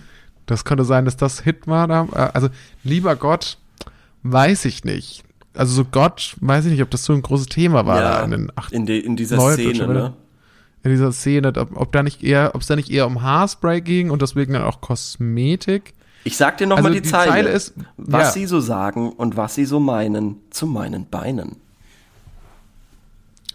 Das 0.46 0.64
könnte 0.64 0.84
sein, 0.84 1.04
dass 1.04 1.16
das 1.16 1.40
Hit 1.40 1.66
war. 1.66 1.88
Da. 1.88 2.06
Äh, 2.12 2.30
Also, 2.34 2.48
lieber 2.84 3.16
Gott, 3.16 3.58
weiß 4.22 4.64
ich 4.66 4.84
nicht. 4.84 5.24
Also 5.60 5.74
so 5.74 5.84
Gott, 5.84 6.36
weiß 6.40 6.64
ich 6.64 6.72
nicht, 6.72 6.82
ob 6.82 6.90
das 6.90 7.04
so 7.04 7.12
ein 7.12 7.20
großes 7.20 7.46
Thema 7.46 7.84
war 7.84 8.00
da 8.00 8.24
in 8.24 8.30
den 8.30 8.52
acht, 8.56 8.72
in, 8.72 8.86
de, 8.86 8.98
in 8.98 9.14
dieser 9.14 9.38
Szene, 9.52 9.86
ne? 9.86 10.14
in 10.82 10.90
dieser 10.90 11.12
Szene, 11.12 11.52
ob, 11.54 11.76
ob 11.76 11.92
da 11.92 12.02
nicht 12.02 12.24
eher, 12.24 12.54
ob 12.54 12.62
es 12.62 12.66
da 12.66 12.76
nicht 12.76 12.90
eher 12.90 13.06
um 13.06 13.20
Haarspray 13.20 13.82
ging 13.82 14.10
und 14.10 14.22
deswegen 14.22 14.54
dann 14.54 14.62
auch 14.62 14.80
Kosmetik. 14.80 15.92
Ich 16.24 16.38
sag 16.38 16.56
dir 16.56 16.66
nochmal 16.66 16.86
Also 16.86 16.94
die, 16.94 17.02
die 17.02 17.10
Zeile. 17.10 17.30
Zeile 17.30 17.50
ist- 17.50 17.74
was 17.98 18.22
ja. 18.22 18.30
sie 18.30 18.46
so 18.46 18.60
sagen 18.60 19.12
und 19.12 19.36
was 19.36 19.54
sie 19.54 19.66
so 19.66 19.80
meinen 19.80 20.36
zu 20.48 20.66
meinen 20.66 21.04
Beinen. 21.06 21.56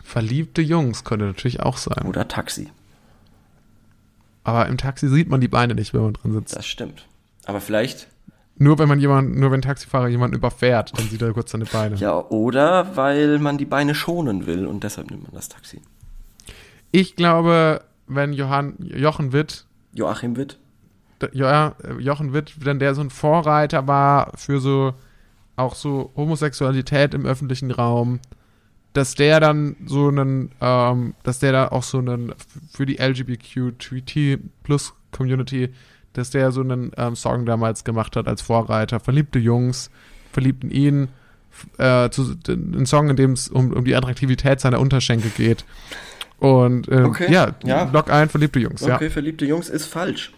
Verliebte 0.04 0.62
Jungs 0.62 1.04
könnte 1.06 1.26
natürlich 1.26 1.62
auch 1.62 1.78
sein. 1.78 2.06
Oder 2.06 2.28
Taxi. 2.28 2.70
Aber 4.44 4.68
im 4.68 4.78
Taxi 4.78 5.10
sieht 5.10 5.28
man 5.28 5.42
die 5.42 5.48
Beine 5.48 5.74
nicht, 5.74 5.96
wenn 5.96 6.02
man 6.04 6.14
drin 6.14 6.34
sitzt. 6.34 6.56
Das 6.56 6.68
stimmt. 6.68 7.08
Aber 7.46 7.62
vielleicht, 7.62 8.08
Nur 8.58 8.80
wenn 8.80 8.88
man 8.88 9.00
jemanden, 9.00 9.40
nur 9.40 9.52
wenn 9.52 9.60
ein 9.60 9.64
Taxifahrer 9.64 10.08
jemanden 10.08 10.38
überfährt, 10.38 10.98
dann 10.98 11.08
sieht 11.10 11.22
er 11.22 11.34
kurz 11.34 11.52
seine 11.52 11.66
Beine. 11.66 11.96
ja, 11.98 12.18
oder 12.30 12.96
weil 12.96 13.38
man 13.40 13.58
die 13.58 13.66
Beine 13.66 13.94
schonen 13.94 14.46
will 14.46 14.66
und 14.66 14.84
deshalb 14.84 15.12
nimmt 15.12 15.24
man 15.24 15.34
das 15.34 15.50
Taxi. 15.50 15.82
Ich 16.92 17.18
glaube, 17.18 17.82
wenn 18.08 18.32
Johann, 18.32 18.76
Jochen 18.80 19.34
Witt, 19.34 19.66
Joachim 19.94 20.38
Witt. 20.38 20.58
ja, 21.34 21.76
äh, 21.84 22.02
Jochen 22.02 22.34
Witt, 22.34 22.66
wenn 22.66 22.80
der 22.80 22.96
so 22.96 23.02
ein 23.02 23.10
Vorreiter 23.10 23.88
war 23.88 24.32
für 24.36 24.60
so, 24.60 24.94
auch 25.58 25.76
so 25.76 26.12
Homosexualität 26.16 27.14
im 27.14 27.26
öffentlichen 27.26 27.72
Raum, 27.72 28.20
dass 28.94 29.16
der 29.16 29.42
dann 29.42 29.76
so 29.86 30.08
einen, 30.08 30.52
ähm, 30.62 31.16
dass 31.24 31.40
der 31.40 31.52
da 31.52 31.68
auch 31.68 31.84
so 31.84 31.98
einen, 31.98 32.34
für 32.72 32.86
die 32.86 32.98
LGBTQ 32.98 34.40
plus 34.64 34.94
Community, 35.12 35.74
dass 36.18 36.30
der 36.30 36.52
so 36.52 36.62
einen 36.62 36.92
ähm, 36.98 37.16
Song 37.16 37.46
damals 37.46 37.84
gemacht 37.84 38.16
hat 38.16 38.28
als 38.28 38.42
Vorreiter, 38.42 39.00
verliebte 39.00 39.40
Jungs, 39.40 39.90
verliebten 40.32 40.72
ihn, 40.72 41.10
äh, 41.78 42.10
zu, 42.10 42.36
ein 42.48 42.86
Song, 42.86 43.10
in 43.10 43.16
dem 43.16 43.32
es 43.32 43.48
um, 43.48 43.72
um 43.72 43.86
die 43.86 43.96
Attraktivität 43.96 44.60
seiner 44.60 44.80
Unterschenkel 44.80 45.32
geht. 45.36 45.66
Und 46.40 46.90
ähm, 46.92 47.06
Okay, 47.06 47.32
ja, 47.32 47.56
ja. 47.64 47.90
Log 47.92 48.12
ein, 48.12 48.30
verliebte 48.30 48.60
Jungs, 48.60 48.84
Okay, 48.84 49.06
ja. 49.06 49.10
verliebte 49.10 49.46
Jungs 49.46 49.70
ist 49.70 49.86
falsch. 49.86 50.34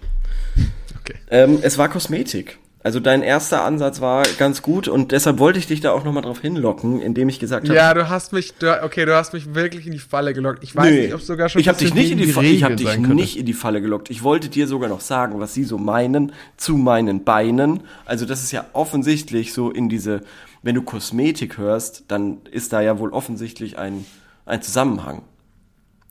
Okay. 1.00 1.16
Ähm, 1.30 1.60
es 1.62 1.78
war 1.78 1.90
Kosmetik. 1.90 2.60
Also 2.84 3.00
dein 3.02 3.22
erster 3.24 3.64
Ansatz 3.64 4.00
war 4.02 4.24
ganz 4.38 4.62
gut 4.62 4.88
und 4.88 5.12
deshalb 5.12 5.40
wollte 5.40 5.60
ich 5.60 5.68
dich 5.68 5.82
da 5.82 5.92
auch 5.92 6.06
nochmal 6.06 6.24
drauf 6.24 6.40
hinlocken, 6.40 7.02
indem 7.02 7.28
ich 7.28 7.40
gesagt 7.40 7.68
habe, 7.68 7.76
Ja, 7.76 7.94
du 7.94 8.08
hast 8.08 8.32
mich, 8.34 8.54
du, 8.54 8.82
okay, 8.84 9.04
du 9.06 9.16
hast 9.16 9.34
mich 9.34 9.56
wirklich 9.56 9.86
in 9.88 9.92
die 9.92 10.00
Falle 10.00 10.34
gelockt. 10.34 10.64
Ich 10.64 10.76
weiß 10.76 10.86
Nee. 10.86 11.02
nicht, 11.06 11.14
ob 11.14 11.22
sogar 11.22 11.50
schon 11.50 11.60
ich 11.60 11.68
habe 11.68 11.78
dich 11.78 11.94
nicht 11.94 12.12
in 12.12 12.18
die, 12.18 12.28
Falle, 12.32 12.48
ich 12.48 12.64
hab 12.64 12.78
dich 12.78 12.88
könnte. 12.88 13.14
nicht 13.16 13.38
in 13.38 13.46
die 13.46 13.54
Falle 13.54 13.82
gelockt. 13.82 14.10
Ich 14.10 14.24
wollte 14.24 14.48
dir 14.48 14.68
sogar 14.68 14.90
noch 14.90 15.02
sagen, 15.02 15.40
was 15.40 15.54
sie 15.54 15.64
so 15.64 15.78
meinen 15.78 16.32
zu 16.56 16.78
meinen 16.78 17.24
Beinen. 17.24 17.82
Also 18.06 18.26
das 18.26 18.44
ist 18.44 18.52
ja 18.52 18.66
offensichtlich 18.74 19.54
so 19.54 19.70
in 19.72 19.90
diese, 19.90 20.22
wenn 20.62 20.76
du 20.76 20.82
Kosmetik 20.84 21.58
hörst, 21.58 22.04
dann 22.08 22.38
ist 22.52 22.72
da 22.74 22.80
ja 22.82 23.00
wohl 23.00 23.10
offensichtlich 23.10 23.78
ein, 23.78 24.06
ein 24.46 24.62
Zusammenhang. 24.62 25.24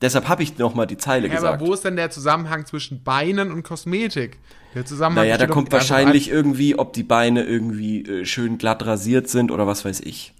Deshalb 0.03 0.28
habe 0.28 0.42
ich 0.42 0.59
noch 0.59 0.74
mal 0.74 0.86
die 0.86 0.99
Zeile 0.99 1.26
Ja, 1.28 1.34
gesagt. 1.34 1.55
aber 1.55 1.66
wo 1.66 1.72
ist 1.72 1.84
denn 1.84 1.97
der 1.97 2.11
Zusammenhang 2.11 2.66
zwischen 2.66 3.03
Beinen 3.03 3.51
und 3.51 3.62
Kosmetik? 3.62 4.38
Der 4.74 4.84
Zusammenhang 4.84 5.24
naja, 5.24 5.38
da 5.38 5.47
kommt 5.47 5.68
einfach 5.68 5.78
wahrscheinlich 5.78 6.28
irgendwie, 6.28 6.78
ob 6.78 6.92
die 6.92 7.03
Beine 7.03 7.44
irgendwie 7.44 8.03
äh, 8.03 8.24
schön 8.26 8.59
glatt 8.59 8.84
rasiert 8.84 9.30
sind 9.30 9.51
oder 9.51 9.66
was 9.66 9.86
weiß 9.86 10.01
ich. 10.01 10.34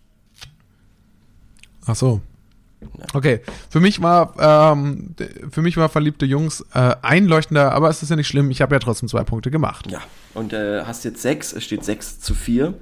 Ach 1.87 1.97
so. 1.97 2.21
Okay, 3.15 3.41
für 3.71 3.81
mich 3.81 4.03
war 4.03 4.35
ähm, 4.39 5.15
für 5.51 5.63
mich 5.63 5.79
war 5.79 5.89
verliebte 5.89 6.27
Jungs 6.27 6.65
äh, 6.75 6.95
einleuchtender, 7.01 7.73
aber 7.73 7.89
es 7.89 8.03
ist 8.03 8.11
ja 8.11 8.17
nicht 8.17 8.29
schlimm. 8.29 8.51
Ich 8.51 8.61
habe 8.61 8.75
ja 8.75 8.79
trotzdem 8.79 9.09
zwei 9.09 9.25
Punkte 9.25 9.51
gemacht. 9.51 9.91
Ja, 9.91 10.01
und 10.35 10.53
äh, 10.53 10.83
hast 10.85 11.05
jetzt 11.05 11.23
sechs, 11.23 11.55
es 11.55 11.65
steht 11.65 11.85
sechs 11.85 12.21
zu 12.21 12.35
vier. 12.35 12.75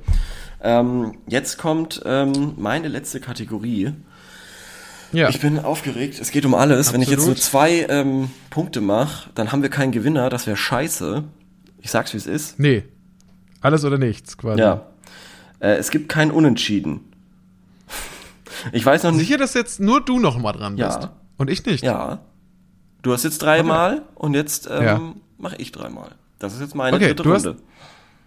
Ähm, 0.61 1.19
jetzt 1.29 1.59
kommt 1.59 2.03
ähm, 2.05 2.55
meine 2.57 2.89
letzte 2.89 3.21
Kategorie. 3.21 3.93
Ja, 5.15 5.29
Ich 5.29 5.41
bin 5.41 5.59
aufgeregt, 5.59 6.19
es 6.21 6.31
geht 6.31 6.45
um 6.45 6.55
alles. 6.55 6.93
Wenn 6.93 7.01
ich 7.03 7.09
jetzt 7.09 7.21
nur 7.27 7.33
Absolut. 7.37 7.43
zwei 7.43 7.87
ähm, 7.89 8.31
Punkte 8.51 8.81
mache, 8.81 9.31
dann 9.35 9.53
haben 9.53 9.63
wir 9.63 9.71
keinen 9.71 9.93
Gewinner, 9.93 10.29
das 10.31 10.47
wäre 10.47 10.57
scheiße. 10.57 11.25
Ich 11.81 11.91
sag's 11.91 12.13
wie 12.13 12.17
es 12.19 12.27
ist. 12.27 12.59
nee, 12.59 12.85
alles 13.61 13.85
oder 13.85 13.99
nichts 13.99 14.37
quasi. 14.37 14.61
Ja. 14.61 14.87
Äh, 15.61 15.77
es 15.77 15.91
gibt 15.91 16.09
kein 16.09 16.31
Unentschieden. 16.31 17.01
Ich 18.73 18.85
weiß 18.85 19.03
noch 19.03 19.11
nicht. 19.13 19.21
Sicher, 19.27 19.37
dass 19.39 19.53
jetzt 19.55 19.81
nur 19.81 20.01
du 20.03 20.19
noch 20.19 20.39
mal 20.39 20.53
dran 20.53 20.77
Ja. 20.77 20.87
bist 20.97 21.09
und 21.37 21.51
ich 21.51 21.65
nicht. 21.67 21.85
Ja. 21.85 22.21
Du 23.03 23.13
hast 23.13 23.23
jetzt 23.25 23.43
dreimal 23.43 24.03
und 24.15 24.33
jetzt 24.35 24.69
ähm, 24.71 24.83
Ja. 24.83 25.01
mache 25.39 25.57
ich 25.57 25.71
dreimal. 25.73 26.11
Das 26.39 26.55
ist 26.55 26.61
jetzt 26.61 26.75
meine 26.75 26.97
Okay, 26.97 27.09
dritte 27.09 27.23
du 27.25 27.33
hast- 27.35 27.47
Runde. 27.47 27.61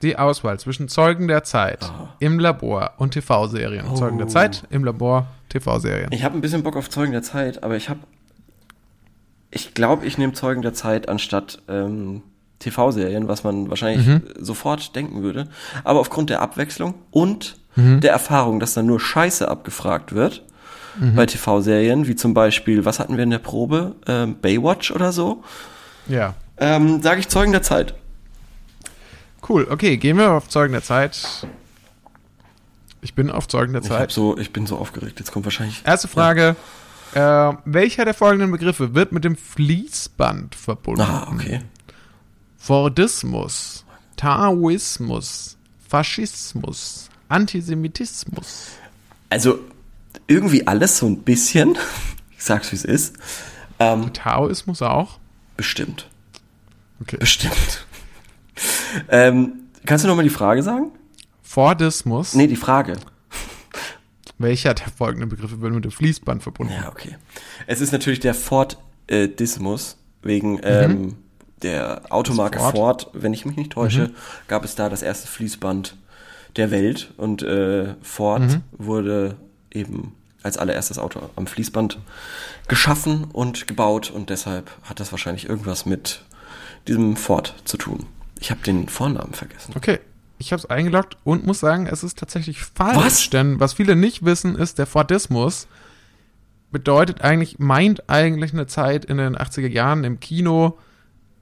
Die 0.04 0.18
Auswahl 0.18 0.60
zwischen 0.60 0.88
Zeugen 0.90 1.28
der 1.28 1.44
Zeit 1.44 1.84
Ah. 1.84 2.14
im 2.20 2.38
Labor 2.40 2.92
und 2.98 3.12
TV-Serien. 3.12 3.96
Zeugen 3.96 4.16
Oh. 4.18 4.20
der 4.20 4.28
Zeit 4.28 4.64
im 4.70 4.84
Labor, 4.84 5.28
TV-Serien. 5.50 6.12
Ich 6.12 6.24
habe 6.24 6.38
ein 6.38 6.42
bisschen 6.42 6.62
Bock 6.64 6.76
auf 6.76 6.90
Zeugen 6.90 7.12
der 7.14 7.24
Zeit, 7.24 7.64
aber 7.64 7.76
ich 7.76 7.90
habe. 7.90 8.00
Ich 9.50 9.74
glaube, 9.74 10.06
ich 10.06 10.18
nehme 10.18 10.34
Zeugen 10.34 10.62
der 10.62 10.74
Zeit 10.74 11.10
anstatt 11.10 11.60
ähm, 11.68 12.22
TV-Serien, 12.60 13.28
was 13.28 13.44
man 13.44 13.70
wahrscheinlich 13.70 14.06
Mhm. 14.06 14.22
sofort 14.40 14.96
denken 14.96 15.24
würde. 15.24 15.48
Aber 15.84 16.00
aufgrund 16.00 16.30
der 16.30 16.42
Abwechslung 16.42 16.96
und 17.12 17.58
Mhm. 17.76 18.02
der 18.02 18.12
Erfahrung, 18.12 18.60
dass 18.60 18.74
dann 18.74 18.86
nur 18.88 19.00
Scheiße 19.00 19.48
abgefragt 19.48 20.14
wird 20.14 20.44
Mhm. 21.00 21.16
bei 21.16 21.26
TV-Serien, 21.26 22.08
wie 22.08 22.16
zum 22.16 22.34
Beispiel, 22.34 22.84
was 22.86 23.00
hatten 23.00 23.16
wir 23.18 23.24
in 23.24 23.30
der 23.30 23.38
Probe? 23.40 23.96
Ähm, 24.08 24.36
Baywatch 24.42 24.92
oder 24.92 25.12
so, 25.12 25.44
Ja. 26.08 26.34
ähm, 26.58 27.02
sage 27.02 27.20
ich 27.20 27.30
Zeugen 27.30 27.52
der 27.52 27.62
Zeit. 27.64 27.94
Cool, 29.48 29.68
okay, 29.70 29.98
gehen 29.98 30.18
wir 30.18 30.32
auf 30.32 30.50
Zeugen 30.50 30.74
der 30.74 30.84
Zeit. 30.84 31.46
Ich 33.02 33.14
bin 33.14 33.30
auf 33.32 33.48
Zeugen 33.48 33.74
der 33.74 33.82
Ich, 33.82 33.88
Zeit. 33.88 34.12
so, 34.12 34.38
ich 34.38 34.52
bin 34.52 34.66
so 34.66 34.78
aufgeregt. 34.78 35.20
Jetzt 35.20 35.32
kommt 35.32 35.46
wahrscheinlich. 35.46 35.82
Erste 35.86 36.08
Frage. 36.08 36.56
Äh, 37.14 37.54
welcher 37.66 38.04
der 38.06 38.14
folgenden 38.14 38.52
Begriffe 38.52 38.94
wird 38.94 39.12
mit 39.12 39.24
dem 39.24 39.36
Fließband 39.38 40.56
verbunden? 40.56 41.02
Ah, 41.02 41.28
okay. 41.32 41.62
Fordismus, 42.58 43.86
Taoismus, 44.18 45.58
Faschismus, 45.88 47.10
Antisemitismus. 47.30 48.72
Also 49.30 49.60
irgendwie 50.28 50.68
alles 50.68 50.98
so 50.98 51.06
ein 51.08 51.20
bisschen. 51.20 51.78
Ich 52.38 52.44
sag's 52.44 52.72
wie 52.72 52.76
es 52.76 52.84
ist. 52.86 53.16
Ähm, 53.80 54.12
Taoismus 54.14 54.82
auch? 54.82 55.20
bestimmt. 55.56 56.08
Okay. 57.02 57.18
Bestimmt. 57.18 57.87
Ähm, 59.10 59.54
kannst 59.86 60.04
du 60.04 60.08
nochmal 60.10 60.24
die 60.24 60.30
Frage 60.30 60.64
sagen? 60.64 60.92
Fordismus. 61.44 62.34
Nee, 62.34 62.48
die 62.48 62.56
Frage. 62.56 62.98
Welcher 64.38 64.74
der 64.74 64.88
folgenden 64.90 65.30
Begriffe 65.30 65.62
wird 65.62 65.74
mit 65.74 65.84
dem 65.84 65.92
Fließband 65.92 66.44
verbunden? 66.44 66.74
Ja, 66.74 66.90
okay. 66.90 67.16
Es 67.66 67.82
ist 67.82 67.92
natürlich 67.92 68.20
der 68.20 68.34
Ford-Dismus, 68.36 69.98
wegen 70.22 70.60
ähm, 70.64 71.16
der 71.64 72.02
Automarke 72.10 72.58
Mhm. 72.60 72.62
Ford. 72.64 72.76
Ford. 72.76 73.14
Mhm. 73.16 73.24
Wenn 73.24 73.34
ich 73.34 73.46
mich 73.46 73.56
nicht 73.58 73.72
täusche, 73.72 74.12
gab 74.48 74.64
es 74.64 74.76
da 74.76 74.90
das 74.90 75.02
erste 75.02 75.28
Fließband 75.28 75.96
der 76.56 76.70
Welt 76.72 77.14
und 77.18 77.42
äh, 77.44 77.96
Ford 78.02 78.42
Mhm. 78.42 78.62
wurde 78.74 79.36
eben 79.72 80.14
als 80.44 80.58
allererstes 80.58 81.00
Auto 81.00 81.30
am 81.36 81.48
Fließband 81.48 81.98
geschaffen 82.68 83.26
und 83.34 83.68
gebaut 83.68 84.12
und 84.12 84.30
deshalb 84.30 84.70
hat 84.84 85.00
das 85.00 85.12
wahrscheinlich 85.12 85.50
irgendwas 85.50 85.86
mit 85.86 86.24
diesem 86.88 87.16
Ford 87.16 87.56
zu 87.66 87.78
tun. 87.78 88.06
Ich 88.40 88.52
habe 88.52 88.62
den 88.62 88.88
Vornamen 88.90 89.34
vergessen. 89.34 89.74
Okay. 89.76 90.00
Ich 90.40 90.52
habe 90.52 90.60
es 90.60 90.70
eingeloggt 90.70 91.18
und 91.24 91.48
muss 91.48 91.60
sagen, 91.60 91.88
es 91.88 92.04
ist 92.04 92.20
tatsächlich 92.20 92.62
falsch. 92.62 92.98
Was? 92.98 93.30
Denn 93.32 93.60
was 93.60 93.74
viele 93.74 93.96
nicht 93.96 94.24
wissen, 94.24 94.56
ist, 94.56 94.78
der 94.78 94.86
Fordismus 94.86 95.68
bedeutet 96.72 97.22
eigentlich, 97.22 97.58
meint 97.60 98.10
eigentlich 98.10 98.54
eine 98.54 98.68
Zeit 98.68 99.06
in 99.06 99.18
den 99.18 99.36
80er 99.36 99.68
Jahren 99.68 100.04
im 100.04 100.20
Kino, 100.20 100.78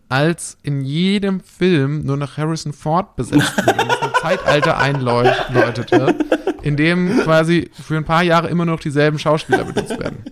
als 0.07 0.57
in 0.63 0.81
jedem 0.81 1.41
Film 1.41 2.05
nur 2.05 2.15
noch 2.15 2.37
Harrison 2.37 2.73
Ford 2.73 3.15
besetzt 3.15 3.57
wurde. 3.57 3.81
und 3.81 4.03
ein 4.03 4.11
Zeitalter 4.21 4.77
einläutete, 4.77 6.15
in 6.61 6.77
dem 6.77 7.21
quasi 7.23 7.69
für 7.73 7.97
ein 7.97 8.05
paar 8.05 8.23
Jahre 8.23 8.47
immer 8.47 8.65
noch 8.65 8.79
dieselben 8.79 9.19
Schauspieler 9.19 9.65
benutzt 9.65 9.99
werden. 9.99 10.23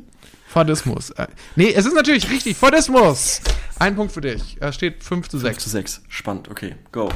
Fordismus. 0.54 1.10
Äh, 1.12 1.28
Nee, 1.56 1.74
es 1.74 1.86
ist 1.88 1.96
natürlich 1.96 2.30
richtig. 2.30 2.56
Fordismus. 2.56 3.42
Ein 3.80 3.96
Punkt 3.96 4.14
für 4.14 4.22
dich. 4.22 4.58
Es 4.60 4.76
steht 4.76 5.04
5 5.04 5.28
zu 5.28 5.40
6 5.40 5.56
6. 5.56 5.64
zu 5.64 5.70
6. 5.72 6.02
Spannend, 6.10 6.50
okay. 6.50 6.76
Go. 6.92 7.10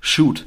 Shoot. 0.00 0.44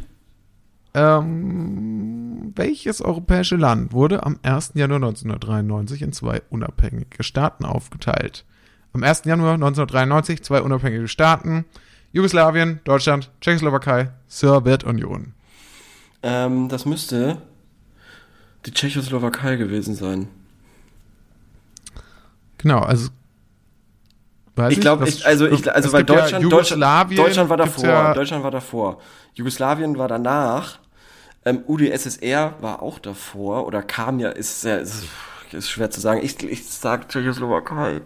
Ähm, 0.93 2.53
welches 2.55 3.01
europäische 3.01 3.55
Land 3.55 3.93
wurde 3.93 4.23
am 4.23 4.39
1. 4.43 4.73
Januar 4.75 4.97
1993 4.97 6.03
in 6.03 6.13
zwei 6.13 6.41
unabhängige 6.51 7.23
Staaten 7.23 7.65
aufgeteilt? 7.65 8.45
Am 8.93 9.03
1. 9.03 9.23
Januar 9.25 9.55
1993 9.55 10.43
zwei 10.43 10.61
unabhängige 10.61 11.07
Staaten. 11.07 11.65
Jugoslawien, 12.11 12.79
Deutschland, 12.83 13.31
Tschechoslowakei, 13.41 14.11
Sowjetunion. 14.27 15.33
Ähm, 16.21 16.69
das 16.69 16.85
müsste 16.85 17.41
die 18.67 18.71
Tschechoslowakei 18.71 19.55
gewesen 19.55 19.95
sein. 19.95 20.27
Genau, 22.59 22.79
also. 22.79 23.09
Ich 24.69 24.81
glaube, 24.81 25.05
also, 25.05 25.47
ich, 25.47 25.73
also 25.73 25.87
es 25.87 25.93
weil 25.93 26.03
gibt 26.03 26.09
ja 26.09 26.39
Deutschland, 26.39 26.51
Deutschland, 26.51 27.17
Deutschland 27.17 27.49
war 27.49 27.55
davor, 27.57 27.85
Ja, 27.85 28.13
Deutschland 28.13 28.43
war 28.43 28.51
davor. 28.51 28.99
Jugoslawien 29.33 29.97
war 29.97 30.09
danach. 30.09 30.79
Ähm, 31.45 31.63
UdSSR 31.65 32.55
war 32.59 32.81
auch 32.81 32.99
davor 32.99 33.65
oder 33.65 33.81
kam 33.81 34.19
ja, 34.19 34.29
ist, 34.29 34.59
sehr, 34.59 34.81
ist, 34.81 35.05
ist 35.53 35.69
schwer 35.69 35.89
zu 35.89 36.01
sagen. 36.01 36.19
Ich, 36.21 36.43
ich 36.43 36.67
sag 36.67 37.07
Tschechoslowakei. 37.07 38.01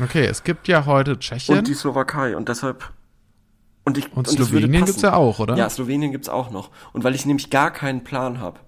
Okay, 0.00 0.24
es 0.24 0.42
gibt 0.42 0.68
ja 0.68 0.86
heute 0.86 1.18
Tschechien. 1.18 1.58
Und 1.58 1.68
die 1.68 1.74
Slowakei 1.74 2.36
und 2.36 2.48
deshalb. 2.48 2.90
Und, 3.84 3.98
ich, 3.98 4.12
Und 4.12 4.26
würde 4.28 4.44
Slowenien 4.44 4.84
gibt's 4.84 5.02
ja 5.02 5.14
auch, 5.14 5.38
oder? 5.38 5.56
Ja, 5.56 5.68
Slowenien 5.68 6.12
gibt's 6.12 6.28
auch 6.28 6.50
noch. 6.50 6.70
Und 6.92 7.04
weil 7.04 7.14
ich 7.14 7.26
nämlich 7.26 7.50
gar 7.50 7.70
keinen 7.70 8.04
Plan 8.04 8.40
habe, 8.40 8.60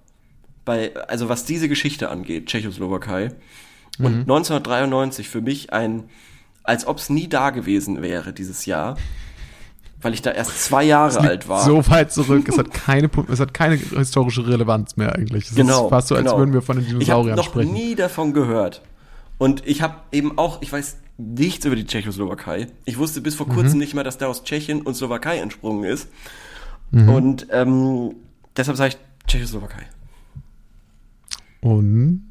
bei, 0.65 0.95
also 1.07 1.29
was 1.29 1.45
diese 1.45 1.69
Geschichte 1.69 2.09
angeht, 2.09 2.47
Tschechoslowakei, 2.47 3.31
Mhm. 3.99 4.05
und 4.05 4.13
1993 4.21 5.29
für 5.29 5.41
mich 5.41 5.71
ein, 5.73 6.03
als 6.63 6.87
ob 6.87 6.97
es 6.97 7.09
nie 7.09 7.27
da 7.27 7.49
gewesen 7.51 8.01
wäre 8.01 8.33
dieses 8.33 8.65
Jahr, 8.65 8.97
weil 10.01 10.13
ich 10.13 10.21
da 10.21 10.31
erst 10.31 10.63
zwei 10.65 10.83
Jahre 10.83 11.19
alt 11.21 11.47
war. 11.47 11.63
So 11.63 11.85
weit 11.87 12.11
zurück, 12.11 12.47
es 12.49 12.57
hat 12.57 12.71
keine, 12.73 13.09
es 13.31 13.39
hat 13.39 13.53
keine 13.53 13.75
historische 13.75 14.45
Relevanz 14.47 14.97
mehr 14.97 15.15
eigentlich. 15.15 15.49
Es 15.49 15.55
Genau. 15.55 15.85
ist 15.85 15.89
fast 15.89 16.07
so, 16.09 16.15
als 16.15 16.25
genau. 16.25 16.37
würden 16.39 16.53
wir 16.53 16.61
von 16.61 16.75
den 16.77 16.83
Ich 16.85 16.91
habe 16.91 16.99
Dinosauriern 16.99 17.35
noch 17.37 17.45
sprechen. 17.45 17.73
nie 17.73 17.95
davon 17.95 18.33
gehört. 18.33 18.81
Und 19.37 19.65
ich 19.65 19.81
habe 19.81 19.95
eben 20.11 20.37
auch, 20.37 20.61
ich 20.61 20.71
weiß 20.73 20.97
nichts 21.17 21.65
über 21.65 21.75
die 21.75 21.85
Tschechoslowakei. 21.85 22.67
Ich 22.85 22.97
wusste 22.97 23.21
bis 23.21 23.35
vor 23.35 23.47
Mhm. 23.47 23.53
kurzem 23.53 23.79
nicht 23.79 23.93
mehr, 23.93 24.03
dass 24.03 24.17
der 24.17 24.27
aus 24.29 24.43
Tschechien 24.43 24.81
und 24.81 24.95
Slowakei 24.95 25.37
entsprungen 25.37 25.83
ist. 25.85 26.07
Mhm. 26.91 27.09
Und 27.09 27.47
ähm, 27.51 28.15
deshalb 28.57 28.77
sage 28.77 28.95
ich 28.95 29.27
Tschechoslowakei. 29.27 29.83
Und 31.61 32.23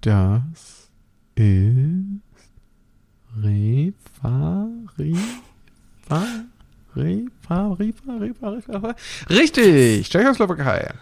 das 0.00 0.73
ist 1.34 2.20
Refa, 3.42 4.68
Refa, 4.98 6.24
Rifa, 6.96 7.72
Rifa, 7.72 8.12
Rifa, 8.18 8.48
Rifa. 8.48 8.94
Richtig, 9.28 10.08
Tschechoslowakei. 10.08 10.92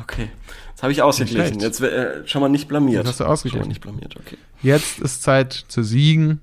Okay. 0.00 0.30
Das 0.74 0.82
habe 0.82 0.92
ich 0.92 1.02
ausgeglichen. 1.02 1.60
Jetzt 1.60 1.80
äh, 1.82 2.26
schon 2.26 2.40
mal 2.40 2.48
nicht 2.48 2.66
blamiert. 2.68 3.02
Das 3.04 3.10
hast 3.12 3.20
du 3.20 3.24
ausgeglichen. 3.24 3.58
Schon 3.60 3.68
mal 3.68 3.68
nicht 3.68 3.82
blamiert, 3.82 4.16
okay. 4.16 4.38
Jetzt 4.62 5.00
ist 5.00 5.22
Zeit 5.22 5.52
zu 5.68 5.82
siegen. 5.82 6.40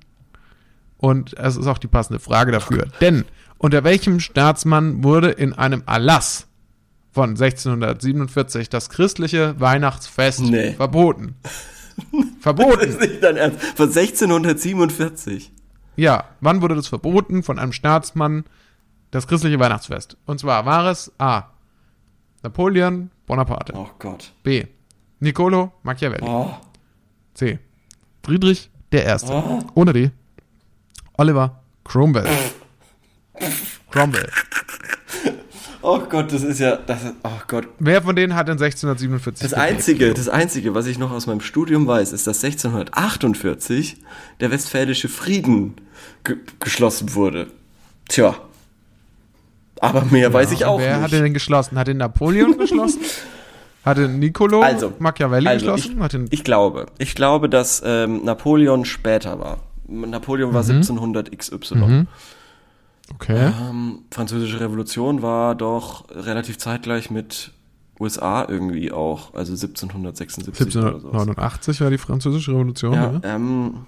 Und 0.98 1.38
es 1.40 1.56
ist 1.56 1.66
auch 1.66 1.78
die 1.78 1.88
passende 1.88 2.20
Frage 2.20 2.52
dafür. 2.52 2.88
Denn 3.02 3.26
unter 3.58 3.84
welchem 3.84 4.20
Staatsmann 4.20 5.04
wurde 5.04 5.30
in 5.32 5.54
einem 5.54 5.82
Erlass 5.88 6.48
von 7.12 7.32
1647 7.32 8.70
das 8.70 8.90
christliche 8.90 9.60
Weihnachtsfest 9.60 10.42
Nee. 10.42 10.74
verboten? 10.74 11.36
Das 12.12 12.44
Verboten. 12.44 12.88
ist 12.90 13.00
nicht 13.02 13.22
dein 13.22 13.36
Ernst. 13.38 13.60
Von 13.76 13.88
1647. 13.88 15.52
Ja, 15.98 16.24
wann 16.40 16.62
wurde 16.62 16.76
das 16.76 16.88
verboten 16.88 17.44
von 17.44 17.60
einem 17.60 17.74
Staatsmann, 17.74 18.46
das 19.12 19.28
christliche 19.28 19.60
Weihnachtsfest? 19.60 20.16
Und 20.26 20.40
zwar 20.40 20.66
war 20.66 20.86
es 20.88 21.12
A. 21.18 21.44
Napoleon 22.44 23.12
Bonaparte. 23.26 23.74
Oh 23.76 23.90
Gott. 24.00 24.32
B. 24.44 24.66
Niccolo 25.20 25.74
Machiavelli. 25.84 26.26
Oh. 26.26 26.52
C. 27.34 27.60
Friedrich 28.24 28.70
der 28.94 29.04
Erste. 29.04 29.34
Oh. 29.34 29.60
Ohne 29.76 29.92
D. 29.94 30.12
Oliver 31.18 31.62
Cromwell. 31.84 32.28
Cromwell. 33.92 34.30
Oh 35.82 36.00
Gott, 36.10 36.32
das 36.34 36.44
ist 36.44 36.60
ja. 36.60 36.76
Das 36.78 37.00
oh 37.24 37.30
Gott. 37.48 37.68
Wer 37.80 38.02
von 38.02 38.16
denen 38.16 38.36
hat 38.36 38.48
in 38.48 38.54
1647 38.54 39.42
Das? 39.50 39.54
Einzige, 39.54 40.14
das 40.14 40.30
Einzige, 40.30 40.74
was 40.76 40.86
ich 40.88 40.98
noch 40.98 41.12
aus 41.12 41.28
meinem 41.28 41.42
Studium 41.42 41.88
weiß, 41.88 42.12
ist, 42.14 42.28
dass 42.28 42.44
1648 42.44 43.98
der 44.40 44.52
Westfälische 44.52 45.10
Frieden 45.10 45.76
ge 46.24 46.38
geschlossen 46.60 47.14
wurde. 47.16 47.48
Tja. 48.08 48.36
Aber 49.82 50.04
mehr 50.06 50.34
weiß 50.34 50.52
ich 50.52 50.62
Ja, 50.62 50.68
auch 50.68 50.80
Wer 50.80 50.98
nicht. 50.98 51.04
hat 51.04 51.12
den 51.24 51.34
geschlossen? 51.34 51.78
Hat 51.78 51.88
den 51.88 51.98
Napoleon 51.98 52.58
geschlossen? 52.58 53.00
Hat 53.86 53.98
den 53.98 54.20
Niccolo 54.20 54.62
Also, 54.62 54.92
Machiavelli 55.00 55.48
also 55.48 55.72
geschlossen? 55.74 56.00
Den, 56.12 56.28
Ich 56.32 56.44
glaube, 56.44 56.88
ich 56.98 57.16
glaube, 57.16 57.48
dass 57.48 57.82
ähm, 57.86 58.26
Napoleon 58.26 58.84
später 58.84 59.40
war. 59.40 59.60
Napoleon 59.88 60.50
Mhm. 60.50 60.54
war 60.54 60.62
1700 60.64 61.32
XY. 61.36 62.06
Okay. 63.16 63.52
Ähm, 63.70 64.00
Französische 64.12 64.60
Revolution 64.60 65.22
war 65.22 65.56
doch 65.56 66.10
relativ 66.10 66.58
zeitgleich 66.58 67.10
mit 67.12 67.52
USA 68.00 68.46
irgendwie 68.48 68.92
auch, 68.92 69.34
also 69.34 69.52
1776 69.54 70.78
oder 70.78 71.00
so. 71.00 71.10
1789 71.12 71.82
war 71.82 71.90
die 71.90 71.98
französische 71.98 72.52
Revolution. 72.52 72.94
Ja, 72.94 73.12
Ja. 73.14 73.36
ähm, 73.36 73.86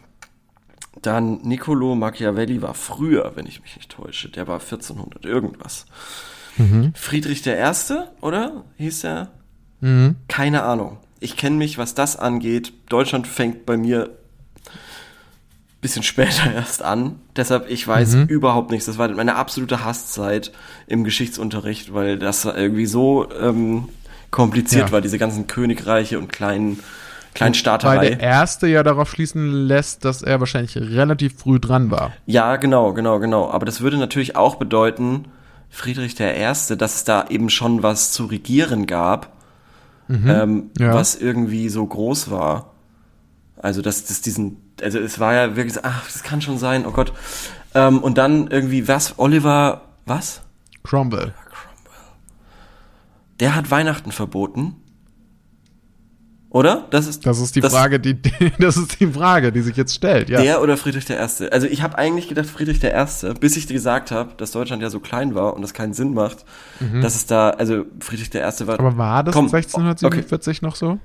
dann 1.01 1.41
Niccolo 1.43 1.95
Machiavelli 1.95 2.61
war 2.61 2.73
früher, 2.73 3.31
wenn 3.35 3.45
ich 3.47 3.61
mich 3.61 3.75
nicht 3.77 3.89
täusche. 3.91 4.29
Der 4.29 4.47
war 4.47 4.59
1400 4.59 5.25
irgendwas. 5.25 5.85
Mhm. 6.57 6.91
Friedrich 6.95 7.41
der 7.41 7.57
Erste, 7.57 8.09
oder? 8.19 8.65
Hieß 8.77 9.05
er? 9.05 9.31
Mhm. 9.79 10.17
Keine 10.27 10.63
Ahnung. 10.63 10.97
Ich 11.21 11.37
kenne 11.37 11.55
mich, 11.55 11.77
was 11.77 11.95
das 11.95 12.17
angeht. 12.17 12.73
Deutschland 12.89 13.25
fängt 13.27 13.65
bei 13.65 13.77
mir 13.77 14.09
bisschen 15.81 16.03
später 16.11 16.53
erst 16.53 16.83
an. 16.83 17.15
Deshalb, 17.35 17.69
ich 17.69 17.87
weiß 17.87 18.15
Mhm. 18.15 18.23
überhaupt 18.27 18.71
nichts. 18.71 18.85
Das 18.85 18.97
war 18.97 19.09
meine 19.09 19.35
absolute 19.35 19.83
Hasszeit 19.83 20.51
im 20.87 21.03
Geschichtsunterricht, 21.03 21.93
weil 21.93 22.17
das 22.19 22.45
irgendwie 22.45 22.85
so 22.85 23.27
ähm, 23.39 23.89
kompliziert 24.29 24.87
Ja. 24.87 24.91
war, 24.93 25.01
diese 25.01 25.17
ganzen 25.17 25.47
Königreiche 25.47 26.17
und 26.19 26.31
kleinen, 26.31 26.77
Weil 26.77 26.83
Kleinstaaterei. 27.33 28.09
der 28.11 28.19
erste 28.19 28.67
ja 28.67 28.83
darauf 28.83 29.09
schließen 29.09 29.51
lässt, 29.67 30.05
dass 30.05 30.21
er 30.21 30.39
wahrscheinlich 30.39 30.77
relativ 30.77 31.33
früh 31.37 31.59
dran 31.59 31.89
war. 31.91 32.11
Ja, 32.25 32.55
genau, 32.57 32.93
genau, 32.93 33.19
genau. 33.19 33.49
Aber 33.49 33.65
das 33.65 33.81
würde 33.81 33.97
natürlich 33.97 34.35
auch 34.35 34.55
bedeuten, 34.55 35.25
Friedrich 35.69 36.15
der 36.15 36.35
Erste, 36.35 36.75
dass 36.75 36.95
es 36.95 37.03
da 37.05 37.25
eben 37.29 37.49
schon 37.49 37.81
was 37.83 38.11
zu 38.11 38.25
regieren 38.25 38.85
gab, 38.87 39.31
ähm, 40.09 40.69
Ja. 40.77 40.93
was 40.93 41.15
irgendwie 41.15 41.69
so 41.69 41.85
groß 41.85 42.29
war. 42.29 42.73
Also, 43.55 43.81
dass 43.81 44.03
das 44.05 44.19
diesen, 44.21 44.57
also 44.81 44.99
es 44.99 45.19
war 45.19 45.33
ja 45.33 45.55
wirklich, 45.55 45.83
ach, 45.83 46.05
das 46.05 46.23
kann 46.23 46.41
schon 46.41 46.57
sein, 46.57 46.85
oh 46.85 46.91
Gott. 46.91 47.13
Ähm, 47.73 47.99
und 47.99 48.17
dann 48.17 48.47
irgendwie, 48.47 48.87
was, 48.87 49.17
Oliver, 49.17 49.81
was? 50.05 50.41
Cromwell. 50.83 51.33
Der 53.39 53.55
hat 53.55 53.71
Weihnachten 53.71 54.11
verboten. 54.11 54.75
Oder? 56.51 56.85
Das 56.91 57.07
ist, 57.07 57.25
Das 57.25 57.39
ist 57.39 57.55
die 57.55 57.61
Frage, 57.61 57.99
die, 58.01 58.21
das 58.59 58.75
ist 58.75 58.99
die 58.99 59.07
Frage, 59.07 59.53
die 59.53 59.61
sich 59.61 59.77
jetzt 59.77 59.95
stellt, 59.95 60.29
ja. 60.29 60.41
Der 60.41 60.61
oder 60.61 60.75
Friedrich 60.75 61.05
der 61.05 61.15
Erste? 61.15 61.51
Also 61.53 61.65
ich 61.65 61.81
habe 61.81 61.97
eigentlich 61.97 62.27
gedacht 62.27 62.47
Friedrich 62.47 62.79
der 62.79 62.91
Erste, 62.91 63.33
bis 63.35 63.55
ich 63.55 63.67
dir 63.67 63.73
gesagt 63.73 64.11
habe, 64.11 64.33
dass 64.35 64.51
Deutschland 64.51 64.83
ja 64.83 64.89
so 64.89 64.99
klein 64.99 65.33
war 65.33 65.53
und 65.53 65.61
das 65.61 65.73
keinen 65.73 65.93
Sinn 65.93 66.13
macht, 66.13 66.43
dass 67.01 67.15
es 67.15 67.25
da, 67.25 67.51
also 67.51 67.85
Friedrich 68.01 68.31
der 68.31 68.41
Erste 68.41 68.67
war. 68.67 68.81
Mhm. 68.81 68.85
Aber 68.85 68.97
war 68.97 69.23
das 69.23 69.33
Komm, 69.33 69.45
1647 69.45 70.61
noch 70.61 70.75
so? 70.75 70.99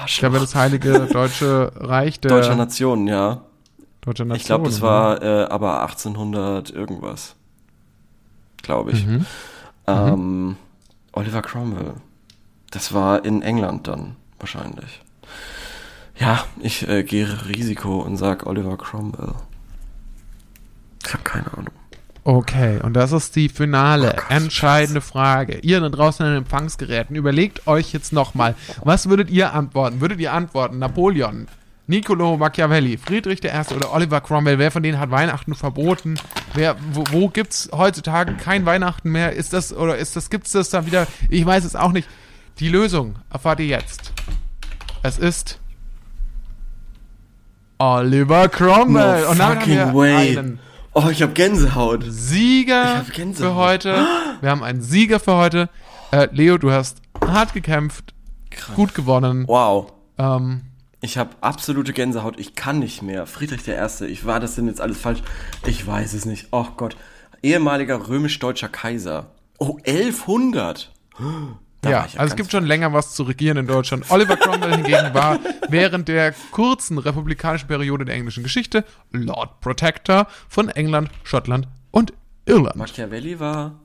Du 0.00 0.06
Ich 0.06 0.12
Arschloch. 0.12 0.20
glaube, 0.20 0.38
das 0.40 0.54
Heilige 0.54 1.06
Deutsche 1.12 1.72
Reich 1.76 2.20
der 2.20 2.30
Deutscher 2.30 2.56
Nation, 2.56 3.06
ja. 3.06 3.42
deutscher 4.00 4.24
Nation. 4.24 4.40
Ich 4.40 4.44
glaube, 4.46 4.64
das 4.68 4.80
war 4.80 5.22
äh, 5.22 5.44
aber 5.44 5.82
1800 5.82 6.70
irgendwas. 6.70 7.36
Glaube 8.62 8.92
ich. 8.92 9.06
Mhm. 9.06 9.26
Ähm, 9.86 10.56
Oliver 11.12 11.42
Cromwell. 11.42 11.94
Das 12.70 12.92
war 12.92 13.24
in 13.24 13.42
England 13.42 13.88
dann 13.88 14.16
wahrscheinlich. 14.38 15.02
Ja, 16.18 16.44
ich 16.60 16.86
äh, 16.86 17.02
gehe 17.02 17.46
Risiko 17.48 18.00
und 18.00 18.16
sag 18.16 18.46
Oliver 18.46 18.76
Cromwell. 18.76 19.34
Ich 21.04 21.12
habe 21.12 21.24
keine 21.24 21.46
Ahnung. 21.56 21.74
Okay, 22.22 22.78
und 22.82 22.94
das 22.94 23.12
ist 23.12 23.34
die 23.34 23.48
finale, 23.48 24.10
Oh 24.10 24.16
Gott, 24.16 24.30
entscheidende 24.30 25.00
Frage. 25.00 25.58
Ihr 25.60 25.80
da 25.80 25.88
draußen 25.88 26.24
an 26.24 26.32
den 26.32 26.42
Empfangsgeräten, 26.42 27.16
überlegt 27.16 27.66
euch 27.66 27.92
jetzt 27.92 28.12
nochmal, 28.12 28.54
was 28.84 29.08
würdet 29.08 29.30
ihr 29.30 29.54
antworten? 29.54 30.00
Würdet 30.00 30.20
ihr 30.20 30.32
antworten, 30.32 30.78
Napoleon, 30.78 31.48
Niccolo 31.86 32.36
Machiavelli, 32.36 32.98
Friedrich 32.98 33.42
I. 33.42 33.74
oder 33.74 33.92
Oliver 33.92 34.20
Cromwell? 34.20 34.58
Wer 34.58 34.70
von 34.70 34.82
denen 34.82 35.00
hat 35.00 35.10
Weihnachten 35.10 35.54
verboten? 35.54 36.16
Wer, 36.54 36.76
wo, 36.92 37.04
wo 37.10 37.28
gibt's 37.28 37.70
heutzutage 37.72 38.34
kein 38.34 38.66
Weihnachten 38.66 39.10
mehr? 39.10 39.32
Ist 39.32 39.52
das, 39.52 39.72
oder 39.72 39.96
ist 39.96 40.14
das, 40.14 40.30
gibt's 40.30 40.52
das 40.52 40.70
da 40.70 40.86
wieder? 40.86 41.06
Ich 41.30 41.44
weiß 41.44 41.64
es 41.64 41.74
auch 41.74 41.92
nicht. 41.92 42.08
Die 42.58 42.68
Lösung 42.68 43.16
erfahrt 43.30 43.60
ihr 43.60 43.66
jetzt. 43.66 44.12
Es 45.02 45.18
ist 45.18 45.58
Oliver 47.78 48.48
Cromwell. 48.50 49.22
No 49.22 49.30
und 49.30 49.38
damit 49.38 49.60
haben 49.62 49.70
wir 49.70 49.94
way. 49.94 50.38
einen 50.38 50.60
Oh, 50.92 51.08
ich 51.10 51.22
habe 51.22 51.32
Gänsehaut. 51.32 52.04
Sieger 52.08 52.82
Ich 52.82 53.08
hab 53.08 53.12
Gänsehaut. 53.12 53.50
für 53.52 53.54
heute. 53.54 54.06
Wir 54.40 54.50
haben 54.50 54.62
einen 54.62 54.80
Sieger 54.82 55.20
für 55.20 55.34
heute. 55.36 55.68
Äh, 56.10 56.28
Leo, 56.32 56.58
du 56.58 56.72
hast 56.72 57.00
hart 57.24 57.52
gekämpft, 57.54 58.12
gut 58.74 58.94
gewonnen. 58.94 59.46
Wow. 59.46 59.92
Ähm, 60.18 60.62
Ich 61.00 61.16
habe 61.16 61.30
absolute 61.40 61.92
Gänsehaut. 61.92 62.38
Ich 62.40 62.54
kann 62.56 62.80
nicht 62.80 63.02
mehr. 63.02 63.26
Friedrich 63.26 63.62
der 63.62 63.76
Erste. 63.76 64.06
Ich 64.06 64.26
war 64.26 64.40
das 64.40 64.56
denn 64.56 64.66
jetzt 64.66 64.80
alles 64.80 64.98
falsch? 64.98 65.22
Ich 65.64 65.86
weiß 65.86 66.12
es 66.14 66.24
nicht. 66.24 66.48
Oh 66.50 66.66
Gott. 66.76 66.96
Ehemaliger 67.42 68.08
römisch-deutscher 68.08 68.68
Kaiser. 68.68 69.26
Oh, 69.58 69.78
1100. 69.86 70.92
Da 71.80 71.90
ja, 71.90 71.96
war 71.96 72.02
also 72.02 72.32
es 72.32 72.36
gibt 72.36 72.50
schon 72.50 72.66
länger 72.66 72.92
was 72.92 73.14
zu 73.14 73.22
regieren 73.22 73.56
in 73.56 73.66
Deutschland. 73.66 74.10
Oliver 74.10 74.36
Cromwell 74.36 74.76
hingegen 74.76 75.14
war 75.14 75.38
während 75.68 76.08
der 76.08 76.34
kurzen 76.50 76.98
republikanischen 76.98 77.68
Periode 77.68 78.04
der 78.04 78.14
englischen 78.14 78.42
Geschichte 78.42 78.84
Lord 79.12 79.60
Protector 79.60 80.26
von 80.48 80.68
England, 80.68 81.10
Schottland 81.22 81.68
und 81.90 82.12
Irland. 82.44 82.76
Machiavelli 82.76 83.40
war 83.40 83.80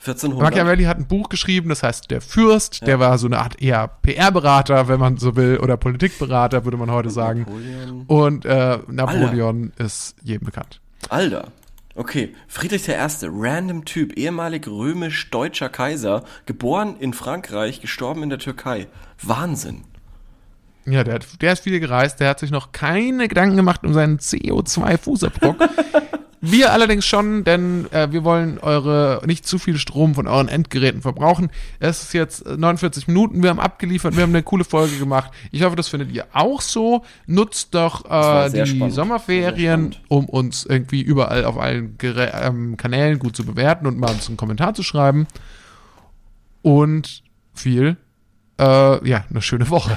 1400. 0.00 0.50
Machiavelli 0.50 0.84
hat 0.84 0.98
ein 0.98 1.06
Buch 1.06 1.28
geschrieben, 1.28 1.70
das 1.70 1.82
heißt 1.82 2.10
Der 2.10 2.20
Fürst, 2.20 2.86
der 2.86 3.00
war 3.00 3.16
so 3.18 3.26
eine 3.26 3.38
Art 3.38 3.60
eher 3.62 3.88
PR-Berater, 4.02 4.88
wenn 4.88 5.00
man 5.00 5.16
so 5.16 5.36
will, 5.36 5.58
oder 5.58 5.76
Politikberater, 5.76 6.64
würde 6.64 6.76
man 6.76 6.90
heute 6.90 7.10
sagen. 7.10 7.40
Napoleon. 7.40 8.04
Und 8.06 8.44
äh, 8.44 8.78
Napoleon 8.88 9.72
ist 9.78 10.16
jedem 10.22 10.44
bekannt. 10.44 10.80
Alter. 11.08 11.48
Okay, 11.96 12.34
Friedrich 12.46 12.88
I., 12.88 12.94
random 13.22 13.86
Typ, 13.86 14.18
ehemalig 14.18 14.68
römisch-deutscher 14.68 15.70
Kaiser, 15.70 16.24
geboren 16.44 16.96
in 17.00 17.14
Frankreich, 17.14 17.80
gestorben 17.80 18.22
in 18.22 18.28
der 18.28 18.38
Türkei. 18.38 18.86
Wahnsinn. 19.22 19.84
Ja, 20.84 21.02
der, 21.04 21.14
hat, 21.14 21.26
der 21.40 21.54
ist 21.54 21.64
viel 21.64 21.80
gereist, 21.80 22.20
der 22.20 22.28
hat 22.28 22.38
sich 22.38 22.50
noch 22.50 22.72
keine 22.72 23.28
Gedanken 23.28 23.56
gemacht 23.56 23.82
um 23.82 23.94
seinen 23.94 24.18
CO2-Fußabdruck. 24.18 25.56
wir 26.50 26.72
allerdings 26.72 27.04
schon, 27.04 27.44
denn 27.44 27.90
äh, 27.92 28.10
wir 28.10 28.24
wollen 28.24 28.58
eure 28.58 29.22
nicht 29.26 29.46
zu 29.46 29.58
viel 29.58 29.78
Strom 29.78 30.14
von 30.14 30.26
euren 30.26 30.48
Endgeräten 30.48 31.02
verbrauchen. 31.02 31.50
Es 31.78 32.02
ist 32.02 32.12
jetzt 32.12 32.46
49 32.46 33.08
Minuten, 33.08 33.42
wir 33.42 33.50
haben 33.50 33.60
abgeliefert, 33.60 34.16
wir 34.16 34.22
haben 34.22 34.30
eine 34.30 34.42
coole 34.42 34.64
Folge 34.64 34.96
gemacht. 34.98 35.30
Ich 35.50 35.62
hoffe, 35.62 35.76
das 35.76 35.88
findet 35.88 36.12
ihr 36.12 36.26
auch 36.32 36.60
so. 36.60 37.04
Nutzt 37.26 37.74
doch 37.74 38.04
äh, 38.10 38.50
die 38.50 38.66
spannend. 38.66 38.94
Sommerferien, 38.94 39.96
um 40.08 40.26
uns 40.26 40.64
irgendwie 40.64 41.02
überall 41.02 41.44
auf 41.44 41.58
allen 41.58 41.96
Gerä 41.98 42.32
ähm, 42.42 42.76
Kanälen 42.76 43.18
gut 43.18 43.36
zu 43.36 43.44
bewerten 43.44 43.86
und 43.86 43.98
mal 43.98 44.10
uns 44.10 44.28
einen 44.28 44.36
Kommentar 44.36 44.74
zu 44.74 44.82
schreiben. 44.82 45.26
Und 46.62 47.22
viel, 47.54 47.96
äh, 48.58 49.08
ja, 49.08 49.24
eine 49.28 49.42
schöne 49.42 49.68
Woche. 49.70 49.96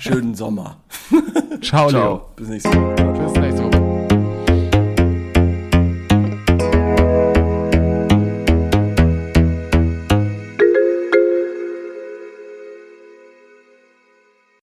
Schönen 0.00 0.34
Sommer. 0.34 0.78
Ciao, 1.62 1.88
Leo. 1.88 1.90
Ciao. 1.90 2.32
Bis 2.36 2.48
nächstes 2.48 2.74
Mal. 2.74 2.94
Bis 2.94 3.34
Woche. 3.34 3.51